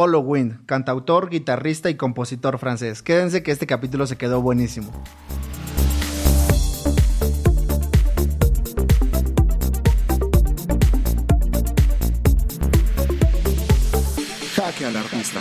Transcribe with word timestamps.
Wind, 0.00 0.64
cantautor, 0.64 1.28
guitarrista 1.28 1.90
y 1.90 1.96
compositor 1.96 2.60
francés. 2.60 3.02
Quédense 3.02 3.42
que 3.42 3.50
este 3.50 3.66
capítulo 3.66 4.06
se 4.06 4.16
quedó 4.16 4.40
buenísimo. 4.40 4.92
Jaque 14.54 14.84
al 14.84 14.96
artista. 14.98 15.40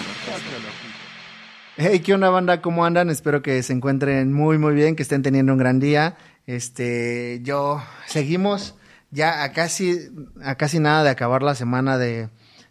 Hey, 1.77 1.99
¿qué 1.99 2.15
onda 2.15 2.31
banda? 2.31 2.59
¿Cómo 2.59 2.83
andan? 2.83 3.11
Espero 3.11 3.43
que 3.43 3.61
se 3.61 3.73
encuentren 3.73 4.33
muy 4.33 4.57
muy 4.57 4.73
bien, 4.73 4.95
que 4.95 5.03
estén 5.03 5.21
teniendo 5.21 5.51
un 5.51 5.59
gran 5.59 5.79
día. 5.79 6.17
Este, 6.47 7.41
yo 7.43 7.83
seguimos 8.07 8.73
ya 9.11 9.43
a 9.43 9.51
casi 9.51 10.09
a 10.43 10.55
casi 10.55 10.79
nada 10.79 11.03
de 11.03 11.11
acabar 11.11 11.43
la 11.43 11.53
semana 11.53 11.99
de, 11.99 12.29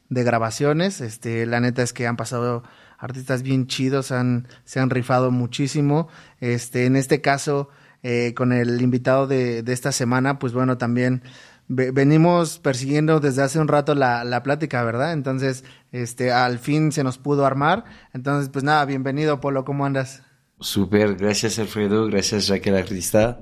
de 0.09 0.25
grabaciones. 0.25 1.01
Este, 1.01 1.47
la 1.47 1.61
neta 1.61 1.83
es 1.83 1.93
que 1.93 2.07
han 2.07 2.17
pasado 2.17 2.63
artistas 2.99 3.43
bien 3.43 3.67
chidos, 3.67 4.13
han, 4.13 4.49
se 4.65 4.81
han 4.81 4.91
rifado 4.91 5.31
muchísimo. 5.31 6.09
Este, 6.41 6.87
en 6.87 6.97
este 6.97 7.21
caso, 7.21 7.69
eh, 8.03 8.33
con 8.35 8.53
el 8.53 8.81
invitado 8.81 9.27
de, 9.27 9.63
de 9.63 9.73
esta 9.73 9.93
semana, 9.93 10.39
pues 10.39 10.53
bueno, 10.53 10.79
también 10.79 11.23
ve- 11.69 11.91
venimos 11.91 12.59
persiguiendo 12.59 13.21
desde 13.21 13.43
hace 13.43 13.59
un 13.59 13.69
rato 13.69 13.95
la, 13.95 14.25
la 14.25 14.43
plática, 14.43 14.83
¿verdad? 14.85 15.13
Entonces, 15.13 15.65
este, 15.93 16.33
al 16.33 16.59
fin 16.59 16.93
se 16.93 17.05
nos 17.05 17.19
pudo 17.19 17.45
armar. 17.45 17.85
Entonces, 18.15 18.49
pues 18.49 18.65
nada, 18.65 18.85
bienvenido, 18.85 19.41
Polo, 19.41 19.65
¿cómo 19.65 19.85
andas? 19.85 20.23
Súper, 20.59 21.17
gracias 21.17 21.59
Alfredo, 21.59 22.07
gracias 22.07 22.49
Raquel 22.49 22.77
Artista. 22.77 23.41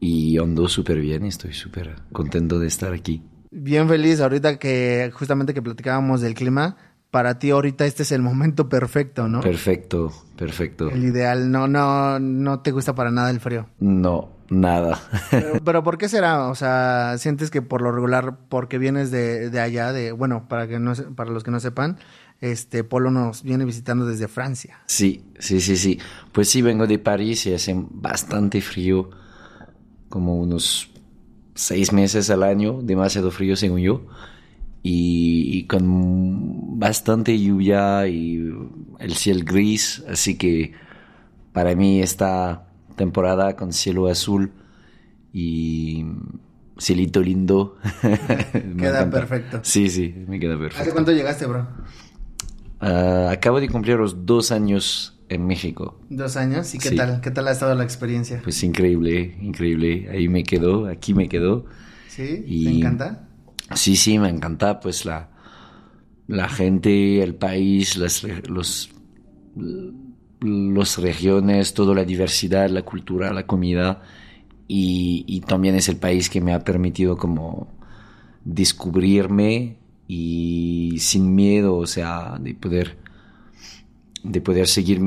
Y 0.00 0.38
ando 0.38 0.68
súper 0.68 0.98
bien, 0.98 1.24
estoy 1.24 1.52
súper 1.52 1.94
contento 2.10 2.58
de 2.58 2.66
estar 2.66 2.92
aquí. 2.92 3.22
Bien 3.52 3.86
feliz 3.88 4.20
ahorita 4.20 4.58
que 4.58 5.10
justamente 5.14 5.52
que 5.54 5.62
platicábamos 5.62 6.20
del 6.22 6.34
clima. 6.34 6.76
Para 7.10 7.38
ti 7.38 7.50
ahorita 7.50 7.84
este 7.84 8.04
es 8.04 8.12
el 8.12 8.22
momento 8.22 8.70
perfecto, 8.70 9.28
¿no? 9.28 9.40
Perfecto, 9.42 10.10
perfecto. 10.34 10.88
El 10.88 11.04
ideal, 11.04 11.50
no, 11.50 11.68
no, 11.68 12.18
no 12.18 12.60
te 12.60 12.70
gusta 12.70 12.94
para 12.94 13.10
nada 13.10 13.28
el 13.28 13.38
frío. 13.38 13.68
No, 13.80 14.30
nada. 14.48 14.98
Pero, 15.30 15.62
pero 15.62 15.82
¿por 15.84 15.98
qué 15.98 16.08
será? 16.08 16.48
O 16.48 16.54
sea, 16.54 17.16
sientes 17.18 17.50
que 17.50 17.60
por 17.60 17.82
lo 17.82 17.92
regular, 17.92 18.38
porque 18.48 18.78
vienes 18.78 19.10
de, 19.10 19.50
de 19.50 19.60
allá, 19.60 19.92
de, 19.92 20.12
bueno, 20.12 20.48
para 20.48 20.66
que 20.66 20.78
no, 20.78 20.94
se- 20.94 21.02
para 21.02 21.30
los 21.30 21.44
que 21.44 21.50
no 21.50 21.60
sepan, 21.60 21.98
este 22.40 22.82
Polo 22.82 23.10
nos 23.10 23.42
viene 23.42 23.66
visitando 23.66 24.06
desde 24.06 24.26
Francia. 24.26 24.78
Sí, 24.86 25.22
sí, 25.38 25.60
sí, 25.60 25.76
sí. 25.76 25.98
Pues 26.32 26.48
sí, 26.48 26.62
vengo 26.62 26.86
de 26.86 26.98
París 26.98 27.44
y 27.44 27.52
hace 27.52 27.74
bastante 27.76 28.62
frío, 28.62 29.10
como 30.08 30.36
unos 30.36 30.90
seis 31.54 31.92
meses 31.92 32.30
al 32.30 32.42
año, 32.42 32.80
demasiado 32.82 33.30
frío 33.30 33.56
según 33.56 33.80
yo, 33.80 34.06
y, 34.82 35.58
y 35.58 35.66
con 35.66 36.78
bastante 36.78 37.38
lluvia 37.38 38.06
y 38.08 38.42
el 38.98 39.14
cielo 39.14 39.44
gris, 39.44 40.02
así 40.08 40.36
que 40.36 40.72
para 41.52 41.74
mí 41.74 42.00
esta 42.02 42.66
temporada 42.96 43.56
con 43.56 43.72
cielo 43.72 44.08
azul 44.08 44.52
y 45.32 46.04
cielito 46.78 47.20
lindo. 47.22 47.78
Queda 48.78 49.08
perfecto. 49.10 49.60
Sí, 49.62 49.88
sí, 49.90 50.14
me 50.26 50.38
queda 50.40 50.54
¿Hace 50.54 50.60
perfecto. 50.62 50.92
cuánto 50.92 51.12
llegaste, 51.12 51.46
bro? 51.46 51.66
Ah, 52.80 53.28
acabo 53.30 53.60
de 53.60 53.68
cumplir 53.68 53.96
los 53.96 54.26
dos 54.26 54.50
años 54.50 55.18
en 55.34 55.46
México. 55.46 55.98
Dos 56.10 56.36
años. 56.36 56.74
¿Y 56.74 56.78
qué 56.78 56.90
Sí. 56.90 56.96
tal? 56.96 57.20
¿Qué 57.20 57.30
tal 57.30 57.48
ha 57.48 57.52
estado 57.52 57.74
la 57.74 57.84
experiencia? 57.84 58.40
Pues 58.42 58.62
increíble, 58.62 59.36
increíble. 59.40 60.08
Ahí 60.10 60.28
me 60.28 60.42
quedo, 60.44 60.86
aquí 60.86 61.14
me 61.14 61.28
quedo. 61.28 61.64
¿Sí? 62.08 62.44
y- 62.46 62.64
¿Te 62.64 62.70
encanta? 62.70 63.28
Sí, 63.74 63.96
sí, 63.96 64.18
me 64.18 64.28
encanta 64.28 64.80
pues 64.80 65.04
la, 65.06 65.30
la 66.28 66.48
gente, 66.48 67.22
el 67.22 67.34
país, 67.34 67.96
las, 67.96 68.22
los, 68.48 68.90
los 70.40 70.98
regiones, 70.98 71.74
toda 71.74 71.94
la 71.94 72.04
diversidad, 72.04 72.68
la 72.70 72.82
cultura, 72.82 73.32
la 73.32 73.46
comida. 73.46 74.02
Y, 74.68 75.24
y 75.26 75.40
también 75.40 75.74
es 75.74 75.88
el 75.88 75.96
país 75.96 76.28
que 76.30 76.40
me 76.40 76.52
ha 76.54 76.60
permitido 76.64 77.16
como 77.16 77.68
descubrirme 78.44 79.76
y 80.08 80.96
sin 80.98 81.34
miedo, 81.34 81.76
o 81.76 81.86
sea, 81.86 82.38
de 82.40 82.54
poder, 82.54 82.98
de 84.22 84.40
poder 84.40 84.66
seguir 84.68 85.00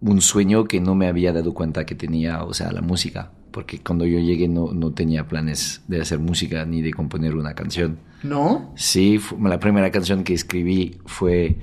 un 0.00 0.20
sueño 0.20 0.64
que 0.64 0.80
no 0.80 0.94
me 0.94 1.06
había 1.06 1.32
dado 1.32 1.54
cuenta 1.54 1.86
que 1.86 1.94
tenía, 1.94 2.44
o 2.44 2.52
sea, 2.54 2.70
la 2.72 2.82
música. 2.82 3.30
Porque 3.50 3.78
cuando 3.78 4.04
yo 4.04 4.18
llegué 4.18 4.48
no, 4.48 4.72
no 4.72 4.92
tenía 4.92 5.28
planes 5.28 5.82
de 5.88 6.00
hacer 6.00 6.18
música 6.18 6.64
ni 6.64 6.82
de 6.82 6.92
componer 6.92 7.36
una 7.36 7.54
canción. 7.54 7.98
¿No? 8.22 8.72
Sí, 8.76 9.18
fu- 9.18 9.38
la 9.46 9.60
primera 9.60 9.90
canción 9.90 10.24
que 10.24 10.34
escribí 10.34 10.98
fue 11.06 11.56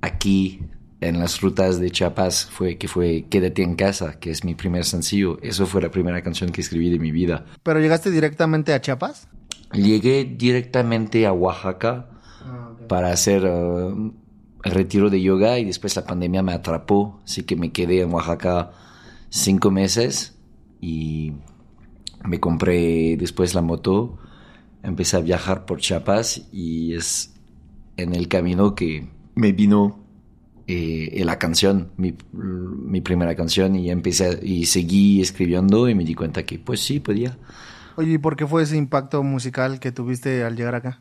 aquí, 0.00 0.60
en 1.00 1.18
las 1.18 1.40
rutas 1.42 1.78
de 1.78 1.90
Chiapas, 1.90 2.46
fue, 2.46 2.78
que 2.78 2.88
fue 2.88 3.26
Quédate 3.28 3.62
en 3.62 3.74
casa, 3.74 4.18
que 4.18 4.30
es 4.30 4.44
mi 4.44 4.54
primer 4.54 4.84
sencillo. 4.84 5.38
Eso 5.42 5.66
fue 5.66 5.82
la 5.82 5.90
primera 5.90 6.22
canción 6.22 6.50
que 6.50 6.60
escribí 6.62 6.90
de 6.90 6.98
mi 6.98 7.10
vida. 7.12 7.44
¿Pero 7.62 7.80
llegaste 7.80 8.10
directamente 8.10 8.72
a 8.72 8.80
Chiapas? 8.80 9.28
Llegué 9.72 10.24
directamente 10.24 11.26
a 11.26 11.32
Oaxaca 11.32 12.08
para 12.88 13.10
hacer 13.10 13.44
el 13.44 14.12
retiro 14.70 15.10
de 15.10 15.20
yoga 15.20 15.58
y 15.58 15.64
después 15.64 15.96
la 15.96 16.04
pandemia 16.04 16.42
me 16.42 16.52
atrapó, 16.52 17.20
así 17.24 17.42
que 17.42 17.56
me 17.56 17.72
quedé 17.72 18.00
en 18.02 18.12
Oaxaca 18.12 18.72
cinco 19.28 19.70
meses 19.70 20.36
y 20.80 21.32
me 22.24 22.40
compré 22.40 23.16
después 23.16 23.54
la 23.54 23.62
moto, 23.62 24.18
empecé 24.82 25.16
a 25.16 25.20
viajar 25.20 25.66
por 25.66 25.80
Chiapas 25.80 26.48
y 26.52 26.94
es 26.94 27.34
en 27.96 28.14
el 28.14 28.28
camino 28.28 28.74
que 28.74 29.08
me 29.34 29.52
vino 29.52 29.98
eh, 30.66 31.22
la 31.24 31.38
canción, 31.38 31.92
mi, 31.96 32.14
mi 32.32 33.00
primera 33.00 33.34
canción 33.36 33.76
y 33.76 33.90
empecé 33.90 34.40
y 34.42 34.66
seguí 34.66 35.20
escribiendo 35.20 35.88
y 35.88 35.94
me 35.94 36.04
di 36.04 36.14
cuenta 36.14 36.44
que 36.44 36.58
pues 36.58 36.80
sí 36.80 37.00
podía. 37.00 37.38
Oye, 37.96 38.14
¿y 38.14 38.18
por 38.18 38.36
qué 38.36 38.46
fue 38.46 38.62
ese 38.62 38.76
impacto 38.76 39.22
musical 39.22 39.80
que 39.80 39.92
tuviste 39.92 40.44
al 40.44 40.56
llegar 40.56 40.74
acá? 40.74 41.00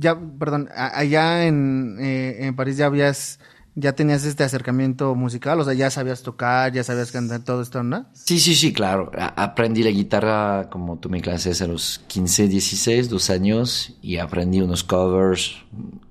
Ya, 0.00 0.16
perdón, 0.38 0.68
allá 0.74 1.44
en, 1.46 1.96
eh, 2.00 2.46
en 2.46 2.54
París 2.54 2.76
ya 2.76 2.86
habías, 2.86 3.40
ya 3.74 3.94
tenías 3.94 4.24
este 4.24 4.44
acercamiento 4.44 5.12
musical, 5.16 5.58
o 5.58 5.64
sea, 5.64 5.74
ya 5.74 5.90
sabías 5.90 6.22
tocar, 6.22 6.72
ya 6.72 6.84
sabías 6.84 7.10
cantar 7.10 7.40
todo 7.42 7.62
esto, 7.62 7.82
¿no? 7.82 8.06
Sí, 8.12 8.38
sí, 8.38 8.54
sí, 8.54 8.72
claro. 8.72 9.10
A- 9.18 9.42
aprendí 9.42 9.82
la 9.82 9.90
guitarra 9.90 10.70
como 10.70 10.98
tomé 10.98 11.20
clases 11.20 11.60
a 11.62 11.66
los 11.66 11.98
15, 12.06 12.46
16, 12.46 13.08
dos 13.08 13.28
años 13.28 13.96
y 14.00 14.18
aprendí 14.18 14.60
unos 14.60 14.84
covers. 14.84 15.56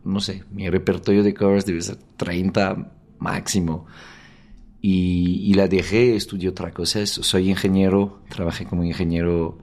No 0.04 0.20
sé, 0.20 0.44
mi 0.52 0.70
repertorio 0.70 1.24
de 1.24 1.34
covers 1.34 1.66
debe 1.66 1.82
ser 1.82 1.96
30 2.18 2.92
máximo. 3.20 3.86
Y, 4.82 5.42
y 5.50 5.54
la 5.54 5.68
dejé, 5.70 6.16
estudié 6.18 6.50
otra 6.50 6.72
cosa. 6.72 7.06
Soy 7.06 7.50
ingeniero, 7.50 8.22
trabajé 8.30 8.66
como 8.66 8.84
ingeniero 8.84 9.58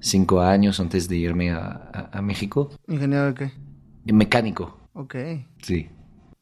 cinco 0.00 0.40
años 0.40 0.78
antes 0.80 1.08
de 1.08 1.16
irme 1.16 1.50
a, 1.52 1.90
a- 1.92 2.18
a 2.18 2.22
México. 2.22 2.70
¿Ingeniero 2.88 3.26
de 3.26 3.34
qué? 3.34 3.61
Mecánico, 4.06 4.78
Ok, 4.94 5.14
sí. 5.62 5.88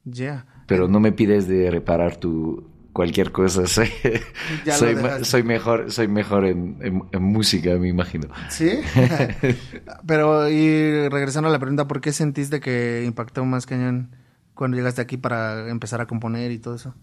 ya. 0.04 0.46
Pero 0.66 0.88
no 0.88 1.00
me 1.00 1.12
pides 1.12 1.46
de 1.48 1.70
reparar 1.70 2.16
tu 2.16 2.68
cualquier 2.92 3.30
cosa. 3.32 3.66
Soy, 3.66 3.88
soy, 4.72 4.96
soy 5.22 5.42
mejor, 5.42 5.90
soy 5.92 6.08
mejor 6.08 6.44
en, 6.46 6.76
en- 6.80 7.02
en 7.12 7.22
música, 7.22 7.76
me 7.76 7.88
imagino. 7.88 8.28
¿Sí? 8.48 8.70
Pero, 10.06 10.48
y 10.48 11.08
regresando 11.08 11.48
a 11.48 11.52
la 11.52 11.58
pregunta, 11.58 11.86
¿por 11.86 12.00
qué 12.00 12.12
sentiste 12.12 12.60
que 12.60 13.04
impactó 13.06 13.44
más 13.44 13.66
cañón 13.66 14.16
cuando 14.54 14.76
llegaste 14.76 15.00
aquí 15.00 15.16
para 15.16 15.68
empezar 15.70 16.00
a 16.00 16.06
componer 16.06 16.50
y 16.52 16.58
todo 16.58 16.74
eso? 16.76 16.94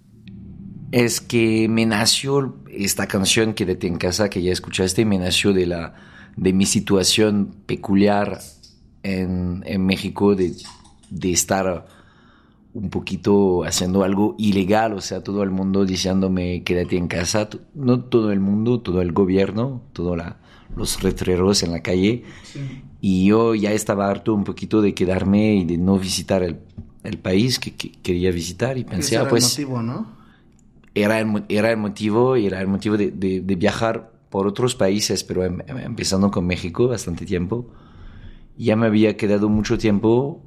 Es 0.91 1.19
que 1.21 1.67
me 1.69 1.85
nació 1.85 2.57
esta 2.69 3.07
canción 3.07 3.53
Quédate 3.53 3.87
en 3.87 3.97
casa 3.97 4.29
que 4.29 4.41
ya 4.41 4.51
escuchaste, 4.53 5.03
me 5.05 5.17
nació 5.17 5.51
de 5.53 5.65
la 5.65 5.93
de 6.37 6.53
mi 6.53 6.65
situación 6.67 7.55
peculiar 7.65 8.39
en, 9.03 9.63
en 9.65 9.85
México 9.85 10.35
de, 10.35 10.53
de 11.09 11.31
estar 11.31 11.87
un 12.73 12.89
poquito 12.89 13.63
haciendo 13.63 14.03
algo 14.03 14.35
ilegal, 14.37 14.93
o 14.93 15.01
sea, 15.01 15.23
todo 15.23 15.43
el 15.43 15.49
mundo 15.49 15.85
diciéndome 15.85 16.63
quédate 16.63 16.97
en 16.97 17.07
casa, 17.07 17.49
no 17.73 18.01
todo 18.01 18.31
el 18.31 18.39
mundo, 18.39 18.81
todo 18.81 19.01
el 19.01 19.13
gobierno, 19.13 19.81
todos 19.93 20.17
los 20.75 21.01
retreros 21.01 21.63
en 21.63 21.71
la 21.71 21.81
calle, 21.81 22.23
y 23.01 23.25
yo 23.25 23.55
ya 23.55 23.71
estaba 23.71 24.09
harto 24.09 24.33
un 24.33 24.43
poquito 24.43 24.81
de 24.81 24.93
quedarme 24.93 25.55
y 25.55 25.65
de 25.65 25.77
no 25.77 25.97
visitar 25.97 26.43
el, 26.43 26.59
el 27.03 27.17
país 27.17 27.57
que, 27.57 27.73
que 27.73 27.91
quería 27.91 28.31
visitar 28.31 28.77
y 28.77 28.83
pensé, 28.83 29.17
ah, 29.17 29.21
era 29.21 29.29
pues 29.29 29.57
el 29.57 29.65
motivo, 29.65 29.81
¿no? 29.81 30.17
era 31.03 31.19
el, 31.19 31.43
era 31.49 31.71
el 31.71 31.77
motivo, 31.77 32.35
era 32.35 32.61
el 32.61 32.67
motivo 32.67 32.97
de, 32.97 33.11
de, 33.11 33.41
de 33.41 33.55
viajar 33.55 34.11
por 34.29 34.47
otros 34.47 34.75
países, 34.75 35.23
pero 35.23 35.43
em, 35.45 35.59
em, 35.67 35.77
empezando 35.77 36.31
con 36.31 36.45
México 36.45 36.87
bastante 36.87 37.25
tiempo. 37.25 37.67
Ya 38.57 38.75
me 38.75 38.87
había 38.87 39.17
quedado 39.17 39.49
mucho 39.49 39.77
tiempo 39.77 40.43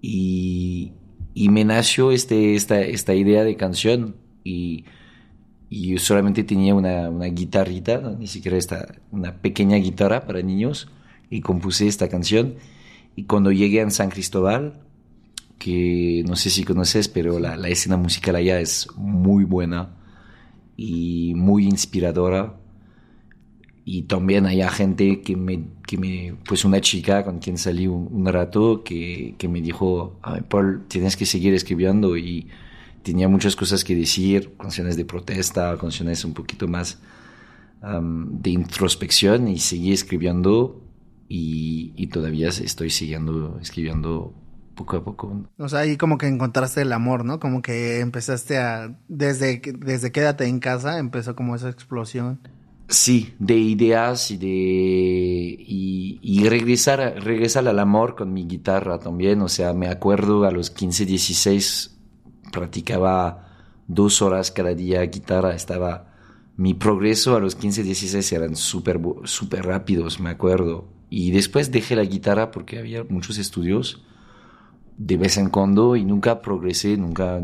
y, 0.00 0.92
y 1.34 1.48
me 1.48 1.64
nació 1.64 2.12
este, 2.12 2.54
esta, 2.54 2.80
esta 2.80 3.14
idea 3.14 3.44
de 3.44 3.56
canción. 3.56 4.16
Y, 4.44 4.84
y 5.68 5.92
yo 5.92 5.98
solamente 5.98 6.44
tenía 6.44 6.74
una, 6.74 7.08
una 7.10 7.26
guitarrita, 7.26 7.98
ni 8.18 8.26
siquiera 8.26 8.56
esta, 8.56 8.94
una 9.10 9.40
pequeña 9.40 9.76
guitarra 9.76 10.26
para 10.26 10.42
niños 10.42 10.88
y 11.30 11.40
compuse 11.40 11.86
esta 11.86 12.08
canción. 12.08 12.56
Y 13.16 13.24
cuando 13.24 13.52
llegué 13.52 13.80
a 13.80 13.90
San 13.90 14.10
Cristóbal 14.10 14.80
que 15.60 16.24
no 16.26 16.36
sé 16.36 16.48
si 16.48 16.64
conoces, 16.64 17.08
pero 17.08 17.38
la, 17.38 17.54
la, 17.54 17.68
escena 17.68 17.98
musical 17.98 18.34
allá 18.34 18.58
es 18.60 18.88
muy 18.96 19.44
buena 19.44 19.94
y 20.74 21.34
muy 21.36 21.66
inspiradora. 21.66 22.58
Y 23.84 24.02
también 24.02 24.46
hay 24.46 24.62
gente 24.70 25.22
que 25.22 25.36
me, 25.36 25.64
que 25.86 25.96
me, 25.96 26.36
pues 26.46 26.64
una 26.64 26.80
chica 26.80 27.24
con 27.24 27.38
quien 27.38 27.58
salí 27.58 27.86
un, 27.86 28.26
rato 28.26 28.84
que, 28.84 29.34
que, 29.38 29.48
me 29.48 29.60
dijo, 29.62 30.20
Paul, 30.48 30.84
tienes 30.86 31.16
que 31.16 31.26
seguir 31.26 31.54
escribiendo 31.54 32.16
y 32.16 32.48
tenía 33.02 33.28
muchas 33.28 33.56
cosas 33.56 33.82
que 33.82 33.96
decir, 33.96 34.54
canciones 34.58 34.96
de 34.96 35.04
protesta, 35.04 35.76
canciones 35.78 36.24
un 36.24 36.34
poquito 36.34 36.68
más 36.68 36.98
de 37.82 38.50
introspección 38.50 39.48
y 39.48 39.58
seguí 39.58 39.92
escribiendo 39.92 40.82
y, 41.28 41.92
y 41.96 42.08
todavía 42.08 42.48
estoy 42.48 42.90
siguiendo 42.90 43.58
escribiendo 43.60 44.34
poco 44.74 44.96
a 44.96 45.04
poco. 45.04 45.44
O 45.58 45.68
sea, 45.68 45.80
ahí 45.80 45.96
como 45.96 46.18
que 46.18 46.26
encontraste 46.26 46.82
el 46.82 46.92
amor, 46.92 47.24
¿no? 47.24 47.38
Como 47.40 47.62
que 47.62 48.00
empezaste 48.00 48.58
a, 48.58 48.96
desde, 49.08 49.62
desde 49.78 50.12
quédate 50.12 50.46
en 50.46 50.58
casa, 50.58 50.98
empezó 50.98 51.36
como 51.36 51.54
esa 51.54 51.70
explosión. 51.70 52.40
Sí, 52.90 53.34
de 53.38 53.56
ideas 53.56 54.32
y 54.32 54.36
de, 54.36 54.48
y, 54.48 56.48
regresar, 56.48 57.22
regresar 57.22 57.68
al 57.68 57.78
amor 57.78 58.16
con 58.16 58.32
mi 58.32 58.46
guitarra 58.46 58.98
también, 58.98 59.42
o 59.42 59.48
sea, 59.48 59.72
me 59.74 59.86
acuerdo 59.86 60.44
a 60.44 60.50
los 60.50 60.70
15, 60.70 61.06
16, 61.06 61.96
practicaba 62.50 63.46
dos 63.86 64.22
horas 64.22 64.50
cada 64.50 64.74
día 64.74 65.02
guitarra, 65.02 65.54
estaba, 65.54 66.12
mi 66.56 66.74
progreso 66.74 67.36
a 67.36 67.40
los 67.40 67.54
15, 67.54 67.84
16 67.84 68.32
eran 68.32 68.56
súper, 68.56 69.00
súper 69.22 69.66
rápidos, 69.66 70.18
me 70.18 70.30
acuerdo. 70.30 70.88
Y 71.08 71.30
después 71.30 71.70
dejé 71.70 71.94
la 71.94 72.04
guitarra 72.04 72.50
porque 72.50 72.80
había 72.80 73.04
muchos 73.04 73.38
estudios 73.38 74.02
de 74.98 75.16
vez 75.16 75.38
en 75.38 75.48
cuando 75.48 75.94
y 75.94 76.04
nunca 76.04 76.42
progresé, 76.42 76.96
nunca... 76.96 77.40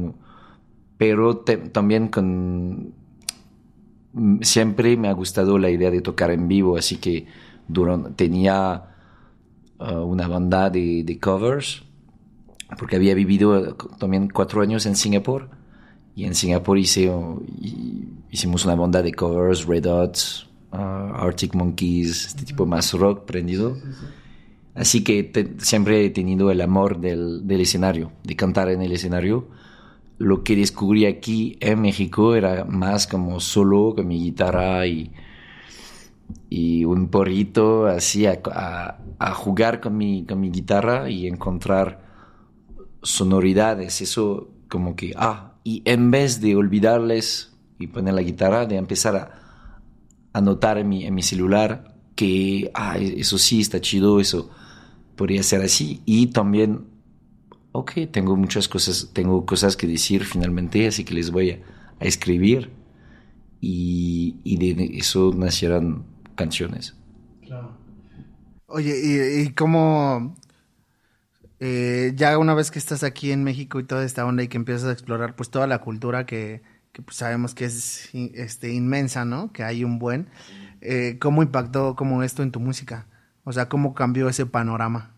Pero 0.99 1.39
también 1.39 2.09
con... 2.09 3.06
Siempre 4.41 4.97
me 4.97 5.09
ha 5.09 5.13
gustado 5.13 5.59
la 5.59 5.71
idea 5.71 5.91
de 5.91 6.01
tocar 6.01 6.31
en 6.31 6.49
vivo, 6.49 6.77
así 6.77 6.97
que 6.97 7.27
durante, 7.69 8.11
tenía 8.13 8.85
uh, 9.79 9.85
una 9.85 10.29
banda 10.29 10.71
de, 10.71 11.03
de, 11.05 11.19
covers, 11.19 11.83
porque 12.79 12.97
había 12.97 13.15
vivido 13.15 13.75
también 13.99 14.29
cuatro 14.29 14.63
años 14.63 14.87
en 14.87 14.97
Singapur, 14.97 15.51
y 16.15 16.25
en 16.25 16.35
Singapur 16.35 16.79
hice, 16.79 17.13
hicimos 18.31 18.65
una 18.65 18.75
banda 18.75 19.03
de 19.03 19.13
covers, 19.13 19.67
Red 19.67 19.85
Hot, 19.85 20.19
uh, 20.73 20.77
Arctic 20.77 21.55
Monkeys, 21.55 22.27
este 22.27 22.45
tipo 22.45 22.65
más 22.65 22.93
rock 22.95 23.27
prendido. 23.27 23.75
Sí, 23.75 23.81
sí, 23.83 23.93
sí. 23.93 24.07
Así 24.77 25.03
que 25.03 25.23
te, 25.25 25.55
siempre 25.59 26.05
he 26.05 26.11
tenido 26.11 26.51
el 26.51 26.61
amor 26.61 27.01
del, 27.01 27.47
del, 27.47 27.63
escenario, 27.63 28.13
de 28.23 28.37
cantar 28.37 28.69
en 28.69 28.83
el 28.83 28.93
escenario. 28.93 29.49
Lo 30.19 30.43
que 30.43 30.57
descubrí 30.57 31.07
aquí 31.07 31.57
en 31.61 31.83
México 31.83 32.35
era 32.35 32.65
más 32.65 33.07
como 33.07 33.41
solo 33.41 33.95
con 33.95 34.09
mi 34.09 34.19
guitarra 34.19 34.87
y, 34.87 35.13
y 36.49 36.85
un 36.85 37.09
porrito, 37.09 37.87
así 37.87 38.27
a, 38.27 38.41
a, 39.19 39.35
jugar 39.35 39.81
con 39.81 39.97
mi, 39.97 40.25
con 40.25 40.41
mi 40.41 40.51
guitarra 40.51 41.11
y 41.11 41.27
encontrar 41.27 42.03
sonoridades. 43.03 44.01
Eso 44.01 44.49
como 44.69 44.97
que, 44.97 45.13
ah, 45.17 45.55
y 45.65 45.83
en 45.85 46.11
vez 46.11 46.41
de 46.41 46.57
olvidarles 46.57 47.57
y 47.79 47.89
poner 47.89 48.15
la 48.15 48.23
guitarra, 48.23 48.67
de 48.67 48.77
empezar 48.77 49.17
a, 49.17 49.47
a 50.33 50.41
notar 50.41 50.79
en 50.79 50.89
mi, 50.89 51.05
en 51.05 51.15
mi 51.15 51.23
celular 51.23 51.95
que, 52.15 52.71
ah, 52.75 52.97
eso 52.99 53.39
sí 53.39 53.61
está 53.61 53.81
chido, 53.81 54.21
eso 54.21 54.51
podría 55.17 55.43
ser 55.43 55.63
así. 55.63 56.03
Y 56.05 56.29
también, 56.29 56.87
ok, 57.77 57.93
tengo 58.11 58.37
muchas 58.37 58.69
cosas, 58.69 59.11
tengo 59.13 59.45
cosas 59.47 59.77
que 59.77 59.87
decir 59.87 60.25
finalmente, 60.25 60.87
así 60.87 61.05
que 61.05 61.15
les 61.15 61.31
voy 61.31 61.51
a, 61.51 61.59
escribir. 62.01 62.73
Y, 63.61 64.57
de 64.59 64.99
eso 64.99 65.33
nacieron 65.35 66.05
canciones. 66.37 66.95
Claro. 67.43 67.77
Oye, 68.67 69.43
¿y, 69.43 69.51
cómo, 69.51 70.37
eh, 71.59 72.13
ya 72.15 72.39
una 72.39 72.55
vez 72.55 72.71
que 72.71 72.79
estás 72.79 73.03
aquí 73.03 73.33
en 73.33 73.43
México 73.43 73.81
y 73.81 73.85
toda 73.85 74.05
esta 74.05 74.27
onda 74.27 74.43
y 74.43 74.49
que 74.49 74.57
empiezas 74.57 74.89
a 74.89 74.93
explorar 74.93 75.35
pues 75.37 75.51
toda 75.51 75.67
la 75.67 75.81
cultura 75.81 76.27
que, 76.27 76.63
que 76.93 77.03
pues, 77.03 77.17
sabemos 77.17 77.55
que 77.55 77.65
es 77.65 78.11
este, 78.15 78.73
inmensa, 78.73 79.25
¿no? 79.25 79.53
Que 79.53 79.65
hay 79.65 79.85
un 79.85 79.99
buen. 79.99 80.29
Eh, 80.81 81.17
¿Cómo 81.21 81.43
impactó 81.43 81.97
como 81.97 82.23
esto 82.23 82.43
en 82.43 82.53
tu 82.53 82.61
música? 82.61 83.07
O 83.45 83.53
sea, 83.53 83.69
¿cómo 83.69 83.95
cambió 83.95 84.29
ese 84.29 84.47
panorama? 84.47 85.16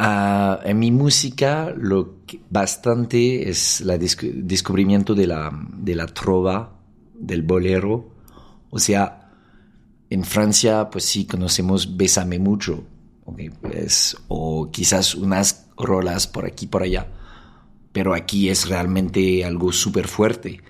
Uh, 0.00 0.62
en 0.62 0.78
mi 0.78 0.92
música 0.92 1.74
lo 1.76 2.24
que 2.24 2.40
bastante 2.50 3.48
es 3.50 3.80
el 3.80 4.46
descubrimiento 4.46 5.12
de 5.16 5.26
la, 5.26 5.50
de 5.72 5.96
la 5.96 6.06
trova, 6.06 6.78
del 7.14 7.42
bolero. 7.42 8.14
O 8.70 8.78
sea, 8.78 9.32
en 10.08 10.22
Francia 10.22 10.88
pues 10.90 11.04
sí 11.04 11.26
conocemos 11.26 11.96
Bésame 11.96 12.38
mucho, 12.38 12.84
okay, 13.24 13.50
pues, 13.50 14.16
o 14.28 14.70
quizás 14.70 15.16
unas 15.16 15.68
rolas 15.76 16.28
por 16.28 16.46
aquí 16.46 16.68
por 16.68 16.84
allá, 16.84 17.08
pero 17.90 18.14
aquí 18.14 18.50
es 18.50 18.68
realmente 18.68 19.44
algo 19.44 19.72
súper 19.72 20.06
fuerte. 20.06 20.60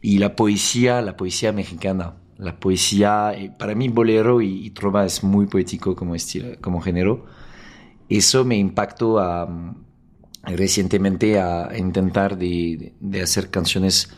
Y 0.00 0.18
la 0.18 0.34
poesía, 0.34 1.02
la 1.02 1.18
poesía 1.18 1.52
mexicana, 1.52 2.14
la 2.38 2.58
poesía, 2.58 3.34
eh, 3.34 3.52
para 3.56 3.74
mí 3.74 3.88
bolero 3.88 4.40
y, 4.40 4.66
y 4.66 4.70
trova 4.70 5.04
es 5.04 5.22
muy 5.22 5.46
poético 5.46 5.94
como, 5.94 6.14
estilo, 6.14 6.58
como 6.62 6.80
género. 6.80 7.26
Eso 8.12 8.44
me 8.44 8.58
impactó 8.58 9.18
recientemente 10.44 11.40
a, 11.40 11.70
intentar 11.78 12.36
de, 12.36 12.92
hacer 13.22 13.48
canciones 13.48 14.10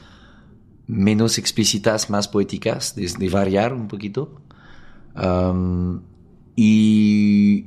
menos 0.89 1.39
explícitas, 1.39 2.11
más 2.11 2.27
poéticas, 2.27 2.97
de, 2.97 3.29
variar 3.29 3.73
un 3.73 3.87
poquito. 3.87 4.41
Y, 6.57 7.67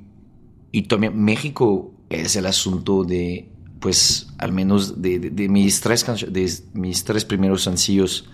también 0.90 1.18
México 1.18 1.94
es 2.10 2.36
el 2.36 2.46
asunto 2.46 3.06
de, 3.06 3.50
pues, 3.80 4.28
al 4.38 4.52
menos 4.52 5.02
de, 5.02 5.48
mis, 5.50 5.80
tres 5.80 6.06
de 6.30 6.52
mis 6.74 7.06
tres 7.06 7.24
primeros 7.24 7.64
sencillos 7.64 8.28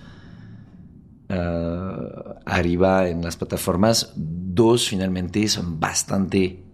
uh, 1.29 2.39
arriba 2.43 3.07
en 3.07 3.21
las 3.21 3.38
plataformas, 3.38 4.13
dos 4.15 4.88
finalmente 4.88 5.47
son 5.47 5.79
bastante 5.79 6.72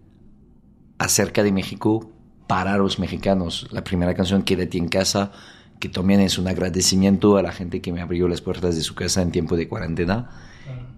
acerca 1.00 1.42
de 1.44 1.52
México 1.52 2.12
para 2.46 2.78
los 2.78 3.00
mexicanos. 3.00 3.68
La 3.72 3.84
primera 3.84 4.14
canción, 4.14 4.44
Quédate 4.44 4.78
en 4.78 4.90
casa, 4.90 5.32
que 5.80 5.90
también 5.90 6.20
es 6.20 6.38
un 6.38 6.48
agradecimiento 6.48 7.38
a 7.38 7.42
la 7.42 7.52
gente 7.52 7.82
que 7.82 7.92
me 7.92 8.02
abrió 8.02 8.28
las 8.28 8.42
puertas 8.42 8.76
de 8.76 8.82
su 8.82 8.94
casa 8.96 9.22
en 9.22 9.32
tiempo 9.32 9.56
de 9.56 9.68
cuarentena. 9.68 10.30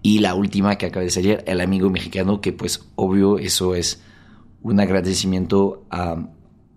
Y 0.02 0.20
la 0.20 0.34
última 0.34 0.78
que 0.78 0.88
acaba 0.88 1.04
de 1.04 1.12
salir, 1.12 1.44
El 1.46 1.62
amigo 1.62 1.90
mexicano, 1.90 2.42
que 2.42 2.52
pues 2.52 2.88
obvio 2.96 3.38
eso 3.38 3.76
es 3.76 4.02
un 4.64 4.80
agradecimiento 4.80 5.86
a, 5.92 6.28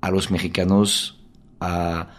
a 0.00 0.10
los 0.10 0.30
mexicanos, 0.30 1.24
a, 1.60 2.10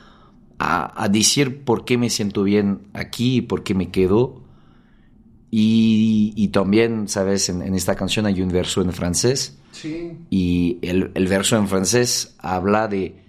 a, 0.57 1.03
a, 1.03 1.09
decir 1.09 1.63
por 1.63 1.85
qué 1.85 1.97
me 1.97 2.09
siento 2.09 2.43
bien 2.43 2.87
aquí 2.93 3.37
y 3.37 3.41
por 3.41 3.63
qué 3.63 3.75
me 3.75 3.91
quedo. 3.91 4.44
Y, 5.57 6.33
y 6.35 6.49
también, 6.49 7.07
sabes, 7.07 7.47
en, 7.47 7.61
en, 7.61 7.75
esta 7.75 7.95
canción 7.95 8.25
hay 8.25 8.41
un 8.41 8.49
verso 8.49 8.81
en 8.81 8.91
francés. 8.91 9.57
Sí. 9.71 10.11
Y 10.29 10.79
el, 10.81 11.11
el 11.13 11.27
verso 11.29 11.55
en 11.55 11.69
francés 11.69 12.35
habla 12.39 12.89
de 12.89 13.23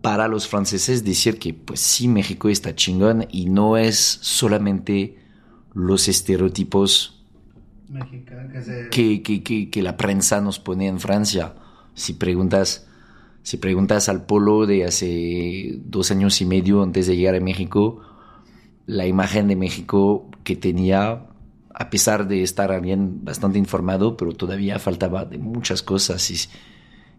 para 0.00 0.26
los 0.26 0.48
franceses 0.48 1.04
decir 1.04 1.38
que 1.38 1.54
pues 1.54 1.78
sí, 1.78 2.08
México 2.08 2.48
está 2.48 2.74
chingón 2.74 3.28
y 3.30 3.50
no 3.50 3.76
es 3.76 3.96
solamente 3.96 5.16
los 5.74 6.08
estereotipos 6.08 7.22
que, 8.90 9.22
que, 9.22 9.44
que, 9.44 9.70
que, 9.70 9.82
la 9.82 9.96
prensa 9.96 10.40
nos 10.40 10.58
pone 10.58 10.88
en 10.88 10.98
Francia. 10.98 11.54
Si 11.94 12.14
preguntas, 12.14 12.88
si 13.44 13.58
preguntas 13.58 14.08
al 14.08 14.26
polo 14.26 14.66
de 14.66 14.84
hace 14.84 15.78
dos 15.84 16.10
años 16.10 16.40
y 16.40 16.46
medio 16.46 16.82
antes 16.82 17.06
de 17.06 17.16
llegar 17.16 17.36
a 17.36 17.40
México, 17.40 18.02
la 18.88 19.06
imagen 19.06 19.48
de 19.48 19.54
México 19.54 20.30
que 20.44 20.56
tenía, 20.56 21.26
a 21.74 21.90
pesar 21.90 22.26
de 22.26 22.42
estar 22.42 22.72
alguien 22.72 23.22
bastante 23.22 23.58
informado, 23.58 24.16
pero 24.16 24.32
todavía 24.32 24.78
faltaba 24.78 25.26
de 25.26 25.36
muchas 25.36 25.82
cosas. 25.82 26.30
Y, 26.30 26.36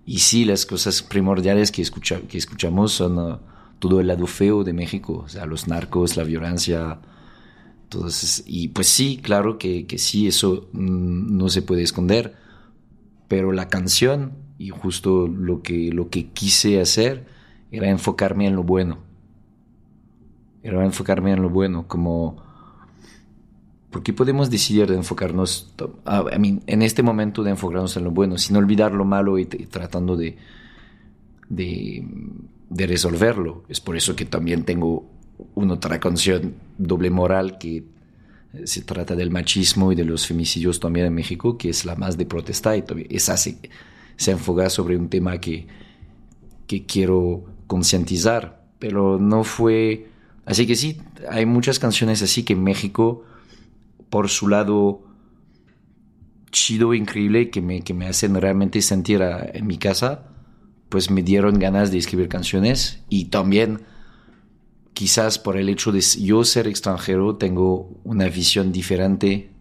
y 0.04 0.18
sí, 0.18 0.46
las 0.46 0.66
cosas 0.66 1.04
primordiales 1.04 1.72
que 1.72 1.84
escuchamos 1.84 2.92
son 2.92 3.20
uh, 3.20 3.38
todo 3.78 4.00
el 4.00 4.08
lado 4.08 4.26
feo 4.26 4.64
de 4.64 4.74
México, 4.74 5.22
o 5.26 5.30
sea, 5.30 5.46
los 5.46 5.68
narcos, 5.68 6.18
la 6.18 6.24
violencia, 6.24 7.00
entonces, 7.84 8.44
y 8.48 8.70
pues 8.70 8.88
sí, 8.88 9.20
claro 9.22 9.60
que, 9.60 9.86
que 9.86 10.00
sí, 10.00 10.28
eso 10.28 10.70
mm, 10.74 11.38
no 11.38 11.50
se 11.50 11.62
puede 11.62 11.84
esconder, 11.84 12.36
pero 13.28 13.52
la 13.52 13.68
canción 13.68 14.34
y 14.58 14.70
justo 14.70 15.28
lo 15.28 15.62
que, 15.62 15.92
lo 15.92 16.10
que 16.10 16.30
quise 16.32 16.82
hacer 16.82 17.28
era 17.70 17.90
enfocarme 17.92 18.48
en 18.48 18.56
lo 18.56 18.64
bueno, 18.64 19.08
era 20.64 20.84
enfocarme 20.84 21.32
en 21.32 21.42
lo 21.42 21.50
bueno, 21.50 21.88
como 21.88 22.38
porque 23.90 24.14
podemos 24.14 24.50
decidir 24.50 24.88
de 24.88 24.96
enfocarnos, 24.96 25.74
en 26.32 26.82
este 26.82 27.02
momento 27.02 27.44
de 27.44 27.52
enfocarnos 27.52 27.98
en 27.98 28.04
lo 28.04 28.12
bueno, 28.12 28.38
sin 28.38 28.56
olvidar 28.56 28.94
lo 28.94 29.04
malo 29.04 29.40
y, 29.40 29.46
tratando 29.46 30.16
de, 30.16 30.38
de, 31.50 32.06
de, 32.70 32.88
resolverlo. 32.88 33.64
Es 33.68 33.82
por 33.82 33.98
eso 33.98 34.16
que 34.16 34.26
también 34.26 34.64
tengo 34.64 35.10
una 35.56 35.74
otra 35.74 36.00
canción 36.00 36.54
doble 36.78 37.10
moral 37.10 37.58
que 37.58 37.84
se 38.64 38.82
trata 38.82 39.16
del 39.16 39.32
machismo 39.32 39.92
y 39.92 39.96
de 39.96 40.06
los 40.06 40.28
femicidios 40.28 40.80
también 40.80 41.08
en 41.08 41.14
México, 41.14 41.58
que 41.58 41.70
es 41.70 41.86
la 41.86 41.96
más 41.96 42.18
de 42.18 42.26
protesta 42.26 42.76
y 42.78 42.84
esa 43.10 43.38
se, 43.38 43.58
se 44.18 44.32
enfoca 44.32 44.70
sobre 44.70 44.98
un 44.98 45.10
tema 45.10 45.40
que, 45.40 45.68
que 46.68 46.86
quiero 46.86 47.46
concientizar, 47.66 48.68
pero 48.78 49.18
no 49.18 49.44
fue... 49.44 50.09
Así 50.50 50.66
que 50.66 50.76
sí, 50.76 51.00
hay 51.30 51.46
muchas 51.46 51.78
canciones 51.78 52.24
así 52.24 52.44
que 52.44 52.56
México 52.56 53.24
por 54.10 54.30
su 54.30 54.48
lado 54.48 55.04
chido, 56.52 56.96
increíble, 56.96 57.52
que 57.52 57.62
me, 57.62 57.82
que 57.82 57.94
me 57.94 58.08
hacen 58.08 58.34
realmente 58.34 58.82
sentir 58.82 59.22
en 59.22 59.68
mi 59.68 59.78
casa, 59.78 60.26
pues 60.90 61.12
me 61.12 61.22
dieron 61.22 61.60
ganas 61.60 61.92
de 61.92 62.00
escribir 62.00 62.28
canciones 62.28 63.04
y 63.10 63.26
también 63.26 63.82
quizás 64.94 65.38
por 65.38 65.56
el 65.56 65.70
hecho 65.70 65.92
de 65.92 66.02
yo 66.02 66.44
ser 66.44 66.68
extranjero 66.68 67.36
tengo 67.36 68.02
una 68.04 68.28
visión 68.28 68.72
diferente 68.72 69.52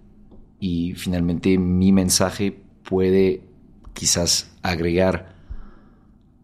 y 0.59 0.95
finalmente 0.95 1.59
mi 1.59 1.93
mensaje 1.93 2.63
puede 2.83 3.45
quizás 3.93 4.57
agregar 4.63 5.37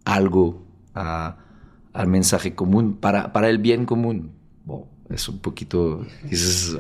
algo 0.05 0.67
al 0.93 2.07
mensaje 2.09 2.55
común 2.55 2.99
para, 2.99 3.33
para 3.33 3.49
el 3.49 3.59
bien 3.59 3.87
común 3.87 4.34
es 5.11 5.29
un 5.29 5.39
poquito... 5.39 6.07
Es 6.31 6.77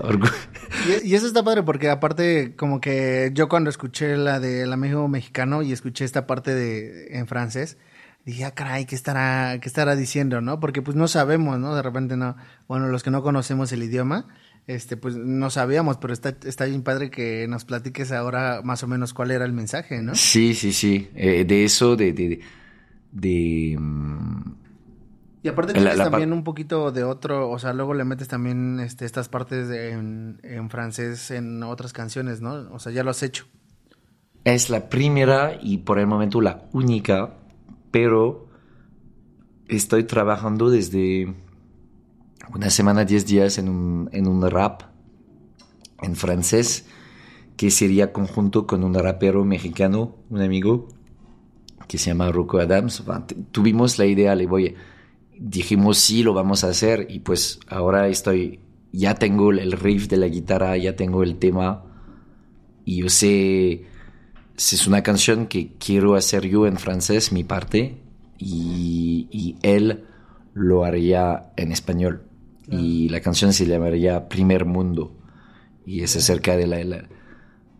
y, 1.02 1.08
y, 1.08 1.14
eso 1.14 1.26
está 1.26 1.42
padre 1.42 1.62
porque 1.62 1.90
aparte 1.90 2.54
como 2.56 2.80
que 2.80 3.30
yo 3.34 3.48
cuando 3.48 3.70
escuché 3.70 4.16
la 4.16 4.40
del 4.40 4.72
amigo 4.72 5.06
mexicano 5.08 5.62
y 5.62 5.72
escuché 5.72 6.04
esta 6.04 6.26
parte 6.26 6.54
de 6.54 7.16
en 7.18 7.26
francés, 7.26 7.76
dije, 8.24 8.44
ah, 8.44 8.52
caray, 8.52 8.86
¿qué 8.86 8.94
estará, 8.94 9.58
¿qué 9.60 9.68
estará 9.68 9.96
diciendo, 9.96 10.40
no? 10.40 10.60
Porque 10.60 10.82
pues 10.82 10.96
no 10.96 11.08
sabemos, 11.08 11.58
¿no? 11.58 11.74
De 11.74 11.82
repente 11.82 12.16
no, 12.16 12.36
bueno, 12.66 12.88
los 12.88 13.02
que 13.02 13.10
no 13.10 13.22
conocemos 13.22 13.70
el 13.72 13.82
idioma, 13.82 14.26
este, 14.66 14.96
pues 14.96 15.16
no 15.16 15.50
sabíamos, 15.50 15.98
pero 15.98 16.14
está, 16.14 16.34
está 16.44 16.64
bien 16.64 16.82
padre 16.82 17.10
que 17.10 17.46
nos 17.48 17.64
platiques 17.64 18.12
ahora 18.12 18.62
más 18.64 18.82
o 18.82 18.88
menos 18.88 19.12
cuál 19.12 19.30
era 19.30 19.44
el 19.44 19.52
mensaje, 19.52 20.00
¿no? 20.00 20.14
Sí, 20.14 20.54
sí, 20.54 20.72
sí. 20.72 21.10
Eh, 21.14 21.44
de 21.44 21.64
eso, 21.64 21.96
de, 21.96 22.12
de, 22.14 22.40
de, 23.12 23.76
mm, 23.78 24.63
y 25.44 25.48
aparte 25.48 25.74
tienes 25.74 25.98
también 25.98 26.32
un 26.32 26.42
poquito 26.42 26.90
de 26.90 27.04
otro, 27.04 27.50
o 27.50 27.58
sea, 27.58 27.74
luego 27.74 27.92
le 27.92 28.04
metes 28.04 28.28
también 28.28 28.80
este, 28.80 29.04
estas 29.04 29.28
partes 29.28 29.68
en, 29.68 30.38
francés 30.70 31.30
en 31.30 31.62
otras 31.62 31.92
canciones, 31.92 32.40
¿no? 32.40 32.66
O 32.72 32.78
sea, 32.78 32.92
ya 32.92 33.04
lo 33.04 33.10
has 33.10 33.22
hecho. 33.22 33.44
Es 34.44 34.70
la 34.70 34.88
primera 34.88 35.58
y 35.60 35.78
por 35.78 35.98
el 35.98 36.06
momento 36.06 36.40
la 36.40 36.64
única, 36.72 37.34
pero 37.90 38.48
estoy 39.68 40.04
trabajando 40.04 40.70
desde 40.70 41.34
una 42.54 42.70
semana, 42.70 43.04
diez 43.04 43.26
días 43.26 43.58
en 43.58 43.68
un, 43.68 44.08
en 44.12 44.26
un 44.26 44.50
rap 44.50 44.84
en 46.00 46.16
francés 46.16 46.86
que 47.58 47.70
sería 47.70 48.14
conjunto 48.14 48.66
con 48.66 48.82
un 48.82 48.94
rapero 48.94 49.44
mexicano, 49.44 50.16
un 50.30 50.40
amigo 50.40 50.88
que 51.86 51.98
se 51.98 52.06
llama 52.06 52.32
Rocco 52.32 52.60
Adams. 52.60 53.04
Tuvimos 53.52 53.98
la 53.98 54.06
idea, 54.06 54.34
le 54.34 54.46
voy 54.46 54.68
a 54.68 54.93
dijimos 55.38 55.98
sí, 55.98 56.22
lo 56.22 56.34
vamos 56.34 56.64
a 56.64 56.68
hacer 56.68 57.06
y 57.10 57.20
pues 57.20 57.60
ahora 57.68 58.08
estoy, 58.08 58.60
ya 58.92 59.14
tengo 59.14 59.50
el 59.50 59.72
riff 59.72 60.08
de 60.08 60.16
la 60.16 60.28
guitarra, 60.28 60.76
ya 60.76 60.96
tengo 60.96 61.22
el 61.22 61.36
tema 61.36 61.84
y 62.84 62.96
yo 62.96 63.08
sé, 63.08 63.84
es 64.56 64.86
una 64.86 65.02
canción 65.02 65.46
que 65.46 65.72
quiero 65.78 66.14
hacer 66.14 66.46
yo 66.46 66.66
en 66.66 66.76
francés, 66.76 67.32
mi 67.32 67.44
parte, 67.44 67.96
y, 68.38 69.56
él 69.62 70.04
lo 70.52 70.84
haría 70.84 71.52
en 71.56 71.72
español. 71.72 72.22
Y 72.70 73.08
la 73.08 73.20
canción 73.20 73.52
se 73.52 73.66
llamaría 73.66 74.28
Primer 74.28 74.64
Mundo. 74.64 75.14
Y 75.86 76.02
es 76.02 76.16
acerca 76.16 76.56
de 76.56 76.66
la, 76.66 77.08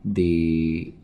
de, 0.03 0.95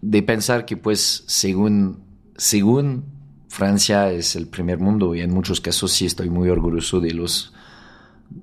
de 0.00 0.22
pensar 0.22 0.64
que 0.64 0.76
pues 0.76 1.24
según, 1.26 2.00
según 2.36 3.04
Francia 3.52 4.10
es 4.10 4.34
el 4.34 4.46
primer 4.46 4.78
mundo 4.78 5.14
y 5.14 5.20
en 5.20 5.30
muchos 5.30 5.60
casos 5.60 5.92
sí 5.92 6.06
estoy 6.06 6.30
muy 6.30 6.48
orgulloso 6.48 7.00
de 7.00 7.12
los 7.12 7.52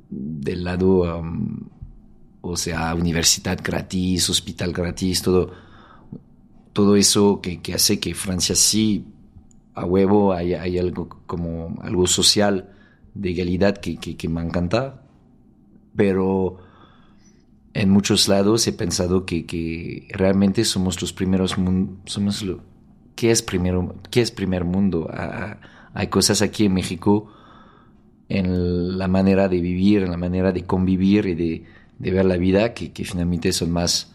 del 0.08 0.64
lado, 0.64 1.20
um, 1.20 1.68
o 2.42 2.56
sea, 2.56 2.94
universidad 2.94 3.60
gratis, 3.64 4.30
hospital 4.30 4.72
gratis, 4.72 5.24
todo, 5.24 5.52
todo 6.74 6.96
eso 6.96 7.42
que, 7.42 7.60
hace 7.74 8.00
que 8.00 8.14
Francia 8.14 8.54
sí, 8.54 9.08
a 9.74 9.84
huevo, 9.84 10.32
hay, 10.32 10.78
algo 10.78 11.10
como 11.26 11.80
algo 11.82 12.06
social 12.06 12.70
de 13.16 13.32
igualdad 13.32 13.78
que, 13.78 13.98
que, 13.98 14.30
me 14.30 14.42
encanta, 14.44 15.08
pero 15.96 16.60
en 17.74 17.90
muchos 17.90 18.28
lados 18.28 18.68
he 18.68 18.74
pensado 18.74 19.26
que, 19.26 19.48
que 19.48 20.08
realmente 20.12 20.64
somos 20.66 21.02
los 21.02 21.14
primeros, 21.14 21.56
somos 22.06 22.44
lo, 22.44 22.69
¿qué 23.20 23.32
es, 23.32 23.42
primero, 23.42 23.96
qué 24.10 24.22
es 24.22 24.32
primer 24.32 24.64
mundo? 24.64 25.10
Ah, 25.12 25.58
ah, 25.62 25.90
hay 25.94 26.08
cosas 26.08 26.42
aquí 26.42 26.64
en 26.64 26.74
México 26.74 27.30
en 28.30 28.98
la 28.98 29.10
manera 29.10 29.50
de 29.50 29.60
vivir, 29.60 30.04
en 30.04 30.12
la 30.12 30.16
manera 30.16 30.54
de 30.54 30.64
convivir 30.64 31.26
y 31.26 31.36
de, 31.36 31.66
ver 31.98 32.24
la 32.24 32.38
vida 32.38 32.74
que, 32.74 32.94
finalmente 33.04 33.52
son 33.52 33.72
más 33.72 34.14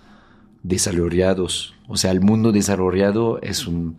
desarrollados. 0.62 1.74
O 1.86 1.98
sea, 1.98 2.12
el 2.12 2.22
mundo 2.22 2.50
desarrollado 2.50 3.42
es, 3.42 3.66
un, 3.66 3.98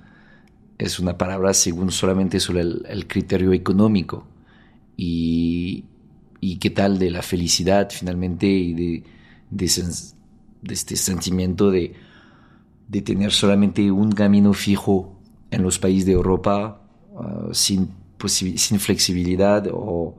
es 0.79 0.99
una 0.99 1.19
palabra 1.19 1.53
según 1.53 1.91
solamente 1.91 2.39
sobre 2.39 2.61
el, 2.61 3.05
criterio 3.07 3.53
económico. 3.53 4.25
Y, 4.97 5.85
y, 6.39 6.57
qué 6.57 6.71
tal 6.71 6.97
de 6.97 7.11
la 7.11 7.21
felicidad 7.21 7.89
finalmente 7.91 8.47
y 8.47 8.73
de, 8.73 9.03
de 9.51 9.65
este 10.73 10.95
sentimiento 10.95 11.69
de 11.69 11.93
de 12.87 13.01
tener 13.01 13.31
solamente 13.31 13.91
un 13.91 14.11
camino 14.11 14.53
fijo 14.53 15.19
en 15.51 15.63
los 15.63 15.79
países 15.79 16.05
de 16.05 16.13
Europa 16.13 16.81
uh, 17.13 17.53
sin, 17.53 17.89
sin 18.27 18.79
flexibilidad 18.79 19.67
o 19.71 20.15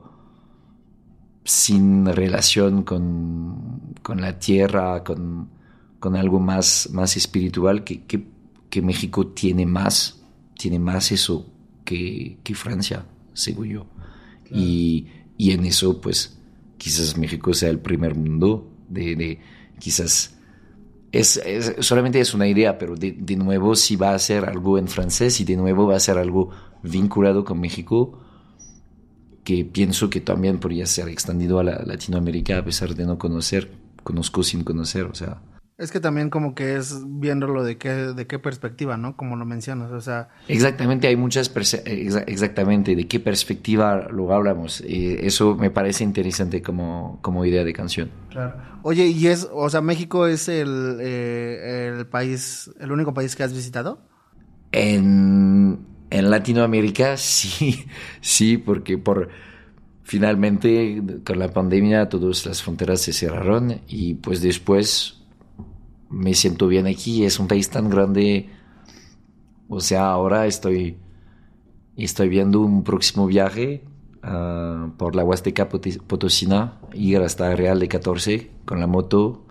sin 1.43 2.05
relación 2.05 2.83
con, 2.83 3.93
con 4.01 4.19
la 4.19 4.37
tierra, 4.37 5.03
con, 5.03 5.49
con, 5.99 6.15
algo 6.17 6.41
más, 6.41 6.89
más 6.91 7.15
espiritual 7.15 7.85
que, 7.85 8.03
que, 8.03 8.27
que, 8.69 8.81
México 8.81 9.27
tiene 9.27 9.65
más, 9.65 10.21
tiene 10.57 10.77
más 10.77 11.11
eso 11.13 11.49
que, 11.85 12.37
que 12.43 12.53
Francia, 12.53 13.05
según 13.33 13.67
yo. 13.67 13.85
Y, 14.51 15.07
y, 15.37 15.51
en 15.51 15.65
eso, 15.65 16.01
pues, 16.01 16.37
quizás 16.77 17.17
México 17.17 17.53
sea 17.53 17.69
el 17.69 17.79
primer 17.79 18.15
mundo 18.15 18.69
de, 18.89 19.15
de 19.15 19.39
quizás 19.79 20.36
es, 21.11 21.41
solamente 21.79 22.19
es 22.19 22.33
una 22.33 22.47
idea, 22.47 22.77
pero 22.77 22.95
de, 22.95 23.13
nuevo 23.35 23.75
si 23.75 23.95
va 23.95 24.13
a 24.13 24.19
ser 24.19 24.45
algo 24.45 24.77
en 24.77 24.87
francés 24.87 25.39
y 25.39 25.45
de 25.45 25.55
nuevo 25.55 25.87
va 25.87 25.95
a 25.95 25.99
ser 25.99 26.17
algo 26.17 26.49
vinculado 26.83 27.43
con 27.45 27.59
México, 27.59 28.19
que 29.43 29.63
pienso 29.63 30.09
que 30.09 30.19
también 30.19 30.59
podría 30.59 30.85
ser 30.85 31.07
extendido 31.07 31.59
a 31.59 31.63
la 31.63 31.81
Latinoamérica 31.85 32.57
a 32.57 32.65
pesar 32.65 32.95
de 32.95 33.05
no 33.05 33.17
conocer, 33.17 33.71
conozco 34.03 34.43
sin 34.43 34.63
conocer, 34.63 35.03
o 35.05 35.15
sea, 35.15 35.41
es 35.77 35.91
que 35.91 35.99
también 35.99 36.31
como 36.31 36.55
que 36.55 36.75
es 36.75 37.03
viéndolo 37.05 37.63
de 37.63 37.77
qué, 37.77 37.89
de 37.89 38.25
qué 38.25 38.39
perspectiva, 38.39 38.97
¿no? 38.97 39.15
Como 39.15 39.35
lo 39.35 39.45
mencionas, 39.45 39.91
o 39.91 40.01
sea... 40.01 40.29
Exactamente, 40.47 41.07
hay 41.07 41.15
muchas... 41.15 41.51
Exactamente, 41.85 42.95
de 42.95 43.07
qué 43.07 43.19
perspectiva 43.19 44.07
lo 44.09 44.33
hablamos. 44.33 44.81
Y 44.81 45.13
eso 45.25 45.55
me 45.55 45.69
parece 45.69 46.03
interesante 46.03 46.63
como, 46.63 47.19
como 47.21 47.45
idea 47.45 47.63
de 47.63 47.73
canción. 47.73 48.09
Claro. 48.31 48.55
Oye, 48.81 49.05
¿y 49.05 49.27
es, 49.27 49.47
o 49.51 49.69
sea, 49.69 49.81
México 49.81 50.25
es 50.25 50.49
el, 50.49 50.97
eh, 50.99 51.93
el 51.95 52.07
país, 52.07 52.71
el 52.79 52.91
único 52.91 53.13
país 53.13 53.35
que 53.35 53.43
has 53.43 53.53
visitado? 53.53 54.01
En, 54.71 55.85
en 56.09 56.29
Latinoamérica 56.31 57.17
sí, 57.17 57.85
sí, 58.19 58.57
porque 58.57 58.97
por 58.97 59.29
finalmente 60.01 61.03
con 61.23 61.37
la 61.37 61.51
pandemia 61.51 62.09
todas 62.09 62.45
las 62.45 62.63
fronteras 62.63 63.01
se 63.01 63.11
cerraron 63.11 63.81
y 63.87 64.13
pues 64.15 64.41
después 64.41 65.16
me 66.09 66.33
siento 66.33 66.67
bien 66.67 66.87
aquí, 66.87 67.25
es 67.25 67.39
un 67.39 67.47
país 67.47 67.69
tan 67.69 67.89
grande. 67.89 68.49
O 69.69 69.79
sea, 69.79 70.09
ahora 70.09 70.45
estoy, 70.45 70.97
estoy 71.95 72.29
viendo 72.29 72.61
un 72.61 72.83
próximo 72.83 73.27
viaje 73.27 73.83
ah, 74.23 74.91
por 74.97 75.15
la 75.15 75.23
Huasteca 75.23 75.69
Potosina, 75.69 76.79
ir 76.93 77.17
hasta 77.19 77.55
Real 77.55 77.79
de 77.79 77.87
14 77.87 78.51
con 78.65 78.79
la 78.79 78.87
moto 78.87 79.45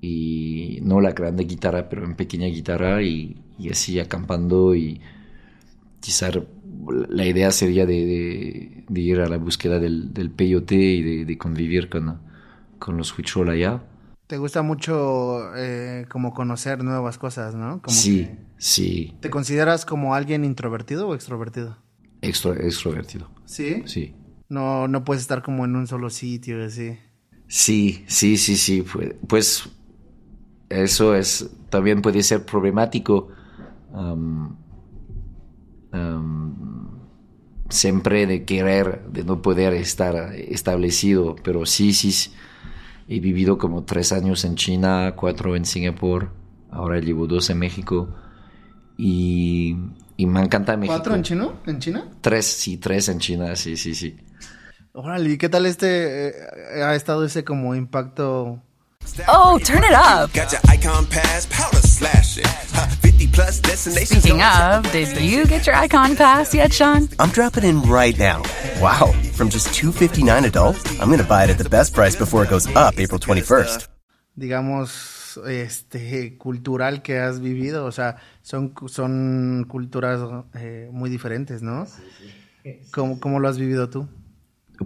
y 0.00 0.80
no 0.82 1.00
la 1.00 1.12
grande 1.12 1.44
guitarra, 1.44 1.88
pero 1.88 2.04
en 2.04 2.16
pequeña 2.16 2.46
guitarra 2.48 3.02
y, 3.02 3.36
así 3.70 4.00
acampando 4.00 4.74
y 4.74 5.00
quizá 6.00 6.30
la 7.08 7.24
idea 7.24 7.52
sería 7.52 7.86
de, 7.86 8.84
ir 8.92 9.20
a 9.20 9.28
la 9.28 9.36
búsqueda 9.36 9.78
del, 9.78 10.12
del 10.12 10.30
peyote 10.30 10.74
y 10.74 11.02
de, 11.02 11.24
de 11.24 11.38
convivir 11.38 11.88
con, 11.88 12.18
con 12.80 12.96
los 12.96 13.16
huichol 13.16 13.50
allá. 13.50 13.84
Te 14.32 14.38
gusta 14.38 14.62
mucho 14.62 15.54
eh, 15.56 16.06
como 16.08 16.32
conocer 16.32 16.82
nuevas 16.82 17.18
cosas, 17.18 17.54
¿no? 17.54 17.82
Como 17.82 17.94
Sí, 17.94 18.30
sí, 18.56 19.12
¿Te 19.20 19.28
consideras 19.28 19.84
como 19.84 20.14
alguien 20.14 20.42
introvertido 20.42 21.06
o 21.06 21.14
extrovertido? 21.14 21.76
extro- 22.22 22.58
extrovertido, 22.58 23.30
Sí. 23.44 23.82
sí. 23.84 24.14
No, 24.48 24.88
no 24.88 25.04
puedes 25.04 25.20
estar 25.20 25.42
como 25.42 25.66
en 25.66 25.76
un 25.76 25.86
solo 25.86 26.08
sitio 26.08 26.64
así. 26.64 26.98
Sí, 27.46 28.06
sí, 28.08 28.38
sí, 28.38 28.56
sí. 28.56 28.80
Pues, 28.90 29.14
pues 29.28 29.68
eso 30.70 31.14
es 31.14 31.50
también 31.68 32.00
puede 32.00 32.22
ser 32.22 32.46
problemático. 32.46 33.28
siempre 37.68 38.26
de 38.26 38.46
querer, 38.46 39.02
de 39.10 39.24
no 39.24 39.42
poder 39.42 39.74
estar 39.74 40.34
establecido, 40.34 41.36
pero 41.44 41.66
sí, 41.66 41.92
sí. 41.92 42.12
sí. 42.12 42.30
He 43.12 43.20
vivido 43.20 43.58
como 43.58 43.84
tres 43.84 44.10
años 44.10 44.42
en 44.46 44.54
China, 44.54 45.12
cuatro 45.14 45.54
en 45.54 45.66
Singapur, 45.66 46.30
ahora 46.70 46.98
llevo 46.98 47.26
dos 47.26 47.50
en 47.50 47.58
México 47.58 48.08
y, 48.96 49.76
y 50.16 50.24
me 50.24 50.40
encanta 50.40 50.78
México. 50.78 50.94
¿Cuatro 50.94 51.14
en 51.14 51.22
chino? 51.22 51.60
¿En 51.66 51.78
China? 51.78 52.08
Tres, 52.22 52.46
sí, 52.46 52.78
tres 52.78 53.10
en 53.10 53.18
China, 53.18 53.54
sí, 53.54 53.76
sí, 53.76 53.94
sí. 53.94 54.16
Órale, 54.94 55.28
¿y 55.28 55.36
qué 55.36 55.50
tal 55.50 55.66
este 55.66 56.28
eh, 56.28 56.82
ha 56.82 56.94
estado 56.94 57.26
ese 57.26 57.44
como 57.44 57.74
impacto? 57.74 58.62
Oh, 59.28 59.58
turn 59.62 59.84
it 59.84 59.92
up. 59.92 60.30
Got 63.32 63.64
your 63.64 63.74
icon 63.74 63.76
pass, 63.76 63.86
powder 63.86 64.12
slashing. 64.12 64.12
Huh, 64.12 64.12
50 64.12 64.12
plus 64.12 64.12
destinations. 64.12 64.22
Speaking 64.22 64.42
of, 64.42 64.92
did 64.92 65.20
you 65.20 65.46
get 65.46 65.66
your 65.66 65.76
icon 65.76 66.16
pass 66.16 66.54
yet, 66.54 66.72
Sean? 66.72 67.08
I'm 67.18 67.30
dropping 67.30 67.64
in 67.64 67.82
right 67.82 68.18
now. 68.18 68.42
Wow, 68.80 69.12
from 69.34 69.48
just 69.48 69.72
259 69.74 70.44
adult, 70.44 70.76
I'm 71.00 71.08
going 71.08 71.18
to 71.18 71.24
buy 71.24 71.44
it 71.44 71.50
at 71.50 71.58
the 71.58 71.68
best 71.68 71.94
price 71.94 72.16
before 72.16 72.44
it 72.44 72.50
goes 72.50 72.66
up 72.76 72.98
April 72.98 73.18
21st. 73.20 73.88
digamos, 74.34 75.38
este, 75.46 76.36
cultural 76.38 77.02
que 77.02 77.18
has 77.18 77.40
vivido? 77.40 77.84
O 77.84 77.92
sea, 77.92 78.16
son, 78.42 78.72
son 78.86 79.64
culturas 79.68 80.20
eh, 80.54 80.88
muy 80.92 81.10
diferentes, 81.10 81.62
¿no? 81.62 81.86
¿Cómo, 82.92 83.18
¿Cómo 83.20 83.40
lo 83.40 83.48
has 83.48 83.58
vivido 83.58 83.88
tú? 83.90 84.08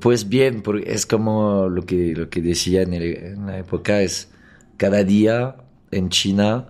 Pues 0.00 0.28
bien, 0.28 0.62
porque 0.62 0.92
es 0.92 1.06
como 1.06 1.68
lo 1.68 1.82
que, 1.86 2.12
lo 2.16 2.28
que 2.28 2.42
decía 2.42 2.82
en, 2.82 2.92
el- 2.94 3.16
en 3.16 3.46
la 3.46 3.58
época, 3.58 4.00
es 4.02 4.28
cada 4.76 5.04
día 5.04 5.56
en 5.92 6.08
China 6.10 6.66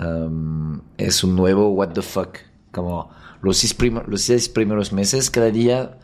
am, 0.00 0.82
es 0.96 1.24
un 1.24 1.36
nuevo 1.36 1.70
what 1.70 1.92
the 1.92 2.02
fuck. 2.02 2.38
Como 2.72 3.10
los 3.40 3.58
seis, 3.58 4.48
primeros 4.48 4.92
meses, 4.92 5.30
cada 5.30 5.50
día 5.50 5.98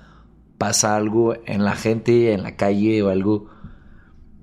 pasa 0.58 0.96
algo 0.96 1.34
en 1.46 1.64
la 1.64 1.76
gente, 1.76 2.32
en 2.32 2.42
la 2.42 2.56
calle 2.56 3.02
o 3.02 3.10
algo 3.10 3.48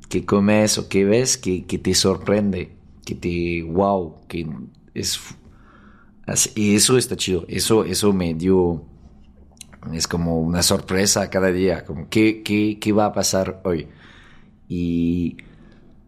que 0.09 0.25
comes 0.25 0.77
o 0.77 0.89
que 0.89 1.05
ves 1.05 1.37
que, 1.37 1.65
que 1.65 1.77
te 1.79 1.93
sorprende, 1.93 2.77
que 3.05 3.15
te 3.15 3.63
wow, 3.63 4.21
que 4.27 4.47
es... 4.93 5.19
Y 6.55 6.75
eso 6.75 6.97
está 6.97 7.15
chido, 7.15 7.45
eso, 7.47 7.83
eso 7.83 8.13
me 8.13 8.33
dio 8.33 8.85
es 9.93 10.07
como 10.07 10.39
una 10.39 10.61
sorpresa 10.61 11.29
cada 11.29 11.51
día, 11.51 11.85
como 11.85 12.07
qué, 12.09 12.43
qué, 12.43 12.77
qué 12.79 12.93
va 12.93 13.05
a 13.05 13.13
pasar 13.13 13.61
hoy. 13.65 13.87
Y, 14.67 15.37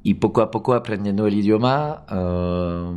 y 0.04 0.14
poco 0.16 0.42
a 0.42 0.52
poco 0.52 0.74
aprendiendo 0.74 1.26
el 1.28 1.34
idioma, 1.34 2.06
ah, 2.08 2.94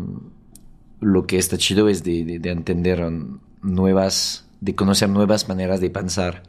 lo 1.13 1.27
que 1.27 1.39
está 1.39 1.57
chido 1.57 1.89
es 1.89 2.03
de, 2.03 2.25
de- 2.25 2.39
de 2.39 2.51
entender 2.51 2.99
nuevas, 3.63 4.49
de 4.61 4.75
conocer 4.75 5.09
nuevas 5.09 5.49
maneras 5.49 5.81
de 5.81 5.91
pensar. 5.91 6.43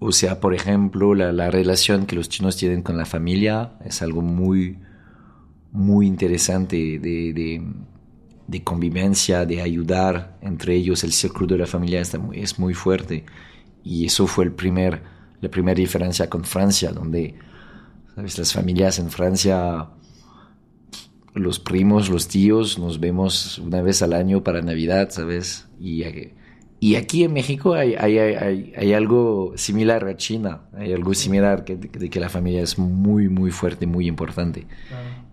O 0.00 0.12
sea, 0.12 0.40
por 0.40 0.54
ejemplo, 0.54 1.14
la, 1.14 1.32
la 1.32 1.50
relación 1.50 2.06
que 2.06 2.16
los 2.16 2.28
chinos 2.28 2.56
tienen 2.56 2.82
con 2.82 2.96
la 2.96 3.04
familia 3.04 3.72
es 3.84 4.00
algo 4.00 4.22
muy, 4.22 4.78
muy 5.72 6.06
interesante 6.06 6.76
de, 6.76 7.32
de, 7.32 7.62
de 8.46 8.64
convivencia, 8.64 9.44
de 9.44 9.60
ayudar 9.60 10.38
entre 10.40 10.74
ellos. 10.74 11.02
El 11.04 11.12
círculo 11.12 11.48
de 11.48 11.58
la 11.58 11.66
familia 11.66 12.00
está 12.00 12.18
muy- 12.18 12.38
es 12.40 12.58
muy 12.58 12.74
fuerte. 12.74 13.24
Y 13.84 14.06
eso 14.06 14.26
fue 14.26 14.44
el 14.44 14.52
primer, 14.52 15.02
la 15.40 15.50
primera 15.50 15.76
diferencia 15.76 16.30
con 16.30 16.44
Francia, 16.44 16.92
donde 16.92 17.34
¿sabes? 18.14 18.38
las 18.38 18.52
familias 18.52 18.98
en 19.00 19.10
Francia, 19.10 19.88
los 21.38 21.58
primos, 21.60 22.08
los 22.10 22.28
tíos, 22.28 22.78
nos 22.78 23.00
vemos 23.00 23.58
una 23.58 23.80
vez 23.82 24.02
al 24.02 24.12
año 24.12 24.42
para 24.42 24.60
Navidad, 24.62 25.10
¿sabes? 25.10 25.68
Y, 25.80 26.02
y 26.80 26.94
aquí 26.96 27.24
en 27.24 27.32
México 27.32 27.74
hay, 27.74 27.94
hay, 27.94 28.18
hay, 28.18 28.92
algo 28.92 29.52
similar 29.56 30.04
a 30.06 30.16
China, 30.16 30.62
hay 30.76 30.92
algo 30.92 31.14
similar 31.14 31.64
que, 31.64 31.76
de 31.76 32.10
que 32.10 32.20
la 32.20 32.28
familia 32.28 32.62
es 32.62 32.78
muy, 32.78 33.28
muy 33.28 33.50
fuerte, 33.50 33.86
muy 33.86 34.06
importante. 34.06 34.66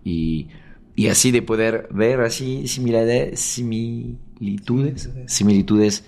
Y, 0.04 0.48
y 0.96 1.08
así 1.08 1.32
de 1.32 1.41
poder 1.41 1.88
ver 1.91 2.22
así 2.22 2.68
similaridades, 2.68 3.39
similitudes, 3.39 5.10
similitudes 5.28 6.06